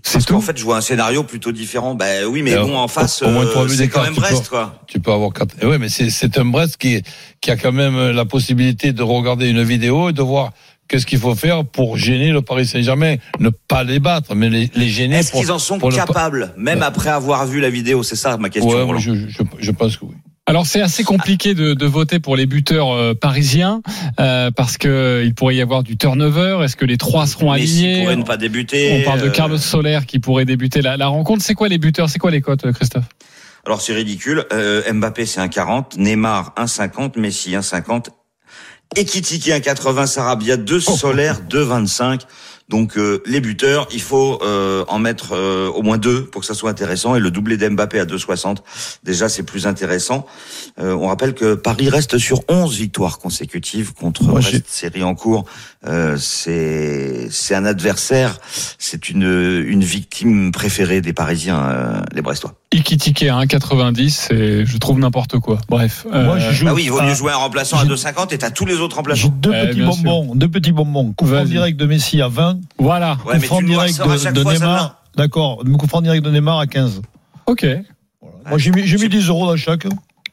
Parce 0.02 0.24
tout 0.26 0.34
qu'en 0.34 0.40
fait, 0.40 0.56
je 0.56 0.62
vois 0.64 0.76
un 0.76 0.80
scénario 0.80 1.22
plutôt 1.24 1.52
différent. 1.52 1.94
Ben 1.94 2.26
oui, 2.26 2.42
mais 2.42 2.52
Et 2.52 2.56
bon, 2.56 2.76
en 2.76 2.86
face, 2.88 3.22
au 3.22 3.28
moins 3.30 3.44
euh, 3.46 3.68
c'est 3.68 3.88
quand 3.88 4.02
même 4.02 4.14
Brest, 4.14 4.42
peux- 4.44 4.48
quoi. 4.50 4.82
Tu 4.86 5.00
peux 5.00 5.10
avoir 5.10 5.32
4. 5.32 5.56
Oui, 5.62 5.76
mais 5.80 5.88
c'est- 5.88 6.10
c'est 6.10 6.38
un 6.38 6.44
Brest 6.44 6.76
qui, 6.76 7.02
qui 7.40 7.50
a 7.50 7.56
quand 7.56 7.72
même 7.72 8.10
la 8.10 8.24
possibilité 8.24 8.92
de 8.92 9.02
regarder 9.02 9.48
une 9.48 9.62
vidéo 9.62 10.10
et 10.10 10.12
de 10.12 10.22
voir 10.22 10.52
qu'est-ce 10.88 11.06
qu'il 11.06 11.18
faut 11.18 11.34
faire 11.34 11.64
pour 11.64 11.96
gêner 11.96 12.30
le 12.30 12.42
Paris 12.42 12.66
Saint-Germain. 12.66 13.16
Ne 13.40 13.48
pas 13.48 13.82
les 13.84 13.98
battre, 13.98 14.34
mais 14.34 14.50
les, 14.50 14.70
les 14.74 14.88
gêner. 14.88 15.16
Est-ce 15.16 15.32
qu'ils 15.32 15.50
en 15.50 15.58
sont 15.58 15.78
le- 15.78 15.94
capables, 15.96 16.52
même 16.56 16.82
après 16.82 17.10
avoir 17.10 17.46
vu 17.46 17.60
la 17.60 17.70
vidéo? 17.70 18.02
C'est 18.02 18.16
ça 18.16 18.36
ma 18.36 18.50
question. 18.50 18.90
Ouais, 18.90 19.00
je, 19.00 19.14
je, 19.14 19.42
je 19.58 19.70
pense 19.72 19.96
que 19.96 20.04
oui. 20.04 20.14
Alors 20.48 20.64
c'est 20.64 20.80
assez 20.80 21.02
compliqué 21.02 21.54
de, 21.54 21.74
de, 21.74 21.86
voter 21.86 22.20
pour 22.20 22.36
les 22.36 22.46
buteurs 22.46 22.92
euh, 22.92 23.14
parisiens 23.14 23.82
euh, 24.20 24.52
parce 24.52 24.78
que 24.78 25.22
il 25.24 25.34
pourrait 25.34 25.56
y 25.56 25.60
avoir 25.60 25.82
du 25.82 25.96
turnover. 25.96 26.60
Est-ce 26.62 26.76
que 26.76 26.84
les 26.84 26.98
trois 26.98 27.26
seront 27.26 27.50
alignés 27.50 28.02
pourrait 28.02 28.16
ne 28.16 28.22
pas 28.22 28.36
débuter. 28.36 29.00
On 29.00 29.04
parle 29.04 29.22
de 29.22 29.26
euh, 29.26 29.30
Carlos 29.30 29.58
Soler 29.58 29.98
qui 30.06 30.20
pourrait 30.20 30.44
débuter 30.44 30.82
la, 30.82 30.96
la 30.96 31.08
rencontre. 31.08 31.42
C'est 31.42 31.54
quoi 31.54 31.66
les 31.66 31.78
buteurs? 31.78 32.08
C'est 32.08 32.20
quoi 32.20 32.30
les 32.30 32.40
cotes, 32.40 32.70
Christophe? 32.70 33.06
Alors 33.66 33.80
c'est 33.80 33.94
ridicule. 33.94 34.44
Euh, 34.52 34.92
Mbappé 34.92 35.26
c'est 35.26 35.40
un 35.40 35.48
40, 35.48 35.96
Neymar 35.98 36.54
1,50, 36.56 37.18
Messi 37.18 37.50
1,50, 37.50 38.10
Ekitiki 38.94 39.50
1,80, 39.50 40.06
Sarabia 40.06 40.56
2, 40.56 40.78
Solaire 40.78 41.40
2,25. 41.50 42.20
Donc 42.68 42.98
euh, 42.98 43.22
les 43.26 43.40
buteurs, 43.40 43.86
il 43.92 44.00
faut 44.02 44.40
euh, 44.42 44.84
en 44.88 44.98
mettre 44.98 45.32
euh, 45.36 45.68
au 45.68 45.82
moins 45.82 45.98
deux 45.98 46.24
pour 46.24 46.40
que 46.40 46.46
ça 46.46 46.54
soit 46.54 46.68
intéressant. 46.70 47.14
Et 47.14 47.20
le 47.20 47.30
doublé 47.30 47.56
d'Mbappé 47.56 48.00
à 48.00 48.04
2,60, 48.06 48.56
déjà 49.04 49.28
c'est 49.28 49.44
plus 49.44 49.66
intéressant. 49.68 50.26
Euh, 50.80 50.92
on 50.94 51.06
rappelle 51.06 51.34
que 51.34 51.54
Paris 51.54 51.88
reste 51.88 52.18
sur 52.18 52.40
11 52.48 52.76
victoires 52.76 53.18
consécutives 53.18 53.92
contre 53.94 54.24
Moi, 54.24 54.40
j'ai- 54.40 54.62
série 54.66 55.04
en 55.04 55.14
cours. 55.14 55.44
Euh, 55.86 56.16
c'est 56.18 57.28
c'est 57.30 57.54
un 57.54 57.64
adversaire, 57.64 58.38
c'est 58.78 59.08
une 59.08 59.64
une 59.68 59.84
victime 59.84 60.50
préférée 60.50 61.00
des 61.00 61.12
Parisiens, 61.12 61.62
euh, 61.68 62.00
les 62.12 62.22
Brestois. 62.22 62.54
Ikitike 62.74 63.22
à 63.22 63.36
1,90, 63.38 64.10
c'est 64.10 64.66
je 64.66 64.78
trouve 64.78 64.98
n'importe 64.98 65.38
quoi. 65.38 65.58
Bref. 65.68 66.04
Moi, 66.12 66.38
je 66.40 66.50
joue 66.50 66.64
Bah 66.64 66.72
oui, 66.74 66.82
il 66.86 66.90
vaut 66.90 67.00
mieux 67.00 67.14
jouer 67.14 67.30
un 67.32 67.36
remplaçant 67.36 67.78
à 67.78 67.84
2,50 67.84 68.32
et 68.34 68.38
t'as 68.38 68.50
tous 68.50 68.66
les 68.66 68.74
autres 68.80 68.96
remplaçants. 68.96 69.28
deux 69.28 69.52
Eh, 69.54 69.68
petits 69.68 69.78
sûr. 69.78 69.86
bonbons, 70.02 70.34
deux 70.34 70.48
petits 70.48 70.72
bonbons. 70.72 71.12
Coup 71.12 71.26
direct 71.44 71.78
de 71.78 71.86
Messi 71.86 72.20
à 72.20 72.28
20, 72.28 72.55
Voilà. 72.78 73.18
Ouais, 73.26 73.38
coup 73.38 73.46
franc 73.46 73.62
direct 73.62 73.98
de, 73.98 74.30
de 74.32 74.44
Neymar. 74.44 75.02
D'accord, 75.16 75.62
coup 75.78 75.86
franc 75.86 76.02
direct 76.02 76.24
de 76.24 76.30
Neymar 76.30 76.58
à 76.58 76.66
15. 76.66 77.02
Ok. 77.46 77.66
Moi, 78.48 78.58
j'ai 78.58 78.70
mis, 78.70 78.86
j'ai 78.86 78.98
mis 78.98 79.08
10 79.08 79.28
euros 79.28 79.46
dans 79.46 79.56
chaque. 79.56 79.86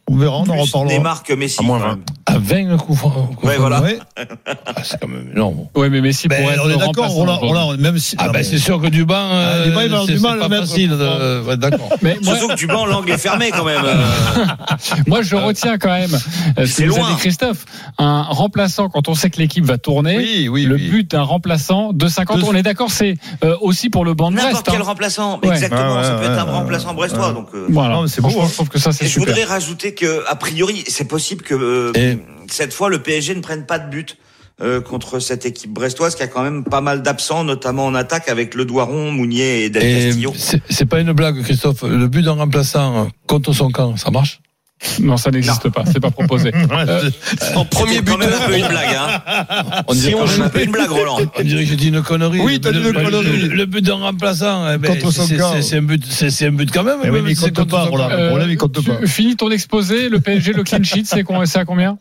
On 0.09 0.17
verra, 0.17 0.37
on 0.39 0.49
en 0.49 0.57
reparlera. 0.57 0.93
Neymar 0.97 1.23
que 1.23 1.33
Messi. 1.33 1.57
À 1.59 1.63
moins 1.63 1.79
quand 1.79 1.85
20. 1.87 1.89
même. 1.95 2.03
À 2.25 2.37
20 2.37 2.69
le 2.71 2.77
coup 2.77 2.93
franc. 2.95 3.09
coup 3.09 3.47
Ouais, 3.47 3.57
voilà. 3.57 3.81
Ouais. 3.81 3.97
Ah, 4.65 4.81
c'est 4.83 4.99
quand 4.99 5.07
même 5.07 5.29
énorme. 5.33 5.67
Ouais, 5.75 5.89
mais 5.89 6.01
Messi 6.01 6.27
Ben, 6.27 6.41
pourrait 6.41 6.55
être 6.55 6.61
on 6.65 6.69
est 6.69 6.73
d'accord, 6.73 6.87
remplaçant 6.87 7.13
Roland, 7.13 7.33
aujourd'hui. 7.41 7.49
Roland, 7.49 7.77
même 7.77 7.97
si. 7.99 8.15
Ah, 8.19 8.25
ben 8.27 8.31
mais- 8.33 8.43
c'est 8.43 8.57
sûr 8.57 8.81
que 8.81 8.87
du 8.87 9.05
banc, 9.05 9.15
euh, 9.31 9.65
du 9.65 9.71
banc, 9.71 9.81
il 9.81 9.89
va 9.89 9.95
avoir 9.97 10.05
du 10.07 10.19
mal 10.19 10.41
à 10.41 10.49
mettre. 10.49 10.63
facile. 10.67 10.89
de- 10.91 11.41
ouais, 11.47 11.57
D'accord. 11.57 11.89
Mais 12.01 12.17
moi, 12.23 12.35
Surtout 12.35 12.53
que 12.53 12.59
du 12.59 12.67
banc, 12.67 12.85
l'angle 12.85 13.11
est 13.11 13.17
fermé 13.17 13.51
quand 13.51 13.63
même. 13.63 13.81
euh. 13.85 14.45
moi, 15.07 15.21
je 15.21 15.35
retiens 15.35 15.77
quand 15.77 15.91
même 15.91 16.13
euh, 16.57 16.65
ce 16.65 16.67
C'est 16.67 16.83
que 16.85 16.89
vous 16.89 17.03
a 17.03 17.09
dit 17.09 17.15
Christophe. 17.17 17.65
Un 17.97 18.23
remplaçant, 18.23 18.89
quand 18.89 19.07
on 19.07 19.15
sait 19.15 19.29
que 19.29 19.37
l'équipe 19.37 19.63
va 19.65 19.77
tourner, 19.77 20.17
Oui, 20.17 20.47
oui, 20.49 20.63
le 20.65 20.75
oui. 20.75 20.89
but 20.89 21.11
d'un 21.11 21.23
remplaçant 21.23 21.93
de 21.93 22.07
50, 22.07 22.39
De- 22.39 22.43
on 22.43 22.53
est 22.55 22.63
d'accord, 22.63 22.91
c'est 22.91 23.15
euh, 23.43 23.55
aussi 23.61 23.89
pour 23.89 24.03
le 24.05 24.13
banc 24.13 24.31
de 24.31 24.35
Brest. 24.35 24.47
N'importe 24.47 24.69
quel 24.69 24.81
hein. 24.81 24.85
remplaçant. 24.85 25.39
Ouais. 25.43 25.49
Exactement, 25.49 26.03
ça 26.03 26.15
peut 26.15 26.25
être 26.25 26.39
un 26.39 26.43
remplaçant 26.51 26.93
brestois. 26.93 27.31
Donc, 27.33 27.47
euh, 27.53 27.67
Voilà. 27.69 28.01
C'est 28.07 28.21
beau, 28.21 28.29
Franchement, 28.29 28.45
hein. 28.45 28.49
je 28.49 28.53
trouve 28.55 28.69
que 28.69 28.79
ça, 28.79 28.91
c'est 28.91 29.05
Et 29.05 29.07
je 29.07 29.13
super. 29.13 29.27
voudrais 29.33 29.43
rajouter 29.45 29.92
que, 29.93 30.23
a 30.27 30.35
priori, 30.35 30.83
c'est 30.87 31.07
possible 31.07 31.43
que 31.43 31.53
euh, 31.55 31.91
Et- 31.95 32.17
cette 32.49 32.73
fois 32.73 32.89
le 32.89 33.01
PSG 33.01 33.35
ne 33.35 33.41
prenne 33.41 33.65
pas 33.65 33.79
de 33.79 33.89
but 33.89 34.17
euh, 34.61 34.81
contre 34.81 35.17
cette 35.19 35.45
équipe 35.47 35.71
brestoise 35.73 36.13
qui 36.15 36.21
a 36.21 36.27
quand 36.27 36.43
même 36.43 36.63
pas 36.63 36.79
mal 36.81 37.01
d'absents, 37.01 37.43
notamment 37.43 37.87
en 37.87 37.95
attaque 37.95 38.29
avec 38.29 38.53
Le 38.53 38.65
Doiron, 38.65 39.11
Mounier 39.11 39.63
et 39.65 39.69
Del 39.71 39.83
Et 39.83 40.05
Castillo. 40.05 40.31
c'est 40.37 40.61
c'est 40.69 40.85
pas 40.85 40.99
une 40.99 41.11
blague, 41.13 41.41
Christophe. 41.41 41.81
Le 41.81 42.07
but 42.07 42.21
d'un 42.21 42.33
remplaçant 42.33 43.09
contre 43.25 43.51
son 43.53 43.71
camp, 43.71 43.97
ça 43.97 44.11
marche? 44.11 44.39
Non, 45.01 45.17
ça 45.17 45.31
n'existe 45.31 45.69
pas. 45.69 45.83
C'est 45.91 45.99
pas 45.99 46.11
proposé. 46.11 46.51
Euh, 46.73 47.09
En 47.55 47.65
premier 47.65 48.01
buteur. 48.01 48.19
un 48.21 48.47
peu 48.47 48.57
une 48.57 48.67
blague. 48.67 48.95
Hein. 48.97 49.83
On 49.87 49.93
Si 49.93 49.99
dirait 50.01 50.15
on 50.15 50.25
joue 50.25 50.43
un 50.43 50.49
peu 50.49 50.63
une 50.63 50.71
blague, 50.71 50.89
Roland. 50.89 51.17
On 51.37 51.43
dirait 51.43 51.63
que 51.63 51.69
j'ai 51.69 51.75
dit 51.75 51.87
une 51.89 52.01
connerie. 52.01 52.39
Oui, 52.41 52.59
t'as 52.59 52.71
Le- 52.71 52.81
dit 52.81 52.87
une 52.89 52.93
connerie. 53.03 53.47
Le, 53.47 53.65
but 53.65 53.81
d'un 53.85 53.95
remplaçant, 53.95 54.69
eh 54.73 54.77
ben, 54.77 54.93
c'est- 55.61 55.77
un 55.77 55.81
but, 55.81 56.03
c'est 56.05 56.45
un 56.47 56.51
but 56.51 56.69
quand 56.71 56.83
même. 56.83 56.99
Eh 57.03 57.09
oui, 57.09 57.21
mais 57.23 57.31
il 57.31 57.37
c'est 57.37 57.55
compte 57.55 57.69
pas, 57.69 57.83
Roland. 57.83 58.09
camp. 58.09 58.17
Le 58.17 58.27
problème, 58.27 58.49
il 58.49 58.57
compte 58.57 58.85
pas. 58.85 59.07
Finis 59.07 59.35
ton 59.35 59.49
exposé. 59.51 60.09
Le 60.09 60.19
PSG, 60.19 60.53
le 60.53 60.63
clean 60.63 60.83
sheet, 60.83 61.03
c'est 61.05 61.23
à 61.59 61.65
combien 61.65 61.97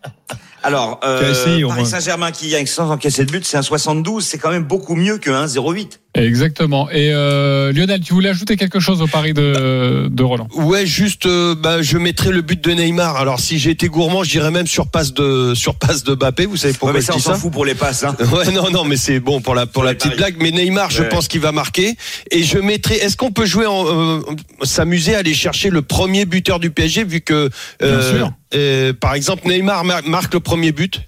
Alors, 0.64 1.00
euh, 1.04 1.30
essayé, 1.30 1.64
Paris. 1.66 1.86
Saint-Germain 1.86 2.30
qui 2.30 2.54
a 2.56 2.64
sans 2.66 2.90
encaisser 2.90 3.24
de 3.24 3.30
but, 3.32 3.44
c'est 3.44 3.56
un 3.56 3.62
72. 3.62 4.24
C'est 4.24 4.38
quand 4.38 4.50
même 4.50 4.64
beaucoup 4.64 4.94
mieux 4.94 5.18
que 5.18 5.30
un 5.30 5.46
0,8. 5.46 6.00
Exactement. 6.14 6.90
Et 6.90 7.10
euh, 7.10 7.72
Lionel, 7.72 8.00
tu 8.00 8.12
voulais 8.12 8.28
ajouter 8.28 8.56
quelque 8.56 8.80
chose 8.80 9.00
au 9.00 9.06
pari 9.06 9.32
de, 9.32 10.08
de 10.10 10.22
Roland? 10.22 10.46
Ouais, 10.54 10.84
juste, 10.84 11.24
euh, 11.24 11.54
bah, 11.54 11.80
je 11.80 11.96
mettrais 11.96 12.30
le 12.30 12.42
but 12.42 12.62
de 12.62 12.70
Neymar. 12.72 13.16
Alors, 13.16 13.40
si 13.40 13.56
été 13.70 13.88
gourmand, 13.88 14.22
je 14.22 14.30
dirais 14.30 14.50
même 14.50 14.66
sur 14.66 14.88
passe 14.88 15.14
de, 15.14 15.54
sur 15.56 15.74
passe 15.76 16.04
de 16.04 16.14
Mbappé. 16.14 16.44
Vous 16.44 16.58
savez 16.58 16.72
Ouais, 16.74 16.78
pourquoi 16.78 16.92
mais 16.92 17.00
je 17.00 17.06
ça, 17.06 17.14
on 17.14 17.16
dis 17.16 17.22
s'en 17.22 17.32
ça 17.32 17.38
fout 17.38 17.50
pour 17.50 17.64
les 17.64 17.74
passes. 17.74 18.04
Hein. 18.04 18.14
Ouais, 18.32 18.50
non, 18.52 18.70
non, 18.70 18.84
mais 18.84 18.96
c'est 18.96 19.20
bon 19.20 19.40
pour 19.40 19.54
la 19.54 19.64
pour 19.64 19.72
Pour 19.72 19.84
la 19.84 19.94
petite 19.94 20.16
paris. 20.16 20.16
blague. 20.18 20.36
Mais 20.40 20.50
Neymar, 20.50 20.90
je 20.90 21.02
Ouais. 21.02 21.08
pense 21.08 21.28
qu'il 21.28 21.40
va 21.40 21.50
marquer. 21.52 21.96
Et 22.30 22.42
je 22.42 22.58
mettrai. 22.58 22.96
Est-ce 22.96 23.16
qu'on 23.16 23.32
peut 23.32 23.46
jouer 23.46 23.66
en 23.66 23.84
euh, 23.86 24.20
s'amuser 24.64 25.14
à 25.14 25.18
aller 25.20 25.34
chercher 25.34 25.70
le 25.70 25.80
premier 25.82 26.26
buteur 26.26 26.60
du 26.60 26.70
PSG 26.70 27.04
vu 27.04 27.22
que 27.22 27.48
euh, 27.82 28.16
sûr. 28.16 28.32
euh, 28.54 28.92
par 28.92 29.14
exemple 29.14 29.48
Neymar 29.48 29.84
mar- 29.84 30.02
marque 30.06 30.34
le 30.34 30.40
premier 30.40 30.72
but? 30.72 31.00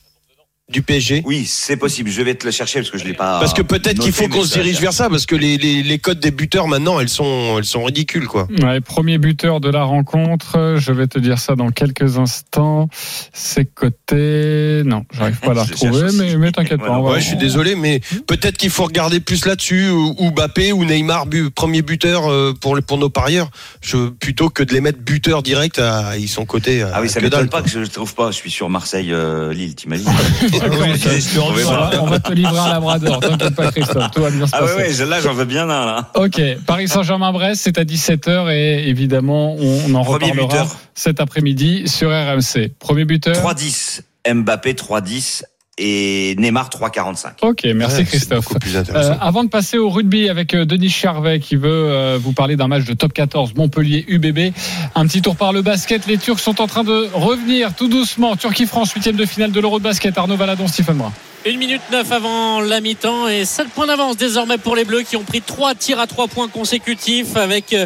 Du 0.71 0.81
PSG. 0.81 1.23
Oui, 1.27 1.45
c'est 1.47 1.77
possible. 1.77 2.09
Je 2.11 2.23
vais 2.23 2.35
te 2.35 2.47
le 2.47 2.51
chercher 2.51 2.79
parce 2.81 2.91
que 2.91 2.97
je 2.97 3.05
l'ai 3.05 3.13
pas. 3.13 3.39
Parce 3.39 3.53
que 3.53 3.61
peut-être 3.61 3.99
qu'il 4.01 4.13
faut 4.13 4.29
qu'on 4.29 4.43
se 4.45 4.49
ça- 4.49 4.61
dirige 4.63 4.81
vers 4.81 4.95
ça, 4.95 5.11
parce 5.11 5.27
que 5.27 5.37
les, 5.37 5.59
les, 5.59 5.83
les 5.83 5.99
codes 5.99 6.21
des 6.21 6.31
buteurs 6.31 6.69
maintenant, 6.69 6.99
elles 7.01 7.11
sont, 7.11 7.57
elles 7.59 7.67
sont 7.67 7.85
ridicules, 7.85 8.27
quoi. 8.27 8.49
Ouais, 8.63 8.81
premier 8.81 9.19
buteur 9.19 9.61
de 9.61 9.69
la 9.69 9.85
rencontre, 9.85 10.77
je 10.79 10.91
vais 10.93 11.07
te 11.07 11.19
dire 11.19 11.39
ça 11.39 11.55
dans 11.55 11.71
quelques 11.71 12.17
instants. 12.19 12.89
C'est 13.35 13.67
côté. 13.67 14.83
Non, 14.87 15.05
j'arrive 15.13 15.39
pas 15.41 15.51
à 15.51 15.55
la 15.55 15.63
retrouver, 15.65 16.09
mais, 16.15 16.37
mais 16.37 16.51
t'inquiète 16.53 16.81
pas. 16.81 16.99
Ouais, 16.99 17.21
je 17.21 17.27
suis 17.27 17.37
désolé, 17.37 17.75
mais 17.75 18.01
peut-être 18.27 18.57
qu'il 18.57 18.71
faut 18.71 18.85
regarder 18.85 19.21
plus 19.21 19.45
là-dessus, 19.45 19.91
ou, 19.91 20.15
ou 20.19 20.31
Mbappé 20.31 20.73
ou 20.73 20.85
Neymar, 20.87 21.27
bu- 21.27 21.51
premier 21.51 21.83
buteur 21.83 22.31
euh, 22.31 22.55
pour, 22.59 22.79
pour 22.87 22.97
nos 22.97 23.11
parieurs, 23.11 23.51
je, 23.83 24.09
plutôt 24.09 24.49
que 24.49 24.63
de 24.63 24.73
les 24.73 24.81
mettre 24.81 24.99
buteurs 25.01 25.43
direct, 25.43 25.79
à, 25.79 26.17
ils 26.17 26.29
sont 26.29 26.47
cotés. 26.47 26.83
Ah 26.83 27.01
oui, 27.03 27.11
ça 27.11 27.21
que 27.21 27.27
dalle, 27.27 27.45
m'étonne 27.45 27.51
pas 27.51 27.63
que 27.63 27.69
je 27.71 27.81
ne 27.81 27.87
trouve 27.87 28.15
pas. 28.15 28.31
Je 28.31 28.37
suis 28.37 28.51
sur 28.51 28.71
Marseille-Lille, 28.71 29.75
t'imagines 29.75 30.07
ça, 30.07 30.13
Je 30.41 30.47
trouvais 30.47 30.54
on, 31.41 31.53
va, 31.53 32.03
on 32.03 32.07
va 32.07 32.21
te 32.21 32.33
livrer 32.33 32.59
un 32.59 32.69
labrador, 32.69 33.21
t'inquiète 33.21 33.55
pas 33.55 33.71
Christophe, 33.71 34.11
tout 34.13 34.23
va 34.23 34.31
bien 34.31 34.47
se 34.47 34.53
Ah 34.55 34.65
ouais, 34.65 34.75
passer. 34.87 35.03
ouais, 35.03 35.09
là 35.11 35.21
j'en 35.21 35.33
veux 35.35 35.45
bien 35.45 35.65
un 35.69 35.87
là. 35.87 36.11
Ok, 36.15 36.41
Paris 36.67 36.89
Saint-Germain-Brest, 36.89 37.61
c'est 37.65 37.79
à 37.79 37.85
17h 37.85 38.53
et 38.53 38.89
évidemment, 38.89 39.55
on 39.57 39.95
en 39.95 40.05
Premier 40.05 40.31
reparlera 40.31 40.47
buteur. 40.65 40.77
cet 40.95 41.21
après-midi 41.21 41.89
sur 41.89 42.11
RMC. 42.11 42.71
Premier 42.79 43.05
buteur 43.05 43.35
3-10. 43.37 44.01
Mbappé 44.33 44.73
3-10 44.73 45.43
et 45.79 46.37
Neymar 46.39 46.69
3-45. 46.69 47.29
Ok, 47.43 47.65
merci 47.75 47.99
Ouais, 47.99 48.05
Christophe. 48.05 48.47
Euh, 48.95 49.15
avant 49.21 49.45
de 49.45 49.49
passer 49.49 49.79
au 49.79 49.91
rugby 49.91 50.29
avec 50.29 50.55
euh, 50.55 50.65
Denis 50.65 50.91
Charvet 50.91 51.41
qui 51.41 51.57
veut 51.57 51.69
euh, 51.69 52.19
vous 52.21 52.33
parler 52.33 52.57
d'un 52.57 52.69
match 52.69 52.85
de 52.85 52.95
top 52.95 53.13
14 53.13 53.55
Montpellier 53.55 54.05
UBB, 54.07 54.53
un 54.95 55.07
petit 55.07 55.23
tour 55.23 55.37
par 55.37 55.53
le 55.53 55.63
basket. 55.63 56.07
Les 56.07 56.19
Turcs 56.19 56.41
sont 56.41 56.61
en 56.61 56.67
train 56.67 56.85
de 56.85 57.09
revenir 57.13 57.75
tout 57.75 57.89
doucement. 57.89 58.37
Turquie-France, 58.37 58.93
huitième 58.93 59.17
de 59.17 59.27
finale 59.27 59.53
de 59.53 59.61
l'Euro 59.61 59.79
de 59.79 59.85
basket. 59.85 60.17
Arnaud 60.17 60.37
Valadon, 60.37 60.69
Stephen 60.69 60.97
Brun. 60.97 61.13
1 61.47 61.59
minute 61.59 61.83
9 61.93 62.11
avant 62.11 62.61
la 62.63 62.81
mi-temps 62.81 63.29
et 63.29 63.45
7 63.45 63.69
points 63.69 63.87
d'avance 63.87 64.17
désormais 64.17 64.57
pour 64.57 64.75
les 64.77 64.85
Bleus 64.85 65.03
qui 65.03 65.17
ont 65.17 65.25
pris 65.25 65.43
3 65.43 65.75
tirs 65.75 66.01
à 66.01 66.07
3 66.07 66.27
points 66.29 66.49
consécutifs 66.49 67.37
avec 67.37 67.77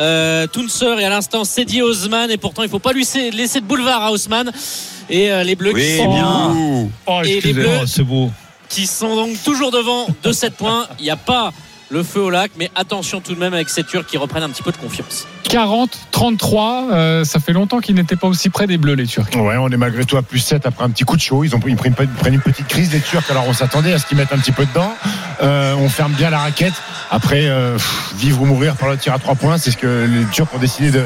euh, 0.00 0.46
Tounser 0.46 0.98
et 0.98 1.04
à 1.04 1.10
l'instant 1.10 1.44
Sedi 1.44 1.82
Osman 1.82 2.30
et 2.30 2.38
pourtant 2.38 2.62
il 2.62 2.70
faut 2.70 2.78
pas 2.78 2.94
lui 2.94 3.06
laisser, 3.32 3.60
de 3.60 3.66
boulevard 3.66 4.02
à 4.02 4.12
Osman 4.12 4.50
et 5.10 5.30
euh, 5.30 5.44
les 5.44 5.56
Bleus 5.56 5.72
Oui, 5.74 5.82
qui, 5.82 5.96
sont, 5.98 6.10
bien. 6.14 6.90
Oh, 7.06 7.20
Et 7.22 7.26
les 7.26 7.32
excusez-moi, 7.34 7.78
Bleus. 7.80 7.86
c'est 7.86 8.02
beau. 8.02 8.30
qui 8.70 8.86
sont 8.86 9.14
donc 9.14 9.42
toujours 9.44 9.70
devant 9.70 10.06
de 10.22 10.32
7 10.32 10.54
points. 10.54 10.86
Il 10.98 11.02
n'y 11.02 11.10
a 11.10 11.16
pas 11.16 11.52
le 11.92 12.02
feu 12.02 12.20
au 12.20 12.30
lac 12.30 12.52
mais 12.56 12.70
attention 12.74 13.20
tout 13.20 13.34
de 13.34 13.40
même 13.40 13.54
avec 13.54 13.68
ces 13.68 13.84
Turcs 13.84 14.06
qui 14.06 14.16
reprennent 14.16 14.42
un 14.42 14.48
petit 14.48 14.62
peu 14.62 14.72
de 14.72 14.76
confiance. 14.76 15.26
40-33, 15.48 16.90
euh, 16.92 17.24
ça 17.24 17.38
fait 17.38 17.52
longtemps 17.52 17.80
qu'ils 17.80 17.94
n'étaient 17.94 18.16
pas 18.16 18.26
aussi 18.26 18.48
près 18.48 18.66
des 18.66 18.78
Bleus, 18.78 18.94
les 18.94 19.06
Turcs. 19.06 19.28
Ouais, 19.34 19.56
on 19.58 19.68
est 19.68 19.76
malgré 19.76 20.06
tout 20.06 20.16
à 20.16 20.22
plus 20.22 20.38
7 20.38 20.64
après 20.64 20.84
un 20.84 20.90
petit 20.90 21.04
coup 21.04 21.16
de 21.16 21.20
chaud. 21.20 21.44
Ils 21.44 21.54
ont 21.54 21.60
pris, 21.60 21.72
ils 21.72 21.76
prennent, 21.76 21.94
ils 22.00 22.08
prennent 22.08 22.34
une 22.34 22.40
petite 22.40 22.68
crise 22.68 22.88
des 22.88 23.00
Turcs. 23.00 23.30
Alors 23.30 23.44
on 23.46 23.52
s'attendait 23.52 23.92
à 23.92 23.98
ce 23.98 24.06
qu'ils 24.06 24.16
mettent 24.16 24.32
un 24.32 24.38
petit 24.38 24.52
peu 24.52 24.64
dedans. 24.64 24.94
Euh, 25.42 25.74
on 25.74 25.90
ferme 25.90 26.12
bien 26.12 26.30
la 26.30 26.38
raquette. 26.38 26.72
Après, 27.10 27.42
euh, 27.44 27.76
vivre 28.16 28.40
ou 28.40 28.46
mourir 28.46 28.76
par 28.76 28.88
le 28.88 28.96
tir 28.96 29.12
à 29.12 29.18
3 29.18 29.34
points, 29.34 29.58
c'est 29.58 29.70
ce 29.70 29.76
que 29.76 30.06
les 30.10 30.24
Turcs 30.32 30.48
ont 30.54 30.58
décidé 30.58 30.90
de, 30.90 31.04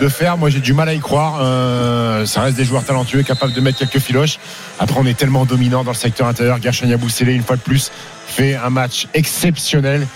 de 0.00 0.08
faire. 0.08 0.36
Moi, 0.36 0.50
j'ai 0.50 0.60
du 0.60 0.74
mal 0.74 0.90
à 0.90 0.94
y 0.94 1.00
croire. 1.00 1.38
Euh, 1.40 2.26
ça 2.26 2.42
reste 2.42 2.58
des 2.58 2.64
joueurs 2.64 2.84
talentueux, 2.84 3.22
capables 3.22 3.54
de 3.54 3.60
mettre 3.62 3.78
quelques 3.78 4.00
filoches. 4.00 4.38
Après, 4.78 4.98
on 5.00 5.06
est 5.06 5.16
tellement 5.16 5.46
dominant 5.46 5.84
dans 5.84 5.92
le 5.92 5.96
secteur 5.96 6.26
intérieur. 6.26 6.60
Gershon 6.60 6.86
Yabusele, 6.86 7.30
une 7.30 7.42
fois 7.42 7.56
de 7.56 7.62
plus, 7.62 7.90
fait 8.26 8.56
un 8.56 8.68
match 8.68 9.08
exceptionnel. 9.14 10.06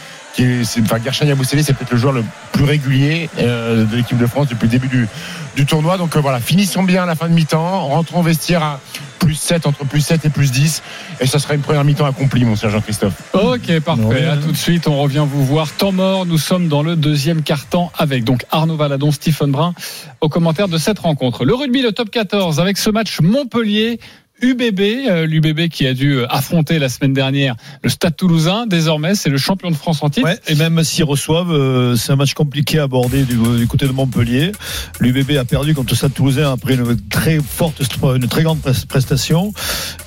Qui 0.40 0.46
est, 0.46 0.64
c'est- 0.64 0.80
enfin, 0.80 0.96
Gershon 1.04 1.26
Yabusele, 1.26 1.62
c'est 1.62 1.74
peut-être 1.74 1.90
le 1.90 1.98
joueur 1.98 2.14
le 2.14 2.24
plus 2.52 2.64
régulier 2.64 3.28
euh, 3.38 3.84
de 3.84 3.96
l'équipe 3.96 4.16
de 4.16 4.24
France 4.26 4.48
depuis 4.48 4.64
le 4.66 4.70
début 4.70 4.88
du, 4.88 5.06
du 5.54 5.66
tournoi. 5.66 5.98
Donc 5.98 6.16
euh, 6.16 6.20
voilà, 6.20 6.40
finissons 6.40 6.82
bien 6.82 7.02
à 7.02 7.06
la 7.06 7.14
fin 7.14 7.28
de 7.28 7.34
mi-temps, 7.34 7.86
rentrons 7.88 8.22
vestiaire 8.22 8.62
à 8.62 8.80
plus 9.18 9.34
7, 9.34 9.66
entre 9.66 9.84
plus 9.84 10.00
7 10.00 10.24
et 10.24 10.30
plus 10.30 10.50
10. 10.50 10.82
Et 11.20 11.26
ça 11.26 11.38
sera 11.38 11.52
une 11.54 11.60
première 11.60 11.84
mi-temps 11.84 12.06
accomplie, 12.06 12.44
mon 12.46 12.56
cher 12.56 12.70
Jean-Christophe. 12.70 13.12
Ok, 13.34 13.80
parfait. 13.80 14.02
Ouais. 14.02 14.24
À 14.24 14.38
tout 14.38 14.50
de 14.50 14.56
suite. 14.56 14.88
On 14.88 14.96
revient 15.02 15.26
vous 15.30 15.44
voir. 15.44 15.70
Temps 15.72 15.92
mort. 15.92 16.24
Nous 16.24 16.38
sommes 16.38 16.68
dans 16.68 16.82
le 16.82 16.96
deuxième 16.96 17.42
quart-temps 17.42 17.92
avec 17.98 18.24
donc 18.24 18.46
Arnaud 18.50 18.76
Valadon, 18.76 19.12
Stephen 19.12 19.50
Brun 19.50 19.74
au 20.22 20.30
commentaire 20.30 20.68
de 20.68 20.78
cette 20.78 21.00
rencontre. 21.00 21.44
Le 21.44 21.54
rugby, 21.54 21.82
le 21.82 21.92
top 21.92 22.10
14 22.10 22.60
avec 22.60 22.78
ce 22.78 22.88
match 22.88 23.20
Montpellier. 23.20 24.00
UBB, 24.42 24.80
euh, 24.80 25.26
l'UBB 25.26 25.68
qui 25.68 25.86
a 25.86 25.94
dû 25.94 26.18
euh, 26.18 26.26
affronter 26.28 26.78
la 26.78 26.88
semaine 26.88 27.12
dernière 27.12 27.56
le 27.82 27.90
Stade 27.90 28.16
Toulousain. 28.16 28.66
Désormais, 28.66 29.14
c'est 29.14 29.30
le 29.30 29.38
champion 29.38 29.70
de 29.70 29.76
France 29.76 30.02
en 30.02 30.10
et 30.48 30.54
même 30.54 30.82
s'ils 30.82 31.04
reçoivent, 31.04 31.52
euh, 31.52 31.96
c'est 31.96 32.12
un 32.12 32.16
match 32.16 32.34
compliqué 32.34 32.78
à 32.78 32.84
aborder 32.84 33.24
du, 33.24 33.66
côté 33.66 33.86
de 33.86 33.92
Montpellier. 33.92 34.52
L'UBB 35.00 35.36
a 35.38 35.44
perdu 35.44 35.74
contre 35.74 35.90
le 35.92 35.96
Stade 35.96 36.14
Toulousain 36.14 36.52
après 36.52 36.74
une 36.74 36.96
très 37.08 37.38
forte, 37.38 37.80
une 38.02 38.28
très 38.28 38.42
grande 38.42 38.60
pres- 38.60 38.86
prestation. 38.86 39.52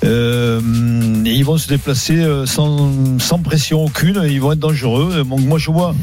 Euh, 0.04 0.60
ils 1.26 1.46
vont 1.46 1.58
se 1.58 1.68
déplacer 1.68 2.24
sans, 2.46 3.40
pression 3.44 3.86
aucune. 3.86 4.22
Ils 4.28 4.42
vont 4.42 4.52
être 4.52 4.60
dangereux. 4.60 5.24
Moi, 5.24 5.58
je 5.58 5.72
vois. 5.72 5.96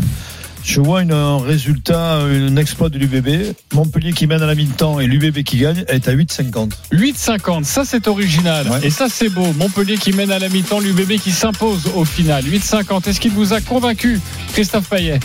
Je 0.62 0.81
vois 0.81 1.03
une, 1.03 1.12
un 1.12 1.38
résultat, 1.38 2.16
un 2.18 2.57
exploit 2.57 2.90
de 2.90 2.99
l'UBB. 2.99 3.55
Montpellier 3.73 4.12
qui 4.12 4.27
mène 4.27 4.42
à 4.42 4.46
la 4.46 4.55
mi-temps 4.55 5.01
et 5.01 5.07
l'UBB 5.07 5.42
qui 5.42 5.57
gagne 5.59 5.85
est 5.88 6.07
à 6.07 6.14
8,50. 6.14 6.70
8,50, 6.92 7.64
ça 7.64 7.85
c'est 7.85 8.07
original. 8.09 8.68
Ouais. 8.68 8.79
Et 8.87 8.90
ça 8.90 9.07
c'est 9.09 9.31
beau. 9.31 9.53
Montpellier 9.55 9.96
qui 9.96 10.12
mène 10.12 10.31
à 10.31 10.38
la 10.38 10.49
mi-temps, 10.49 10.81
l'UBB 10.81 11.18
qui 11.18 11.33
s'impose 11.33 11.90
au 11.96 12.05
final. 12.05 12.44
8,50. 12.44 13.09
Est-ce 13.09 13.20
qu'il 13.20 13.33
vous 13.33 13.53
a 13.53 13.61
convaincu, 13.61 14.20
Christophe 14.53 14.88
Payet? 14.88 15.18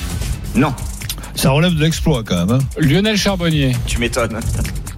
Non, 0.56 0.74
Ça 1.36 1.52
relève 1.52 1.76
de 1.76 1.82
l'exploit 1.84 2.24
quand 2.24 2.46
même. 2.46 2.52
hein. 2.58 2.80
Lionel 2.80 3.18
Charbonnier 3.18 3.76
tu 3.86 4.00
m'étonnes. 4.00 4.40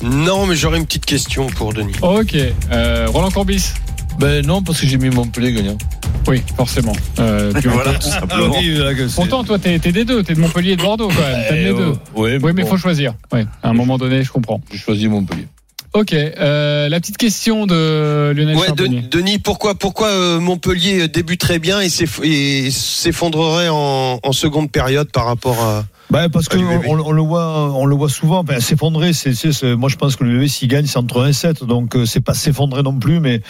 Non, 0.04 0.45
mais 0.45 0.56
j'aurais 0.56 0.78
une 0.78 0.86
petite 0.86 1.06
question 1.08 1.47
pour 1.47 1.73
Denis. 1.73 1.93
Ok. 2.04 2.36
Euh, 2.71 3.08
Roland 3.12 3.32
Corbis 3.32 3.71
Ben 4.19 4.45
non, 4.45 4.62
parce 4.62 4.80
que 4.82 4.88
j'ai 4.88 4.97
mis 4.97 5.10
Montpellier 5.10 5.52
gagnant. 5.54 5.78
Oui, 6.27 6.41
forcément. 6.56 6.93
Euh, 7.19 7.53
tu 7.62 7.67
Voilà, 7.69 7.93
tout 7.93 8.08
simplement. 8.08 8.53
Ah 8.56 8.60
oui, 8.60 8.75
là, 8.77 8.91
Pourtant, 9.15 9.43
toi, 9.43 9.58
t'es 9.60 9.77
des 9.80 10.03
deux. 10.06 10.23
T'es 10.23 10.34
de 10.34 10.39
Montpellier 10.39 10.71
et 10.71 10.75
de 10.75 10.82
Bordeaux 10.82 11.08
quand 11.10 11.21
même. 11.21 11.45
T'aimes 11.47 11.58
les 11.65 11.73
deux. 11.73 11.93
Oui, 12.15 12.32
Oui, 12.41 12.51
mais 12.53 12.62
il 12.62 12.63
bon, 12.63 12.67
faut 12.67 12.77
choisir. 12.77 13.13
Ouais, 13.32 13.45
à 13.63 13.69
un 13.69 13.73
moment 13.73 13.97
donné, 13.97 14.23
je 14.23 14.32
comprends. 14.32 14.62
J'ai 14.71 14.77
choisi 14.77 15.08
Montpellier. 15.08 15.47
Ok. 15.93 16.13
euh, 16.13 16.89
la 16.89 16.99
petite 16.99 17.17
question 17.17 17.65
de 17.65 18.34
Lionel 18.36 18.56
Ouais, 18.56 18.62
De- 18.63 18.65
Charbonnier. 18.67 19.01
Denis, 19.10 19.39
pourquoi, 19.39 19.73
pourquoi 19.75 20.10
euh, 20.10 20.39
Montpellier 20.39 21.08
débuterait 21.08 21.60
bien 21.60 21.80
et 21.82 21.88
s'eff- 21.88 22.23
et 22.23 22.69
s'effondrerait 22.71 23.69
en, 23.69 24.19
en 24.21 24.32
seconde 24.34 24.69
période 24.71 25.10
par 25.12 25.25
rapport 25.25 25.62
à. 25.63 25.86
Bah, 26.10 26.30
parce 26.30 26.48
À 26.48 26.52
que 26.56 26.58
on, 26.88 27.00
on 27.06 27.12
le 27.12 27.22
voit, 27.22 27.74
on 27.76 27.86
le 27.86 27.96
voit 27.96 28.08
souvent. 28.10 28.43
Ben, 28.43 28.62
s'effondrer, 28.62 29.12
c'est, 29.12 29.34
c'est, 29.34 29.52
c'est- 29.52 29.76
moi 29.76 29.89
je 29.89 29.98
pense 29.98 30.15
que 30.15 30.24
le 30.24 30.48
s'il 30.48 30.70
gagne, 30.70 30.86
c'est 30.86 30.98
entre 30.98 31.22
1 31.22 31.28
et 31.28 31.34
7. 31.34 31.63
Donc 31.65 31.96
euh, 31.96 32.06
c'est 32.06 32.22
pas 32.22 32.34
s'effondrer 32.34 32.82
non 32.82 32.98
plus, 32.98 33.20
mais 33.20 33.41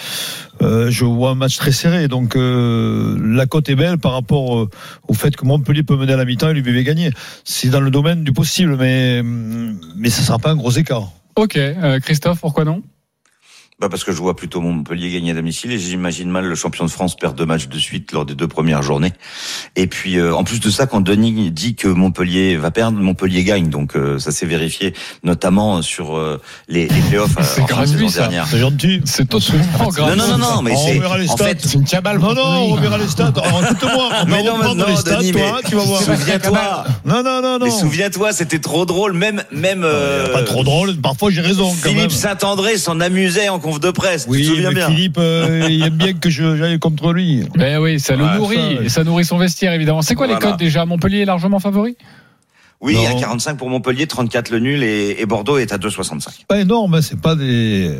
euh, 0.63 0.89
je 0.89 1.05
vois 1.05 1.31
un 1.31 1.35
match 1.35 1.57
très 1.57 1.71
serré. 1.71 2.07
Donc 2.07 2.35
euh, 2.35 3.15
la 3.21 3.45
cote 3.45 3.69
est 3.69 3.75
belle 3.75 3.99
par 3.99 4.13
rapport 4.13 4.57
euh, 4.57 4.69
au 5.07 5.13
fait 5.13 5.35
que 5.35 5.45
Montpellier 5.45 5.83
peut 5.83 5.95
mener 5.97 6.13
à 6.13 6.17
la 6.17 6.25
mi-temps 6.25 6.49
et 6.49 6.53
l'UBB 6.55 6.83
gagner. 6.83 7.11
C'est 7.43 7.69
dans 7.69 7.81
le 7.81 7.91
domaine 7.91 8.23
du 8.23 8.31
possible, 8.33 8.75
mais 8.77 9.21
mais 9.23 10.09
ça 10.09 10.23
sera 10.23 10.39
pas 10.39 10.51
un 10.51 10.55
gros 10.55 10.71
écart. 10.71 11.09
Ok. 11.35 11.57
euh, 11.57 11.99
Christophe, 11.99 12.39
pourquoi 12.41 12.65
non? 12.65 12.81
Bah 13.79 13.89
parce 13.91 14.03
que 14.03 14.11
je 14.11 14.17
vois 14.17 14.35
plutôt 14.35 14.59
Montpellier 14.59 15.11
gagner 15.11 15.29
à 15.29 15.33
domicile 15.35 15.71
et 15.71 15.77
j'imagine 15.77 16.31
mal 16.31 16.45
le 16.45 16.55
champion 16.55 16.83
de 16.83 16.89
France 16.89 17.15
perdre 17.15 17.35
deux 17.35 17.45
matchs 17.45 17.67
de 17.67 17.77
suite 17.77 18.11
lors 18.11 18.25
des 18.25 18.33
deux 18.33 18.47
premières 18.47 18.81
journées. 18.81 19.13
Et 19.75 19.85
puis 19.85 20.17
euh, 20.17 20.33
en 20.35 20.43
plus 20.43 20.59
de 20.59 20.71
ça, 20.71 20.87
quand 20.87 20.99
Denis 20.99 21.51
dit 21.51 21.75
que 21.75 21.87
Montpellier 21.87 22.57
va 22.57 22.71
perdre, 22.71 22.97
Montpellier 22.99 23.43
gagne. 23.43 23.69
Donc 23.69 23.95
euh, 23.95 24.17
ça 24.17 24.31
s'est 24.31 24.47
vérifié, 24.47 24.95
notamment 25.23 25.83
sur 25.83 26.17
euh, 26.17 26.41
les, 26.67 26.87
les 26.87 27.01
playoffs 27.01 27.37
euh, 27.37 27.43
C'est 27.43 27.61
en 27.61 27.67
fin 27.67 27.73
de 27.83 27.85
gratuit, 27.85 27.91
saison 27.97 28.09
ça. 28.09 28.19
dernière. 28.21 28.47
C'est 28.47 28.57
gentil. 28.57 29.01
C'est 29.05 29.31
Non, 29.31 29.89
grave. 29.89 30.17
non, 30.17 30.27
non, 30.27 30.37
non, 30.39 30.61
mais 30.63 30.71
On 30.71 30.77
c'est 30.87 31.05
en 31.29 31.35
stats. 31.35 31.43
fait. 31.45 31.57
C'est 31.61 31.73
une 31.77 31.85
cabale. 31.85 32.17
Non, 32.17 32.33
non, 32.33 32.71
on 32.71 32.75
verra 32.77 32.97
les 32.97 33.07
stats. 33.07 33.29
Écoute-moi, 33.29 34.09
on 34.23 34.25
Mais 34.25 34.41
va 34.43 34.43
non, 34.43 34.73
non, 34.73 34.85
les 34.87 34.95
stats, 34.95 35.17
Denis, 35.17 35.33
toi, 35.33 35.41
mais 35.61 35.69
tu 35.69 35.75
vas 35.75 35.83
voir. 35.83 36.01
Souviens-toi. 36.01 36.83
Non, 37.05 37.21
non, 37.21 37.43
non, 37.43 37.59
non. 37.59 37.65
Mais 37.65 37.69
souviens-toi, 37.69 38.33
c'était 38.33 38.57
trop 38.57 38.87
drôle. 38.87 39.13
Même, 39.13 39.43
même. 39.51 39.83
euh, 39.83 40.33
Pas 40.33 40.41
trop 40.41 40.63
drôle. 40.63 40.95
Parfois, 40.97 41.29
j'ai 41.29 41.41
raison. 41.41 41.71
Philippe 41.71 42.11
Saint-André 42.11 42.79
s'en 42.79 42.99
amusait 42.99 43.49
en 43.49 43.59
conf 43.71 43.79
de 43.79 43.91
presse. 43.91 44.23
tu 44.23 44.27
te 44.29 44.31
Oui, 44.35 44.45
souviens 44.45 44.69
mais 44.69 44.75
bien 44.75 44.87
Philippe, 44.89 45.17
euh, 45.17 45.67
il 45.69 45.83
aime 45.83 45.95
bien 45.95 46.13
que 46.13 46.29
je- 46.29 46.55
j'aille 46.57 46.79
contre 46.79 47.13
lui. 47.13 47.43
Ben 47.55 47.79
oui, 47.79 47.99
ça 47.99 48.15
le 48.15 48.23
Ouais, 48.25 48.37
nourrit. 48.37 48.55
ça, 48.55 48.61
ouais. 48.79 48.85
Et 48.85 48.89
ça 48.89 49.03
nourrit 49.03 49.25
son 49.25 49.37
vestiaire, 49.37 49.73
évidemment. 49.73 50.01
C'est 50.01 50.15
quoi 50.15 50.27
les 50.27 50.35
codes 50.35 50.57
déjà? 50.57 50.85
Montpellier 50.85 51.19
est 51.19 51.25
largement 51.25 51.59
favori? 51.59 51.95
Oui, 52.79 52.93
Non. 52.93 53.07
à 53.07 53.19
45 53.19 53.57
pour 53.57 53.69
Montpellier, 53.69 54.05
34 54.05 54.51
le 54.51 54.59
nul 54.59 54.83
et, 54.83 55.15
et 55.19 55.25
Bordeaux 55.25 55.57
est 55.57 55.73
à 55.73 55.77
2,65. 55.79 56.45
Pas 56.47 56.59
énorme, 56.59 56.93
hein, 56.93 57.01
c'est 57.01 57.19
pas 57.19 57.33
des. 57.35 57.91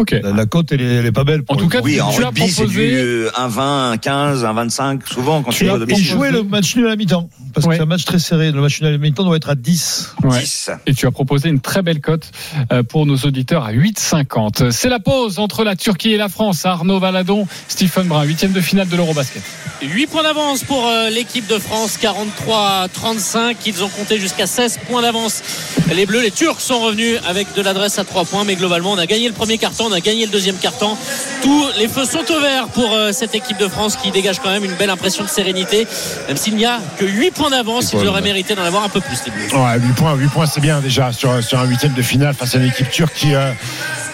Ok. 0.00 0.12
La, 0.22 0.30
la 0.30 0.46
cote, 0.46 0.70
elle 0.70 0.80
est, 0.80 0.84
elle 0.84 1.06
est 1.06 1.12
pas 1.12 1.24
belle. 1.24 1.42
En 1.48 1.56
tout 1.56 1.66
cas, 1.68 1.80
Oui, 1.82 1.94
tu, 1.94 2.00
en 2.00 2.12
tu 2.12 2.22
as 2.22 2.26
rugby, 2.26 2.40
proposé. 2.52 2.66
du 2.66 2.80
euh, 2.94 3.30
1,20, 3.36 3.96
1,15, 3.98 4.68
1,25, 4.68 5.00
souvent 5.12 5.42
quand 5.42 5.50
tu 5.50 5.64
tu 5.64 5.70
as 5.70 5.96
jouer 5.96 6.30
le 6.30 6.44
match 6.44 6.76
nul 6.76 6.86
à 6.86 6.90
la 6.90 6.96
mi-temps. 6.96 7.28
Parce 7.52 7.66
Ouais. 7.66 7.72
que 7.72 7.76
c'est 7.78 7.82
un 7.82 7.86
match 7.86 8.04
très 8.04 8.20
serré. 8.20 8.52
Le 8.52 8.60
match 8.60 8.80
nul 8.80 8.88
à 8.88 8.92
la 8.92 8.98
mi-temps 8.98 9.24
doit 9.24 9.36
être 9.36 9.50
à 9.50 9.56
10. 9.56 10.14
Ouais. 10.22 10.38
10. 10.38 10.70
Et 10.86 10.94
tu 10.94 11.06
as 11.08 11.10
proposé 11.10 11.48
une 11.48 11.58
très 11.60 11.82
belle 11.82 12.00
cote 12.00 12.30
euh, 12.72 12.84
pour 12.84 13.06
nos 13.06 13.16
auditeurs 13.16 13.64
à 13.64 13.72
8,50. 13.72 14.70
C'est 14.70 14.88
la 14.88 15.00
pause 15.00 15.40
entre 15.40 15.64
la 15.64 15.74
Turquie 15.74 16.12
et 16.12 16.16
la 16.16 16.28
France. 16.28 16.64
Arnaud 16.64 17.00
Valadon, 17.00 17.48
Stephen 17.66 18.06
Brun, 18.06 18.22
huitième 18.22 18.52
de 18.52 18.60
finale 18.60 18.88
de 18.88 18.96
l'Eurobasket. 18.96 19.42
8 19.82 20.06
points 20.06 20.22
d'avance 20.22 20.62
pour 20.62 20.86
euh, 20.86 21.10
l'équipe 21.10 21.48
de 21.48 21.58
France, 21.58 21.98
43-35. 22.00 23.56
Ils 23.66 23.82
ont 23.82 23.88
compté 23.88 24.20
jusqu'à 24.20 24.46
16 24.46 24.78
points 24.88 25.02
d'avance. 25.02 25.42
Les 25.92 26.06
Bleus, 26.06 26.22
les 26.22 26.30
Turcs 26.30 26.60
sont 26.60 26.78
revenus 26.80 27.18
avec 27.26 27.52
de 27.56 27.62
l'adresse 27.62 27.98
à 27.98 28.04
3 28.04 28.24
points, 28.26 28.44
mais 28.44 28.54
globalement, 28.54 28.92
on 28.92 28.98
a 28.98 29.06
gagné 29.06 29.26
le 29.26 29.34
premier 29.34 29.58
carton, 29.58 29.87
on 29.88 29.92
a 29.92 30.00
gagné 30.00 30.26
le 30.26 30.32
deuxième 30.32 30.56
carton. 30.56 30.96
Tous 31.42 31.66
les 31.78 31.88
feux 31.88 32.04
sont 32.04 32.24
au 32.30 32.40
vert 32.40 32.68
pour 32.68 32.92
euh, 32.92 33.12
cette 33.12 33.34
équipe 33.34 33.58
de 33.58 33.68
France 33.68 33.96
qui 33.96 34.10
dégage 34.10 34.38
quand 34.40 34.50
même 34.50 34.64
une 34.64 34.74
belle 34.74 34.90
impression 34.90 35.24
de 35.24 35.28
sérénité, 35.28 35.86
même 36.28 36.36
s'il 36.36 36.56
n'y 36.56 36.64
a 36.66 36.78
que 36.98 37.04
8 37.04 37.30
points 37.32 37.50
d'avance. 37.50 37.92
Ils 37.92 38.06
auraient 38.06 38.20
mérité 38.22 38.54
d'en 38.54 38.64
avoir 38.64 38.84
un 38.84 38.88
peu 38.88 39.00
plus, 39.00 39.18
les 39.26 39.30
Bleus. 39.32 39.56
Ouais, 39.56 39.78
8 39.78 39.92
points, 39.94 40.14
8 40.14 40.26
points, 40.28 40.46
c'est 40.46 40.60
bien 40.60 40.80
déjà 40.80 41.12
sur, 41.12 41.42
sur 41.42 41.58
un 41.58 41.64
huitième 41.66 41.94
de 41.94 42.02
finale 42.02 42.34
face 42.34 42.54
à 42.54 42.58
une 42.58 42.66
équipe 42.66 42.90
turque 42.90 43.14
qui, 43.14 43.34
euh, 43.34 43.52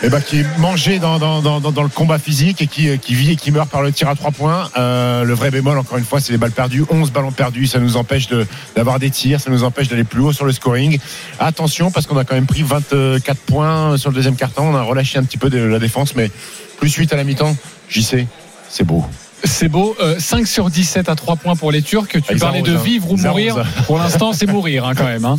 eh 0.02 0.08
ben, 0.08 0.20
qui 0.20 0.40
est 0.40 0.58
mangée 0.58 0.98
dans, 0.98 1.18
dans, 1.18 1.40
dans, 1.40 1.60
dans- 1.60 1.82
le 1.82 1.88
combat 1.88 2.18
physique 2.18 2.60
et 2.62 2.66
qui, 2.66 2.88
euh, 2.88 2.96
qui 2.96 3.14
vit 3.14 3.32
et 3.32 3.37
qui 3.37 3.50
meurt 3.50 3.68
par 3.68 3.82
le 3.82 3.92
tir 3.92 4.08
à 4.08 4.14
3 4.14 4.30
points. 4.30 4.70
Euh, 4.76 5.24
le 5.24 5.34
vrai 5.34 5.50
bémol, 5.50 5.78
encore 5.78 5.98
une 5.98 6.04
fois, 6.04 6.20
c'est 6.20 6.32
les 6.32 6.38
balles 6.38 6.50
perdues. 6.52 6.84
11 6.88 7.10
ballons 7.10 7.32
perdus, 7.32 7.66
ça 7.66 7.78
nous 7.78 7.96
empêche 7.96 8.26
de- 8.28 8.46
d'avoir 8.76 8.98
des 8.98 9.10
tirs, 9.10 9.40
ça 9.40 9.50
nous 9.50 9.64
empêche 9.64 9.88
d'aller 9.88 10.04
plus 10.04 10.20
haut 10.20 10.32
sur 10.32 10.44
le 10.44 10.52
scoring. 10.52 10.98
Attention, 11.38 11.90
parce 11.90 12.06
qu'on 12.06 12.16
a 12.18 12.24
quand 12.24 12.34
même 12.34 12.46
pris 12.46 12.62
24 12.62 13.38
points 13.40 13.96
sur 13.96 14.10
le 14.10 14.14
deuxième 14.16 14.37
carton. 14.37 14.62
On 14.72 14.74
a 14.76 14.82
relâché 14.82 15.18
un 15.18 15.24
petit 15.24 15.38
peu 15.38 15.50
de 15.50 15.58
la 15.68 15.79
défense, 15.79 16.14
mais 16.14 16.31
plus 16.79 16.94
8 16.94 17.12
à 17.12 17.16
la 17.16 17.24
mi-temps, 17.24 17.57
j'y 17.88 18.03
sais, 18.03 18.27
c'est 18.68 18.85
beau. 18.85 19.05
C'est 19.44 19.68
beau. 19.68 19.94
Euh, 20.00 20.16
5 20.18 20.46
sur 20.46 20.70
17 20.70 21.09
à 21.09 21.14
3 21.14 21.37
points 21.37 21.54
pour 21.57 21.70
les 21.70 21.83
Turcs. 21.83 22.09
Tu 22.09 22.20
Ils 22.30 22.38
parlais 22.38 22.62
de 22.62 22.70
arrosent, 22.74 22.85
vivre 22.85 23.11
ou 23.12 23.16
mourir. 23.16 23.59
arrosent. 23.59 23.72
Pour 23.87 23.98
l'instant, 23.98 24.33
c'est 24.33 24.46
mourir 24.46 24.87
hein, 24.87 24.92
quand 24.96 25.04
même. 25.04 25.24
hein. 25.24 25.37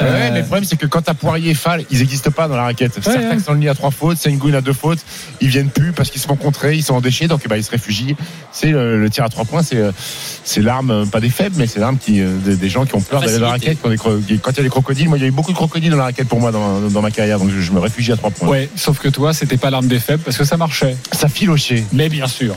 Ouais, 0.00 0.06
Euh, 0.06 0.30
mais 0.32 0.38
le 0.40 0.44
problème, 0.44 0.64
c'est 0.64 0.76
que 0.76 0.86
quand 0.86 1.02
t'as 1.02 1.14
Poirier 1.14 1.50
et 1.50 1.54
Fall, 1.54 1.84
ils 1.90 1.98
n'existent 1.98 2.30
pas 2.30 2.48
dans 2.48 2.56
la 2.56 2.62
raquette. 2.64 2.94
Certains 3.02 3.30
ouais. 3.30 3.38
sont 3.40 3.54
liés 3.54 3.68
à 3.68 3.74
trois 3.74 3.90
fautes, 3.90 4.18
Sengun 4.18 4.54
à 4.54 4.60
deux 4.60 4.72
fautes. 4.72 5.00
Ils 5.40 5.48
viennent 5.48 5.70
plus 5.70 5.92
parce 5.92 6.10
qu'ils 6.10 6.20
se 6.20 6.26
font 6.26 6.36
contrer, 6.36 6.76
ils 6.76 6.82
sont 6.82 6.94
en 6.94 7.00
déchets, 7.00 7.26
donc 7.28 7.40
eh 7.44 7.48
ben, 7.48 7.56
ils 7.56 7.64
se 7.64 7.70
réfugient. 7.70 8.16
C'est 8.52 8.70
le, 8.70 9.00
le 9.00 9.10
tir 9.10 9.24
à 9.24 9.28
trois 9.28 9.44
points, 9.44 9.62
c'est 9.62 9.76
euh, 9.76 9.92
c'est 10.44 10.62
l'arme, 10.62 10.90
euh, 10.90 11.04
pas 11.06 11.20
des 11.20 11.30
faibles, 11.30 11.56
mais 11.58 11.66
c'est 11.66 11.80
l'arme 11.80 11.98
qui, 11.98 12.20
des, 12.22 12.56
des 12.56 12.68
gens 12.68 12.84
qui 12.86 12.94
ont 12.94 13.00
peur 13.00 13.20
d'aller 13.20 13.34
dans 13.38 13.46
la 13.46 13.50
raquette. 13.52 13.78
Quand, 13.82 13.90
il 13.90 13.96
y 13.96 14.60
a 14.60 14.62
des 14.62 14.68
crocodiles, 14.68 15.08
moi, 15.08 15.18
il 15.18 15.22
y 15.22 15.24
a 15.24 15.28
eu 15.28 15.32
beaucoup 15.32 15.52
de 15.52 15.56
crocodiles 15.56 15.90
dans 15.90 15.96
la 15.96 16.04
raquette 16.04 16.28
pour 16.28 16.40
moi 16.40 16.52
dans, 16.52 16.80
dans 16.88 17.02
ma 17.02 17.10
carrière, 17.10 17.38
donc 17.38 17.50
je, 17.50 17.60
je 17.60 17.72
me 17.72 17.80
réfugie 17.80 18.12
à 18.12 18.16
trois 18.16 18.30
points. 18.30 18.48
Ouais, 18.48 18.68
sauf 18.76 18.98
que 18.98 19.08
toi, 19.08 19.32
c'était 19.34 19.56
pas 19.56 19.70
l'arme 19.70 19.88
des 19.88 19.98
faibles 19.98 20.22
parce 20.24 20.36
que 20.36 20.44
ça 20.44 20.56
marchait. 20.56 20.96
Ça 21.12 21.28
filochait. 21.28 21.84
Mais 21.92 22.08
bien 22.08 22.26
sûr. 22.28 22.54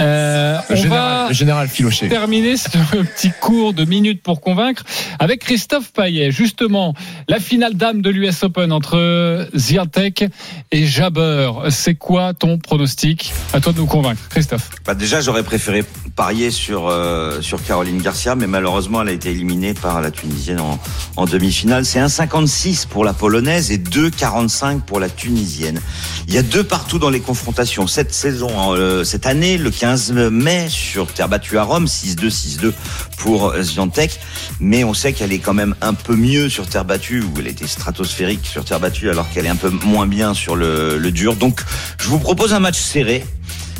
Euh, 0.00 0.43
Le 0.68 0.74
on 0.74 0.76
général, 0.76 1.22
va 1.22 1.28
le 1.28 1.34
général 1.34 1.68
filoché. 1.68 2.08
terminer 2.08 2.56
ce 2.56 2.68
petit 3.16 3.32
cours 3.40 3.72
de 3.72 3.84
minutes 3.84 4.22
pour 4.22 4.40
convaincre 4.40 4.82
avec 5.18 5.40
Christophe 5.40 5.92
Payet. 5.92 6.30
Justement, 6.30 6.94
la 7.28 7.38
finale 7.40 7.74
dame 7.74 8.02
de 8.02 8.10
l'US 8.10 8.42
Open 8.42 8.72
entre 8.72 9.48
Ziatek 9.56 10.24
et 10.72 10.86
Jabber. 10.86 11.50
C'est 11.70 11.94
quoi 11.94 12.34
ton 12.34 12.58
pronostic? 12.58 13.32
À 13.52 13.60
toi 13.60 13.72
de 13.72 13.78
nous 13.78 13.86
convaincre, 13.86 14.20
Christophe. 14.28 14.70
Bah 14.86 14.94
déjà, 14.94 15.20
j'aurais 15.20 15.42
préféré 15.42 15.84
parier 16.16 16.50
sur 16.50 16.88
euh, 16.88 17.40
sur 17.40 17.62
Caroline 17.62 18.00
Garcia, 18.00 18.34
mais 18.34 18.46
malheureusement, 18.46 19.02
elle 19.02 19.08
a 19.08 19.12
été 19.12 19.30
éliminée 19.30 19.74
par 19.74 20.00
la 20.00 20.10
Tunisienne 20.10 20.60
en, 20.60 20.78
en 21.16 21.24
demi-finale. 21.26 21.84
C'est 21.84 22.00
1,56 22.00 22.86
pour 22.86 23.04
la 23.04 23.12
polonaise 23.12 23.70
et 23.70 23.78
2,45 23.78 24.80
pour 24.80 25.00
la 25.00 25.08
tunisienne. 25.08 25.80
Il 26.28 26.34
y 26.34 26.38
a 26.38 26.42
deux 26.42 26.64
partout 26.64 26.98
dans 26.98 27.10
les 27.10 27.20
confrontations. 27.20 27.86
Cette 27.86 28.12
saison, 28.12 28.74
euh, 28.74 29.04
cette 29.04 29.26
année, 29.26 29.58
le 29.58 29.70
15 29.70 30.12
mai, 30.34 30.68
sur 30.68 31.06
terre 31.12 31.28
battue 31.28 31.58
à 31.58 31.62
Rome, 31.62 31.86
6-2, 31.86 32.30
6-2 32.30 32.72
pour 33.18 33.50
euh, 33.50 33.62
Swiatek. 33.62 34.20
Mais 34.60 34.84
on 34.84 34.94
sait 34.94 35.12
qu'elle 35.12 35.32
est 35.32 35.38
quand 35.38 35.54
même 35.54 35.74
un 35.80 35.94
peu 35.94 36.16
mieux 36.16 36.48
sur 36.48 36.66
terre 36.66 36.84
battue, 36.84 37.22
où 37.22 37.38
elle 37.38 37.48
était 37.48 37.66
stratosphérique 37.66 38.46
sur 38.46 38.64
terre 38.64 38.80
battue, 38.80 39.10
alors 39.10 39.30
qu'elle 39.30 39.46
est 39.46 39.50
un 39.50 39.56
peu 39.56 39.70
moins 39.70 40.06
bien 40.06 40.34
sur 40.34 40.56
le, 40.56 40.98
dur. 41.10 41.36
Donc, 41.36 41.60
je 41.98 42.08
vous 42.08 42.18
propose 42.18 42.52
un 42.52 42.60
match 42.60 42.78
serré 42.78 43.24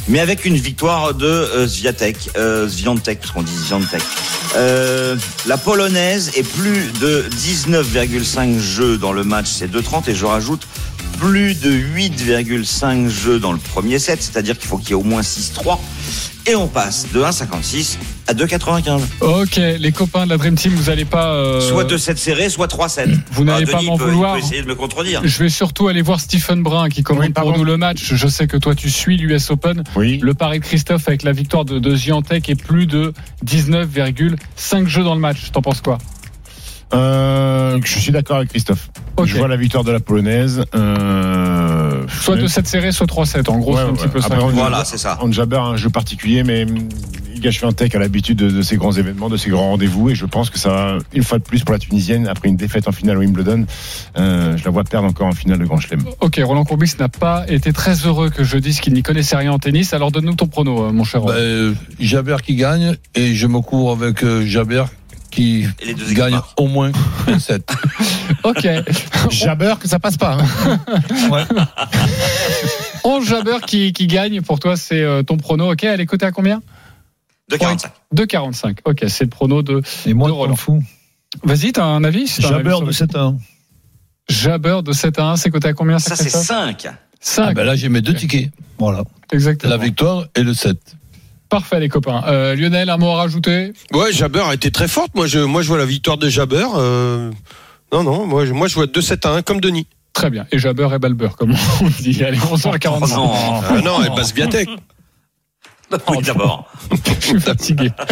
mais 0.06 0.20
avec 0.20 0.44
une 0.44 0.56
victoire 0.56 1.14
de 1.14 1.26
euh, 1.26 1.66
Swiatek, 1.66 2.30
euh, 2.36 2.68
parce 2.94 3.30
qu'on 3.32 3.42
dit 3.42 3.56
Swiatek. 3.56 4.02
Euh, 4.56 5.16
la 5.46 5.56
polonaise 5.56 6.30
est 6.36 6.42
plus 6.42 6.92
de 7.00 7.24
19,5 7.34 8.58
jeux 8.58 8.98
dans 8.98 9.12
le 9.12 9.24
match, 9.24 9.46
c'est 9.48 9.66
2,30 9.66 10.10
et 10.10 10.14
je 10.14 10.26
rajoute 10.26 10.66
plus 11.24 11.58
de 11.58 11.70
8,5 11.72 13.08
jeux 13.08 13.38
dans 13.38 13.52
le 13.52 13.58
premier 13.58 13.98
set, 13.98 14.22
c'est-à-dire 14.22 14.58
qu'il 14.58 14.68
faut 14.68 14.76
qu'il 14.76 14.88
y 14.90 14.92
ait 14.92 14.94
au 14.94 15.02
moins 15.02 15.22
6-3. 15.22 15.78
Et 16.46 16.54
on 16.54 16.68
passe 16.68 17.06
de 17.14 17.20
1,56 17.22 17.96
à 18.26 18.34
2,95. 18.34 19.00
Ok, 19.22 19.56
les 19.56 19.92
copains 19.92 20.26
de 20.26 20.30
la 20.30 20.37
Dream 20.37 20.54
Team, 20.56 20.74
vous 20.74 20.90
n'allez 20.90 21.06
pas. 21.06 21.32
euh, 21.32 21.60
Soit 21.62 21.84
2 21.84 21.96
7 21.96 22.18
serrés, 22.18 22.50
soit 22.50 22.68
3 22.68 22.90
7. 22.90 23.08
Vous 23.32 23.44
n'allez 23.44 23.64
pas 23.64 23.80
m'en 23.80 23.96
vouloir. 23.96 24.34
peut 24.34 24.40
essayer 24.40 24.60
de 24.60 24.66
me 24.66 24.74
contredire. 24.74 25.22
Je 25.24 25.42
vais 25.42 25.48
surtout 25.48 25.88
aller 25.88 26.02
voir 26.02 26.20
Stephen 26.20 26.62
Brun 26.62 26.90
qui 26.90 27.02
commente 27.02 27.24
Oui, 27.24 27.32
pardon. 27.32 27.50
pour 27.52 27.58
nous 27.58 27.64
le 27.64 27.78
match. 27.78 28.12
Je 28.14 28.28
sais 28.28 28.46
que 28.46 28.58
toi 28.58 28.74
tu 28.74 28.90
suis 28.90 29.16
l'US 29.16 29.50
Open. 29.50 29.82
Oui. 29.96 30.18
Le 30.22 30.34
pari 30.34 30.60
de 30.60 30.64
Christophe 30.64 31.08
avec 31.08 31.22
la 31.22 31.32
victoire 31.32 31.64
de, 31.64 31.78
de 31.78 31.96
Giantec 31.96 32.50
est 32.50 32.54
plus 32.62 32.84
de 32.87 33.14
19,5 33.46 34.87
jeux 34.87 35.02
dans 35.04 35.14
le 35.14 35.20
match. 35.22 35.50
T'en 35.52 35.62
penses 35.62 35.80
quoi? 35.80 35.96
Euh, 36.92 37.78
je 37.84 37.98
suis 37.98 38.12
d'accord 38.12 38.36
avec 38.38 38.50
Christophe. 38.50 38.90
Je 39.24 39.36
vois 39.36 39.48
la 39.48 39.56
victoire 39.56 39.84
de 39.84 39.92
la 39.92 40.00
polonaise. 40.00 40.64
Euh, 40.74 42.06
Soit 42.20 42.36
2-7 42.36 42.66
serrés, 42.66 42.92
soit 42.92 43.06
3-7. 43.06 43.48
En 43.50 43.58
gros, 43.58 43.72
Ouais, 43.74 43.78
c'est 43.80 43.82
un 43.84 43.90
ouais. 43.90 43.96
petit 43.98 44.08
peu 44.08 44.20
ça. 44.20 44.26
Après, 44.34 44.52
Voilà, 44.52 44.84
c'est 44.84 44.98
ça. 44.98 45.18
On 45.22 45.30
Jabber 45.32 45.56
a 45.56 45.62
un 45.62 45.76
jeu 45.76 45.90
particulier, 45.90 46.42
mais 46.44 46.66
Iga 47.34 47.50
Swiatek 47.50 47.94
a 47.94 47.98
l'habitude 47.98 48.38
de, 48.38 48.50
de 48.50 48.62
ces 48.62 48.76
grands 48.76 48.92
événements, 48.92 49.28
de 49.28 49.36
ces 49.36 49.50
grands 49.50 49.70
rendez-vous, 49.70 50.10
et 50.10 50.14
je 50.14 50.24
pense 50.26 50.50
que 50.50 50.58
ça 50.58 50.68
va 50.70 50.98
une 51.12 51.22
fois 51.22 51.38
de 51.38 51.44
plus 51.44 51.64
pour 51.64 51.72
la 51.72 51.78
Tunisienne 51.78 52.28
après 52.28 52.48
une 52.48 52.56
défaite 52.56 52.86
en 52.88 52.92
finale 52.92 53.16
au 53.18 53.20
Wimbledon. 53.20 53.66
euh, 54.16 54.56
je 54.56 54.64
la 54.64 54.70
vois 54.70 54.85
perdre 54.85 55.08
encore 55.08 55.26
en 55.26 55.32
finale 55.32 55.58
de 55.58 55.64
Grand 55.64 55.78
Chelem. 55.80 56.04
Ok, 56.20 56.40
Roland 56.44 56.64
Courbis 56.64 56.92
n'a 56.98 57.08
pas 57.08 57.44
été 57.48 57.72
très 57.72 57.94
heureux 58.06 58.30
que 58.30 58.44
je 58.44 58.58
dise 58.58 58.80
qu'il 58.80 58.92
n'y 58.94 59.02
connaissait 59.02 59.37
rien 59.37 59.52
en 59.52 59.58
tennis. 59.58 59.92
Alors 59.94 60.10
donne-nous 60.12 60.35
ton 60.35 60.46
prono, 60.46 60.85
euh, 60.85 60.92
mon 60.92 61.04
cher. 61.04 61.22
Euh, 61.28 61.74
Jabert 61.98 62.42
qui 62.42 62.54
gagne 62.56 62.96
et 63.14 63.35
je 63.35 63.46
me 63.46 63.60
cours 63.60 63.90
avec 63.92 64.22
euh, 64.22 64.44
Jabert 64.46 64.87
qui 65.35 65.66
Et 65.80 65.87
les 65.87 65.94
deux 65.94 66.04
équipes 66.04 66.16
gagne 66.16 66.38
au 66.56 66.66
moins 66.68 66.92
un 67.26 67.38
set. 67.38 67.68
Ok. 68.44 68.66
Jabber 69.30 69.74
que 69.80 69.88
ça 69.88 69.98
passe 69.98 70.18
pas. 70.18 70.37
hein. 70.38 70.78
11 73.04 73.26
Jabber 73.26 73.56
qui, 73.66 73.92
qui 73.92 74.06
gagne. 74.06 74.40
Pour 74.42 74.58
toi, 74.60 74.76
c'est 74.76 75.00
euh, 75.00 75.22
ton 75.22 75.37
prono. 75.37 75.72
Ok, 75.72 75.85
elle 75.85 76.00
est 76.00 76.06
cotée 76.06 76.26
à 76.26 76.30
combien? 76.32 76.62
2,45. 77.50 77.87
2,45. 78.14 78.78
Ok, 78.85 79.04
c'est 79.08 79.24
le 79.24 79.30
prono 79.30 79.62
de. 79.62 79.82
Et 80.06 80.14
moi, 80.14 80.28
de 80.28 80.32
je 80.35 80.37
Roland. 80.38 80.50
m'en 80.50 80.56
fous. 80.56 80.82
Vas-y, 81.42 81.72
t'as 81.72 81.85
un 81.85 82.04
avis 82.04 82.28
sur 82.28 82.50
de 82.50 82.87
le- 82.87 82.92
7 82.92 83.16
à 83.16 83.20
1. 83.22 83.38
Jabber 84.28 84.80
de 84.85 84.92
7 84.92 85.18
à 85.18 85.24
1, 85.30 85.37
c'est 85.37 85.50
coté 85.50 85.68
à 85.68 85.72
combien 85.72 85.98
Ça, 85.98 86.16
c'est 86.16 86.24
Christophe 86.24 86.42
5. 86.46 86.87
5. 87.20 87.44
Ah 87.48 87.52
ben 87.54 87.64
là, 87.64 87.76
j'ai 87.76 87.88
mes 87.88 88.00
deux 88.02 88.14
tickets. 88.14 88.50
Voilà. 88.78 89.04
Exactement. 89.32 89.70
La 89.70 89.78
victoire 89.78 90.26
et 90.37 90.42
le 90.42 90.54
set. 90.54 90.78
Parfait, 91.55 91.79
les 91.79 91.88
copains. 91.88 92.21
Euh, 92.27 92.57
Lionel, 92.57 92.90
un 92.90 92.96
mot 92.96 93.11
à 93.11 93.17
rajouter? 93.17 93.73
Ouais, 93.92 94.13
Jabber 94.13 94.40
a 94.40 94.55
été 94.55 94.73
très 94.73 94.88
forte. 94.88 95.15
Moi, 95.15 95.29
je, 95.29 95.38
moi, 95.38 95.63
je 95.63 95.69
vois 95.69 95.79
la 95.79 95.85
victoire 95.87 96.17
de 96.19 96.29
Jabber. 96.29 96.67
euh, 96.75 97.31
Non, 97.92 98.02
non, 98.02 98.27
moi, 98.27 98.44
je, 98.44 98.52
moi, 98.52 98.67
je 98.67 98.75
vois 98.75 98.87
2-7 98.87 99.25
à 99.25 99.31
1 99.37 99.42
comme 99.42 99.61
Denis. 99.61 99.87
Très 100.15 100.31
bien. 100.31 100.46
Et 100.50 100.59
Jabber 100.59 100.88
et 100.92 100.98
Balber, 100.98 101.29
comme 101.38 101.52
on 101.81 102.02
dit. 102.02 102.25
Allez, 102.25 102.38
11h45. 102.38 102.88
Oh 103.02 103.07
non. 103.07 103.33
Ah 103.69 103.81
non, 103.85 104.02
elle 104.05 104.13
passe 104.17 104.35
Viatek. 104.35 104.69
Oui, 106.08 106.22
d'abord. 106.22 106.64
Je 107.20 107.26
suis 107.26 107.40
fatigué. 107.40 107.90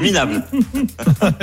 Minable. 0.00 0.42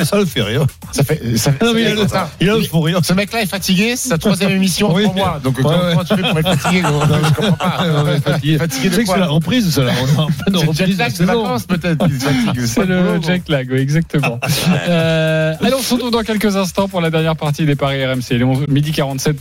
Ça 0.04 0.18
le 0.18 0.26
fait 0.26 0.42
rire. 0.42 0.66
Ça 0.92 1.04
fait, 1.04 1.38
ça 1.38 1.52
fait- 1.52 1.64
Non, 1.66 1.74
mais 1.74 1.82
il 1.82 1.88
a 1.88 1.94
le, 1.96 2.02
Attends, 2.04 2.30
il 2.40 2.50
a 2.50 2.56
le 2.56 2.64
fou 2.64 2.82
rire. 2.82 3.00
Ce 3.04 3.14
mec-là 3.14 3.42
est 3.42 3.46
fatigué, 3.48 3.96
c'est 3.96 4.10
sa 4.10 4.18
troisième 4.18 4.52
émission 4.56 4.94
Oui. 4.94 5.04
trois 5.04 5.16
mois. 5.16 5.40
Donc 5.44 5.58
Ouais, 5.58 5.64
comment, 5.64 5.78
ouais. 5.78 5.92
comment 5.92 6.04
tu 6.04 6.16
fais 6.16 6.30
pour 6.30 6.40
être 6.40 6.56
fatigué 6.58 6.82
gros? 6.82 7.02
Je 7.02 7.34
comprends 7.34 7.58
pas. 7.58 8.20
fatigué. 8.24 8.58
De 8.58 8.66
que 8.66 8.74
c'est 8.74 8.90
la 8.98 9.04
quoi 9.04 9.26
reprise, 9.28 9.70
ça, 9.74 9.84
là. 9.84 9.92
On 10.02 10.08
est 10.08 10.20
en 10.20 10.26
pleine 10.28 10.36
C'est 10.46 10.52
le 10.52 10.58
reprise 10.60 10.78
jet 10.78 10.88
de 10.94 10.98
lag 10.98 11.12
la 11.12 11.18
de 11.18 11.26
vacances 11.26 11.66
peut-être. 11.66 12.06
C'est 12.66 12.86
le 12.86 13.02
boulot, 13.02 13.22
jet 13.24 13.50
lag, 13.50 13.68
oui, 13.72 13.80
exactement. 13.80 14.40
Euh, 14.90 15.54
allez, 15.62 15.74
on 15.76 15.82
se 15.82 15.94
retrouve 15.94 16.12
dans 16.12 16.24
quelques 16.24 16.56
instants 16.56 16.88
pour 16.88 17.02
la 17.02 17.10
dernière 17.10 17.36
partie 17.36 17.66
des 17.66 17.76
paris 17.76 18.04
RMC. 18.06 18.22
Il 18.32 18.42
est 18.42 18.44
11 18.44 18.68
midi 18.68 18.92
47 18.92 19.38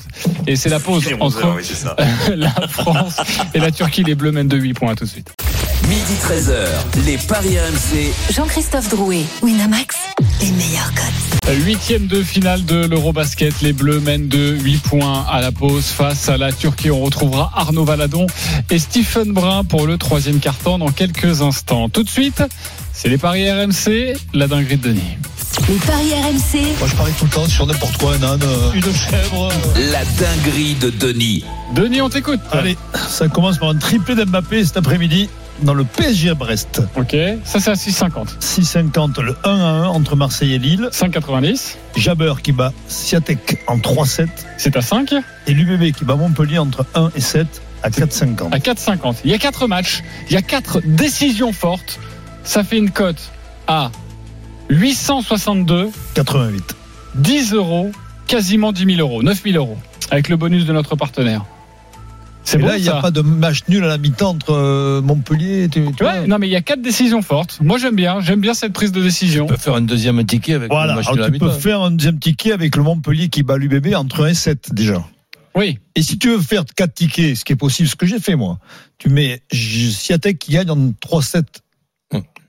et 0.47 0.57
c'est 0.57 0.69
la 0.69 0.81
pause 0.81 1.05
Il 1.07 1.13
est 1.13 1.23
11 1.23 1.37
entre 1.37 1.63
ça. 1.65 1.97
la 2.35 2.51
France 2.69 3.17
et 3.55 3.59
la 3.59 3.71
Turquie. 3.71 4.03
Les 4.05 4.15
Bleus 4.15 4.33
mènent 4.33 4.46
de 4.47 4.57
8 4.57 4.75
points. 4.75 4.93
À 4.93 4.95
tout 4.95 5.05
de 5.05 5.11
suite. 5.11 5.33
Midi 5.89 6.15
13h, 6.21 7.05
les 7.05 7.17
Paris 7.17 7.57
RMC. 7.59 8.13
Jean-Christophe 8.33 8.89
Drouet, 8.89 9.25
Winamax, 9.43 9.97
les 10.41 10.51
meilleurs 10.51 10.93
codes. 10.95 11.57
Huitième 11.65 12.09
de 12.09 12.23
finale 12.23 12.65
de 12.65 12.87
l'Eurobasket. 12.87 13.61
Les 13.63 13.73
Bleus 13.73 14.01
mènent 14.01 14.27
de 14.27 14.57
8 14.57 14.79
points 14.83 15.25
à 15.31 15.41
la 15.41 15.53
pause 15.53 15.85
face 15.85 16.29
à 16.29 16.37
la 16.39 16.51
Turquie. 16.51 16.91
On 16.91 17.03
retrouvera 17.03 17.53
Arnaud 17.55 17.85
Valadon 17.85 18.27
et 18.71 18.81
Stephen 18.81 19.33
Brun 19.33 19.63
pour 19.63 19.87
le 19.87 19.97
troisième 19.97 20.41
quart-temps 20.41 20.79
dans 20.79 20.91
quelques 20.91 21.43
instants. 21.43 21.89
Tout 21.89 22.03
de 22.03 22.09
suite, 22.11 22.43
c'est 22.93 23.09
les 23.09 23.19
paris 23.19 23.49
RMC, 23.49 24.15
la 24.35 24.49
dinguerie 24.49 24.79
de 24.79 24.89
Denis. 24.89 25.19
Les 25.69 25.79
paris 25.79 26.13
RMC, 26.13 26.79
Moi, 26.79 26.87
je 26.87 26.95
parie 26.95 27.13
tout 27.19 27.25
le 27.25 27.31
temps 27.31 27.49
sur 27.49 27.67
n'importe 27.67 27.97
quoi, 27.97 28.15
un 28.15 28.23
âne, 28.23 28.41
euh, 28.45 28.73
une 28.73 28.95
chèvre. 28.95 29.49
La 29.91 30.05
dinguerie 30.05 30.75
de 30.75 30.91
Denis. 30.91 31.45
Denis, 31.75 32.01
on 32.01 32.09
t'écoute. 32.09 32.39
Allez, 32.53 32.79
ça 33.09 33.27
commence 33.27 33.59
par 33.59 33.71
un 33.71 33.75
triplé 33.75 34.15
d'Mbappé 34.15 34.65
cet 34.65 34.77
après-midi 34.77 35.29
dans 35.63 35.75
le 35.75 35.83
PSG 35.83 36.31
à 36.31 36.35
Brest. 36.35 36.83
Ok, 36.95 37.17
ça 37.45 37.59
c'est 37.59 37.71
à 37.71 37.75
6,50. 37.75 38.39
6,50 38.41 39.21
le 39.21 39.37
1 39.43 39.51
à 39.51 39.53
1 39.53 39.89
entre 39.89 40.15
Marseille 40.15 40.55
et 40.55 40.61
Lille. 40.61 40.89
5,90. 40.93 41.75
Jabber 41.97 42.35
qui 42.45 42.53
bat 42.53 42.73
Siatek 42.87 43.65
en 43.67 43.79
3-7. 43.79 44.29
C'est 44.59 44.77
à 44.77 44.83
5. 44.83 45.15
Et 45.49 45.53
l'UBB 45.53 45.93
qui 45.97 46.05
bat 46.05 46.15
Montpellier 46.15 46.59
entre 46.59 46.87
1 46.95 47.11
et 47.17 47.21
7 47.21 47.45
à 47.83 47.91
4,50. 47.91 48.53
À 48.53 48.59
4,50. 48.59 49.17
Il 49.25 49.33
y 49.33 49.35
a 49.35 49.39
4 49.39 49.67
matchs. 49.67 50.05
Il 50.31 50.35
y 50.35 50.37
a 50.37 50.43
4 50.43 50.83
décisions 50.85 51.53
fortes. 51.53 51.99
Ça 52.45 52.63
fait 52.63 52.79
une 52.79 52.93
cote 52.93 53.33
à 53.67 53.91
862, 54.69 55.91
88. 56.15 56.77
10 57.17 57.53
euros, 57.55 57.93
quasiment 58.27 58.73
10 58.73 58.97
000 58.97 58.99
euros, 59.01 59.23
9 59.23 59.43
000 59.43 59.57
euros, 59.57 59.79
avec 60.11 60.29
le 60.29 60.37
bonus 60.37 60.67
de 60.67 60.73
notre 60.73 60.97
partenaire. 60.97 61.45
C'est 62.43 62.59
bon 62.59 62.67
là, 62.67 62.77
il 62.77 62.83
n'y 62.83 62.89
a 62.89 63.01
pas 63.01 63.11
de 63.11 63.23
match 63.23 63.63
nul 63.69 63.83
à 63.83 63.89
la 63.89 63.99
mi-temps 63.99 64.31
entre 64.31 64.53
euh, 64.53 65.03
Montpellier 65.03 65.65
et 65.65 65.69
tu, 65.69 65.85
tu 65.97 66.05
vois. 66.05 66.13
Ouais, 66.13 66.27
non 66.29 66.39
mais 66.39 66.47
il 66.47 66.53
y 66.53 66.57
a 66.57 66.61
quatre 66.61 66.81
décisions 66.81 67.21
fortes. 67.21 67.59
Moi 67.61 67.77
j'aime 67.77 67.97
bien, 67.97 68.21
j'aime 68.21 68.41
bien 68.41 68.55
cette 68.55 68.73
prise 68.73 68.93
de 68.93 69.03
décision. 69.03 69.45
On 69.45 69.49
peut 69.49 69.57
faire 69.57 69.75
un 69.75 69.81
deuxième 69.81 70.25
ticket 70.25 70.55
avec 70.55 70.71
Voilà, 70.71 70.93
le 70.93 70.99
match 70.99 71.07
alors 71.07 71.17
de 71.17 71.23
la 71.23 71.31
tu 71.31 71.39
peux 71.41 71.51
faire 71.51 71.81
un 71.81 71.91
deuxième 71.91 72.21
ticket 72.21 72.53
avec 72.53 72.77
le 72.77 72.85
Montpellier 72.85 73.31
qui 73.31 73.43
bat 73.43 73.57
l'UBB 73.57 73.95
entre 73.97 74.27
1 74.27 74.29
et 74.29 74.35
7 74.35 74.73
déjà. 74.73 75.05
Oui, 75.57 75.79
Et 75.97 76.03
si 76.03 76.19
tu 76.19 76.29
veux 76.29 76.39
faire 76.39 76.65
4 76.65 76.95
tickets, 76.95 77.35
ce 77.35 77.45
qui 77.45 77.55
est 77.55 77.57
possible, 77.57 77.89
ce 77.89 77.97
que 77.97 78.07
j'ai 78.07 78.21
fait 78.21 78.37
moi, 78.37 78.59
tu 78.99 79.09
mets 79.09 79.43
Siatek 79.51 80.39
qui 80.39 80.53
gagne 80.53 80.71
en 80.71 80.77
3-7. 80.77 81.43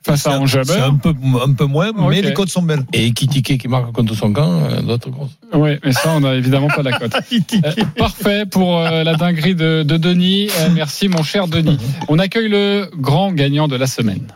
Face 0.07 0.25
à 0.25 0.31
C'est 0.31 0.37
Anjaber. 0.37 0.73
un 0.81 0.95
peu, 0.95 1.13
un 1.45 1.53
peu 1.53 1.65
moins, 1.65 1.91
mais 2.09 2.21
les 2.21 2.33
codes 2.33 2.49
sont 2.49 2.61
belles. 2.61 2.83
Et 2.93 3.11
Kitike 3.11 3.57
qui 3.59 3.67
marque 3.67 3.91
contre 3.91 4.15
son 4.15 4.31
camp, 4.33 4.63
euh, 4.63 4.81
d'autres 4.81 5.09
grosses. 5.09 5.37
Oui, 5.53 5.71
mais 5.83 5.91
ça 5.91 6.11
on 6.15 6.21
n'a 6.21 6.35
évidemment 6.35 6.67
pas 6.67 6.81
la 6.83 6.97
cote. 6.97 7.13
Euh, 7.63 7.71
parfait 7.97 8.45
pour 8.45 8.77
euh, 8.79 9.03
la 9.03 9.15
dinguerie 9.15 9.55
de, 9.55 9.83
de 9.83 9.97
Denis. 9.97 10.49
Euh, 10.59 10.69
merci 10.73 11.07
mon 11.07 11.23
cher 11.23 11.47
Denis. 11.47 11.77
On 12.07 12.19
accueille 12.19 12.49
le 12.49 12.89
grand 12.95 13.31
gagnant 13.31 13.67
de 13.67 13.75
la 13.75 13.87
semaine. 13.87 14.27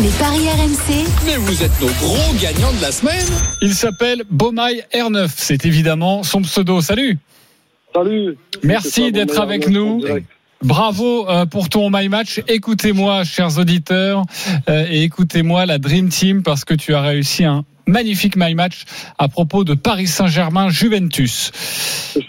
les 0.00 0.08
paris 0.10 0.46
RMC, 0.48 1.04
Mais 1.26 1.36
vous 1.36 1.62
êtes 1.62 1.80
nos 1.80 1.88
gros 1.88 2.34
gagnants 2.40 2.72
de 2.72 2.82
la 2.82 2.92
semaine. 2.92 3.26
Il 3.62 3.74
s'appelle 3.74 4.22
Beaumail 4.30 4.84
R9. 4.94 5.28
C'est 5.34 5.64
évidemment 5.66 6.22
son 6.22 6.42
pseudo. 6.42 6.80
Salut. 6.80 7.18
Salut. 7.94 8.36
Merci 8.62 9.10
d'être 9.12 9.40
avec 9.40 9.68
nous. 9.68 10.02
Bravo 10.62 11.26
euh, 11.28 11.46
pour 11.46 11.70
ton 11.70 11.88
My 11.90 12.08
Match. 12.10 12.42
Écoutez-moi, 12.46 13.24
chers 13.24 13.58
auditeurs, 13.58 14.24
euh, 14.68 14.86
et 14.90 15.04
écoutez-moi 15.04 15.64
la 15.64 15.78
Dream 15.78 16.10
Team 16.10 16.42
parce 16.42 16.66
que 16.66 16.74
tu 16.74 16.94
as 16.94 17.00
réussi 17.00 17.44
un 17.44 17.64
magnifique 17.86 18.36
My 18.36 18.54
Match 18.54 18.84
à 19.18 19.28
propos 19.28 19.64
de 19.64 19.72
Paris 19.72 20.06
Saint-Germain 20.06 20.68
Juventus. 20.68 21.50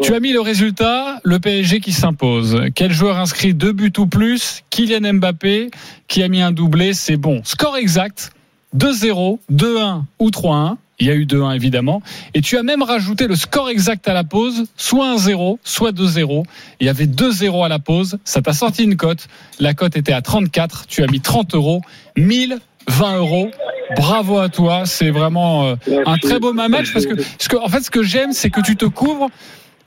Tu 0.02 0.14
as 0.14 0.22
mis 0.22 0.32
le 0.32 0.40
résultat, 0.40 1.20
le 1.26 1.40
PSG 1.40 1.82
qui 1.82 1.92
s'impose. 1.92 2.62
Quel 2.74 2.94
joueur 2.94 3.18
inscrit 3.18 3.54
deux 3.54 3.74
buts 3.74 3.92
ou 3.98 4.08
plus? 4.08 4.64
Kylian 4.70 5.14
Mbappé 5.16 5.70
qui 6.08 6.24
a 6.24 6.30
mis 6.30 6.42
un 6.42 6.54
doublé, 6.54 6.94
c'est 6.94 7.18
bon. 7.18 7.42
Score 7.44 7.76
exact 7.76 8.32
2-0, 8.78 9.40
2-1 9.52 10.04
ou 10.20 10.30
3-1. 10.30 10.78
Il 11.02 11.08
y 11.08 11.10
a 11.10 11.16
eu 11.16 11.26
2-1 11.26 11.56
évidemment. 11.56 12.04
Et 12.36 12.42
tu 12.42 12.58
as 12.58 12.64
même 12.64 12.84
rajouté 12.84 13.26
le 13.26 13.36
score 13.36 13.70
exact 13.70 14.08
à 14.08 14.14
la 14.14 14.24
pause, 14.24 14.66
soit 14.78 15.16
1-0, 15.16 15.58
soit 15.64 15.92
2-0. 15.92 16.44
Il 16.80 16.86
y 16.86 16.90
avait 16.90 17.08
2-0 17.08 17.66
à 17.66 17.68
la 17.68 17.80
pause. 17.80 18.20
Ça 18.24 18.44
t'a 18.44 18.54
sorti 18.54 18.84
une 18.84 18.96
cote. 18.96 19.28
La 19.60 19.74
cote 19.74 19.98
était 19.98 20.14
à 20.14 20.22
34. 20.22 20.86
Tu 20.88 21.02
as 21.02 21.08
mis 21.08 21.20
30 21.20 21.56
euros. 21.56 21.82
1020 22.18 23.18
euros. 23.18 23.50
Bravo 23.96 24.38
à 24.38 24.50
toi. 24.50 24.86
C'est 24.86 25.10
vraiment 25.10 25.70
euh, 25.70 25.76
un 26.06 26.18
très 26.18 26.40
beau 26.40 26.54
match 26.54 26.94
parce 26.94 27.08
que, 27.08 27.58
en 27.58 27.68
fait, 27.68 27.82
ce 27.82 27.90
que 27.90 28.04
j'aime, 28.04 28.32
c'est 28.32 28.52
que 28.52 28.62
tu 28.62 28.76
te 28.76 28.86
couvres. 28.86 29.32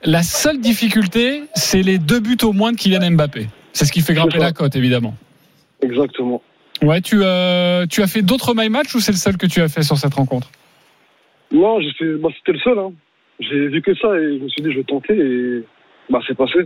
La 0.02 0.24
seule 0.24 0.60
difficulté, 0.60 1.44
c'est 1.54 1.82
les 1.82 1.98
deux 1.98 2.18
buts 2.18 2.36
au 2.42 2.52
moins 2.52 2.72
de 2.72 2.76
Kylian 2.76 3.12
Mbappé. 3.12 3.46
C'est 3.72 3.84
ce 3.84 3.92
qui 3.92 4.00
fait 4.00 4.14
grimper 4.14 4.38
la 4.38 4.50
cote, 4.50 4.74
évidemment. 4.74 5.14
Exactement. 5.80 6.42
Ouais, 6.82 7.00
tu, 7.00 7.20
euh, 7.22 7.86
tu 7.86 8.02
as 8.02 8.08
fait 8.08 8.22
d'autres 8.22 8.52
My 8.56 8.68
Match 8.68 8.92
ou 8.96 9.00
c'est 9.00 9.12
le 9.12 9.18
seul 9.18 9.36
que 9.36 9.46
tu 9.46 9.62
as 9.62 9.68
fait 9.68 9.84
sur 9.84 9.96
cette 9.96 10.14
rencontre? 10.14 10.50
Non, 11.54 11.80
j'ai 11.80 11.92
fait, 11.92 12.14
bah, 12.16 12.28
c'était 12.36 12.52
le 12.52 12.58
seul. 12.58 12.78
Hein. 12.78 12.92
J'ai 13.40 13.68
vu 13.68 13.80
que 13.80 13.94
ça 13.94 14.08
et 14.18 14.38
je 14.38 14.44
me 14.44 14.48
suis 14.48 14.62
dit, 14.62 14.72
je 14.72 14.78
vais 14.78 14.84
tenter 14.84 15.14
et 15.14 15.62
bah, 16.10 16.20
c'est 16.26 16.36
passé. 16.36 16.58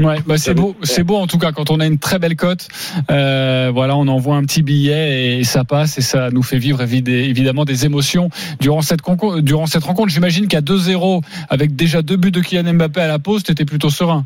Ouais, 0.00 0.16
bah 0.26 0.38
c'est 0.38 0.54
beau, 0.54 0.74
c'est 0.82 1.04
beau 1.04 1.16
en 1.16 1.26
tout 1.26 1.38
cas 1.38 1.52
quand 1.52 1.70
on 1.70 1.78
a 1.78 1.86
une 1.86 1.98
très 1.98 2.18
belle 2.18 2.34
cote. 2.34 2.66
Euh, 3.10 3.70
voilà, 3.72 3.94
on 3.96 4.08
envoie 4.08 4.36
un 4.36 4.42
petit 4.42 4.62
billet 4.62 5.38
et 5.38 5.44
ça 5.44 5.64
passe 5.64 5.98
et 5.98 6.00
ça 6.00 6.30
nous 6.30 6.42
fait 6.42 6.56
vivre 6.56 6.80
évid- 6.80 7.08
évidemment 7.08 7.64
des 7.64 7.84
émotions 7.84 8.30
durant 8.58 8.80
cette 8.80 9.00
durant 9.42 9.66
cette 9.66 9.84
rencontre. 9.84 10.08
J'imagine 10.08 10.48
qu'à 10.48 10.60
2-0 10.62 11.20
avec 11.50 11.76
déjà 11.76 12.00
deux 12.00 12.16
buts 12.16 12.32
de 12.32 12.40
Kylian 12.40 12.72
Mbappé 12.72 13.00
à 13.02 13.06
la 13.06 13.18
pause, 13.18 13.42
t'étais 13.42 13.66
plutôt 13.66 13.90
serein. 13.90 14.24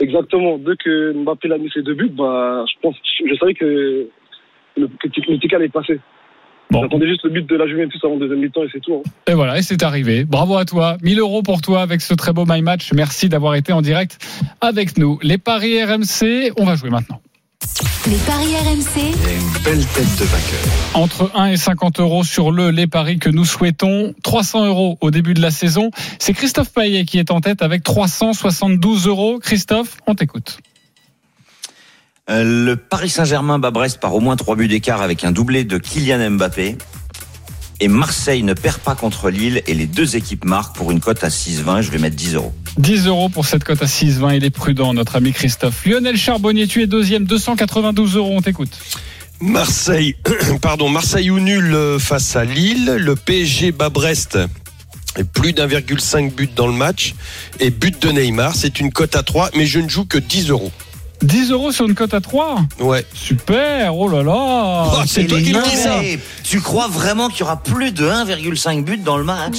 Exactement. 0.00 0.58
Dès 0.58 0.74
que 0.82 1.12
Mbappé 1.12 1.52
a 1.52 1.58
mis 1.58 1.70
ses 1.70 1.82
deux 1.82 1.94
buts, 1.94 2.10
bah, 2.10 2.64
je 2.66 2.74
pense, 2.80 2.96
je 3.28 3.34
savais 3.36 3.54
que 3.54 4.08
le, 4.76 4.88
que 4.88 5.08
le 5.30 5.38
ticket 5.38 5.56
allait 5.56 5.68
passer. 6.80 6.88
J'attendais 6.90 7.08
juste 7.08 7.24
le 7.24 7.30
but 7.30 7.48
de 7.48 7.56
la 7.56 7.66
Juventus 7.66 8.00
avant 8.04 8.14
le 8.14 8.20
deuxième 8.20 8.40
mi-temps 8.40 8.62
et 8.64 8.68
c'est 8.72 8.80
tout. 8.80 8.94
hein. 9.04 9.10
Et 9.26 9.34
voilà, 9.34 9.58
et 9.58 9.62
c'est 9.62 9.82
arrivé. 9.82 10.24
Bravo 10.24 10.56
à 10.56 10.64
toi. 10.64 10.96
1000 11.02 11.18
euros 11.18 11.42
pour 11.42 11.60
toi 11.60 11.82
avec 11.82 12.00
ce 12.00 12.14
très 12.14 12.32
beau 12.32 12.44
My 12.46 12.62
Match. 12.62 12.92
Merci 12.92 13.28
d'avoir 13.28 13.54
été 13.54 13.72
en 13.72 13.82
direct 13.82 14.18
avec 14.60 14.98
nous. 14.98 15.18
Les 15.22 15.38
paris 15.38 15.82
RMC, 15.82 16.52
on 16.58 16.64
va 16.64 16.74
jouer 16.76 16.90
maintenant. 16.90 17.20
Les 18.06 18.16
paris 18.26 18.54
RMC. 18.56 19.00
une 19.00 19.62
belle 19.64 19.86
tête 19.86 20.18
de 20.18 20.24
vainqueur. 20.24 20.60
Entre 20.92 21.30
1 21.34 21.46
et 21.46 21.56
50 21.56 21.98
euros 22.00 22.22
sur 22.22 22.50
le 22.52 22.70
les 22.70 22.86
paris 22.86 23.18
que 23.18 23.30
nous 23.30 23.46
souhaitons. 23.46 24.12
300 24.22 24.66
euros 24.66 24.98
au 25.00 25.10
début 25.10 25.32
de 25.32 25.40
la 25.40 25.50
saison. 25.50 25.90
C'est 26.18 26.34
Christophe 26.34 26.72
Paillet 26.74 27.04
qui 27.06 27.18
est 27.18 27.30
en 27.30 27.40
tête 27.40 27.62
avec 27.62 27.82
372 27.82 29.06
euros. 29.08 29.38
Christophe, 29.38 29.96
on 30.06 30.14
t'écoute. 30.14 30.58
Euh, 32.30 32.42
le 32.42 32.76
Paris 32.76 33.10
Saint-Germain 33.10 33.58
bat 33.58 33.70
Brest 33.70 34.00
par 34.00 34.14
au 34.14 34.20
moins 34.20 34.36
3 34.36 34.56
buts 34.56 34.68
d'écart 34.68 35.02
avec 35.02 35.24
un 35.24 35.32
doublé 35.32 35.64
de 35.64 35.76
Kylian 35.76 36.30
Mbappé. 36.30 36.78
Et 37.80 37.88
Marseille 37.88 38.42
ne 38.42 38.54
perd 38.54 38.78
pas 38.78 38.94
contre 38.94 39.28
Lille 39.28 39.62
et 39.66 39.74
les 39.74 39.86
deux 39.86 40.16
équipes 40.16 40.46
marquent 40.46 40.74
pour 40.74 40.90
une 40.90 41.00
cote 41.00 41.22
à 41.22 41.28
6,20. 41.28 41.82
Je 41.82 41.90
vais 41.90 41.98
mettre 41.98 42.16
10 42.16 42.36
euros. 42.36 42.54
10 42.78 43.08
euros 43.08 43.28
pour 43.28 43.44
cette 43.44 43.64
cote 43.64 43.82
à 43.82 43.86
6,20. 43.86 44.36
Il 44.36 44.44
est 44.44 44.50
prudent, 44.50 44.94
notre 44.94 45.16
ami 45.16 45.32
Christophe. 45.32 45.84
Lionel 45.84 46.16
Charbonnier, 46.16 46.66
tu 46.66 46.82
es 46.82 46.86
deuxième. 46.86 47.24
292 47.24 48.16
euros. 48.16 48.32
On 48.34 48.40
t'écoute. 48.40 48.78
Marseille, 49.40 50.16
pardon, 50.62 50.88
Marseille 50.88 51.30
ou 51.30 51.40
nul 51.40 51.74
euh, 51.74 51.98
face 51.98 52.36
à 52.36 52.46
Lille. 52.46 52.86
Le 52.86 53.16
PSG 53.16 53.72
bat 53.72 53.90
Brest. 53.90 54.38
Et 55.18 55.24
plus 55.24 55.52
d'1,5 55.52 56.32
but 56.32 56.54
dans 56.54 56.68
le 56.68 56.72
match. 56.72 57.14
Et 57.60 57.68
but 57.68 58.00
de 58.00 58.12
Neymar. 58.12 58.54
C'est 58.56 58.80
une 58.80 58.92
cote 58.92 59.14
à 59.14 59.22
3, 59.22 59.50
mais 59.56 59.66
je 59.66 59.78
ne 59.80 59.90
joue 59.90 60.06
que 60.06 60.18
10 60.18 60.48
euros. 60.48 60.72
10 61.24 61.50
euros 61.50 61.72
sur 61.72 61.86
une 61.86 61.94
cote 61.94 62.14
à 62.14 62.20
3 62.20 62.56
Ouais. 62.80 63.04
Super. 63.14 63.96
Oh 63.96 64.08
là 64.08 64.22
là. 64.22 64.86
Oh, 64.92 65.02
c'est 65.06 65.24
toi 65.26 65.38
qui 65.40 65.52
me 65.54 65.62
dis 65.64 65.76
ça. 65.76 66.00
Tu 66.42 66.60
crois 66.60 66.88
vraiment 66.88 67.28
qu'il 67.28 67.40
y 67.40 67.42
aura 67.42 67.62
plus 67.62 67.92
de 67.92 68.06
1,5 68.08 68.84
but 68.84 69.02
dans 69.02 69.16
le 69.16 69.24
match 69.24 69.56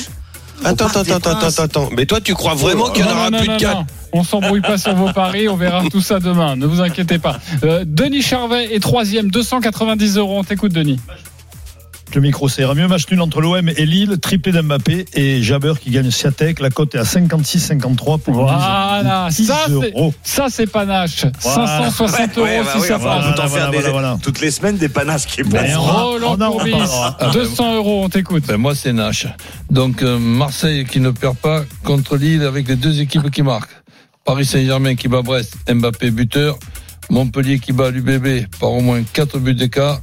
Attends, 0.63 0.88
attends, 0.88 1.01
attends, 1.01 1.32
attends, 1.32 1.63
attends. 1.63 1.89
Mais 1.91 2.05
toi, 2.05 2.22
tu 2.22 2.34
crois 2.34 2.53
vraiment 2.53 2.89
qu'il 2.89 3.03
y 3.05 3.07
en 3.07 3.11
Non, 3.11 3.16
aura 3.20 3.30
non, 3.30 3.39
plus 3.39 3.47
non, 3.49 3.55
de 3.55 3.59
4 3.59 3.74
non. 3.76 3.86
On 4.13 4.24
s'embrouille 4.24 4.61
pas 4.61 4.78
sur 4.78 4.95
vos 4.95 5.11
paris, 5.11 5.49
on 5.49 5.57
verra 5.57 5.84
tout 5.91 5.99
ça 5.99 6.20
demain. 6.20 6.55
Ne 6.55 6.66
vous 6.66 6.80
inquiétez 6.80 7.20
pas. 7.20 7.39
Euh, 7.63 7.84
Denis 7.86 8.22
Charvet 8.22 8.74
est 8.74 8.80
troisième, 8.80 9.30
290 9.30 10.18
euros. 10.18 10.39
On 10.39 10.43
t'écoute, 10.45 10.72
Denis. 10.72 10.99
Le 12.16 12.22
micro, 12.22 12.47
ça 12.47 12.61
ira 12.61 12.74
mieux. 12.76 12.88
Match 12.88 13.03
nul 13.11 13.20
entre 13.20 13.41
l'OM 13.41 13.68
et 13.68 13.86
Lille, 13.86 14.18
triplé 14.22 14.53
d'Mbappé 14.53 15.05
et 15.16 15.43
Jabeur 15.43 15.82
qui 15.82 15.89
gagne 15.91 16.09
Siatek. 16.09 16.61
La 16.61 16.70
cote 16.70 16.95
est 16.95 16.99
à 16.99 17.03
56-53 17.03 18.20
pour 18.20 18.34
Voilà, 18.34 19.28
10 19.30 19.45
ça 19.45 19.55
c'est, 19.66 19.72
euros. 19.74 20.13
ça 20.24 20.45
c'est 20.49 20.66
panache. 20.66 21.26
Voilà. 21.41 21.89
560 21.91 22.38
euros 22.38 22.47
Ouais, 22.47 22.61
bah 22.63 22.70
si 22.76 22.82
oui, 22.82 22.88
ça 22.88 22.99
passe. 22.99 23.36
t'en 23.36 23.41
faire 23.41 23.49
voilà, 23.49 23.66
des- 23.70 23.78
voilà, 23.78 23.89
voilà. 23.91 24.18
toutes 24.24 24.39
les 24.39 24.49
semaines 24.51 24.78
des 24.78 24.88
panaches 24.88 25.26
qui 25.26 25.43
passent. 25.43 25.76
Roland 25.76 26.38
on 26.39 26.41
en 26.41 26.51
Courbis, 26.51 26.72
reparlera. 26.72 27.32
200 27.34 27.76
euros, 27.76 28.03
on 28.05 28.09
t'écoute. 28.09 28.45
Ben, 28.47 28.55
moi, 28.55 28.76
c'est 28.76 28.93
Nash. 28.93 29.28
Donc, 29.70 30.01
euh, 30.01 30.18
Marseille 30.18 30.86
qui 30.86 31.01
ne 31.01 31.09
perd 31.11 31.36
pas 31.36 31.63
contre 31.84 32.16
Lille 32.16 32.43
avec 32.43 32.70
les 32.70 32.78
deux 32.78 33.01
équipes 33.01 33.30
qui 33.30 33.41
marquent. 33.41 33.76
Paris 34.24 34.45
Saint-Germain 34.45 34.95
qui 34.95 35.09
bat 35.09 35.22
Brest, 35.22 35.55
Mbappé 35.70 36.11
buteur. 36.11 36.57
Montpellier 37.09 37.59
qui 37.59 37.74
bat 37.74 37.91
l'UBB 37.91 38.47
par 38.59 38.72
au 38.72 38.80
moins 38.82 39.03
4 39.13 39.38
buts 39.38 39.53
d'écart. 39.53 39.99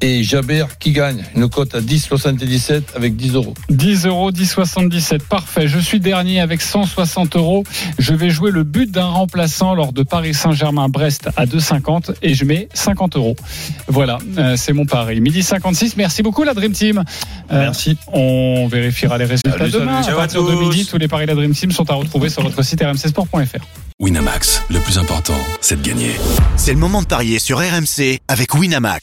Et 0.00 0.22
Jabert 0.22 0.78
qui 0.78 0.92
gagne. 0.92 1.24
Une 1.34 1.48
cote 1.48 1.74
à 1.74 1.80
10,77 1.80 2.82
avec 2.94 3.16
10 3.16 3.34
euros. 3.34 3.54
10 3.70 4.06
euros, 4.06 4.30
10,77. 4.30 5.20
Parfait. 5.20 5.68
Je 5.68 5.78
suis 5.78 6.00
dernier 6.00 6.40
avec 6.40 6.60
160 6.62 7.36
euros. 7.36 7.64
Je 7.98 8.12
vais 8.14 8.30
jouer 8.30 8.50
le 8.50 8.62
but 8.64 8.90
d'un 8.90 9.06
remplaçant 9.06 9.74
lors 9.74 9.92
de 9.92 10.02
Paris 10.02 10.34
Saint-Germain-Brest 10.34 11.28
à 11.36 11.46
2,50 11.46 12.14
et 12.22 12.34
je 12.34 12.44
mets 12.44 12.68
50 12.74 13.16
euros. 13.16 13.36
Voilà, 13.88 14.18
euh, 14.38 14.56
c'est 14.56 14.72
mon 14.72 14.84
pari. 14.86 15.20
Midi 15.20 15.42
56. 15.42 15.96
Merci 15.96 16.22
beaucoup, 16.22 16.42
la 16.44 16.54
Dream 16.54 16.72
Team. 16.72 17.02
Euh, 17.50 17.60
Merci. 17.60 17.96
On 18.12 18.68
vérifiera 18.68 19.18
les 19.18 19.24
résultats 19.24 19.58
Salut, 19.58 19.70
demain. 19.72 20.02
salut. 20.02 20.16
à 20.16 20.18
partir 20.20 20.44
de 20.44 20.54
midi, 20.54 20.84
tous 20.86 20.98
les 20.98 21.08
paris 21.08 21.24
de 21.24 21.30
la 21.30 21.36
Dream 21.36 21.54
Team 21.54 21.72
sont 21.72 21.88
à 21.90 21.94
retrouver 21.94 22.28
sur 22.28 22.42
votre 22.42 22.62
site 22.62 22.82
rmcsport.fr. 22.82 23.64
Winamax, 23.98 24.62
le 24.68 24.78
plus 24.80 24.98
important, 24.98 25.38
c'est 25.62 25.80
de 25.80 25.86
gagner. 25.88 26.10
C'est 26.56 26.72
le 26.72 26.78
moment 26.78 27.00
de 27.00 27.06
parier 27.06 27.38
sur 27.38 27.58
RMC 27.58 28.20
avec 28.28 28.54
Winamax. 28.54 29.02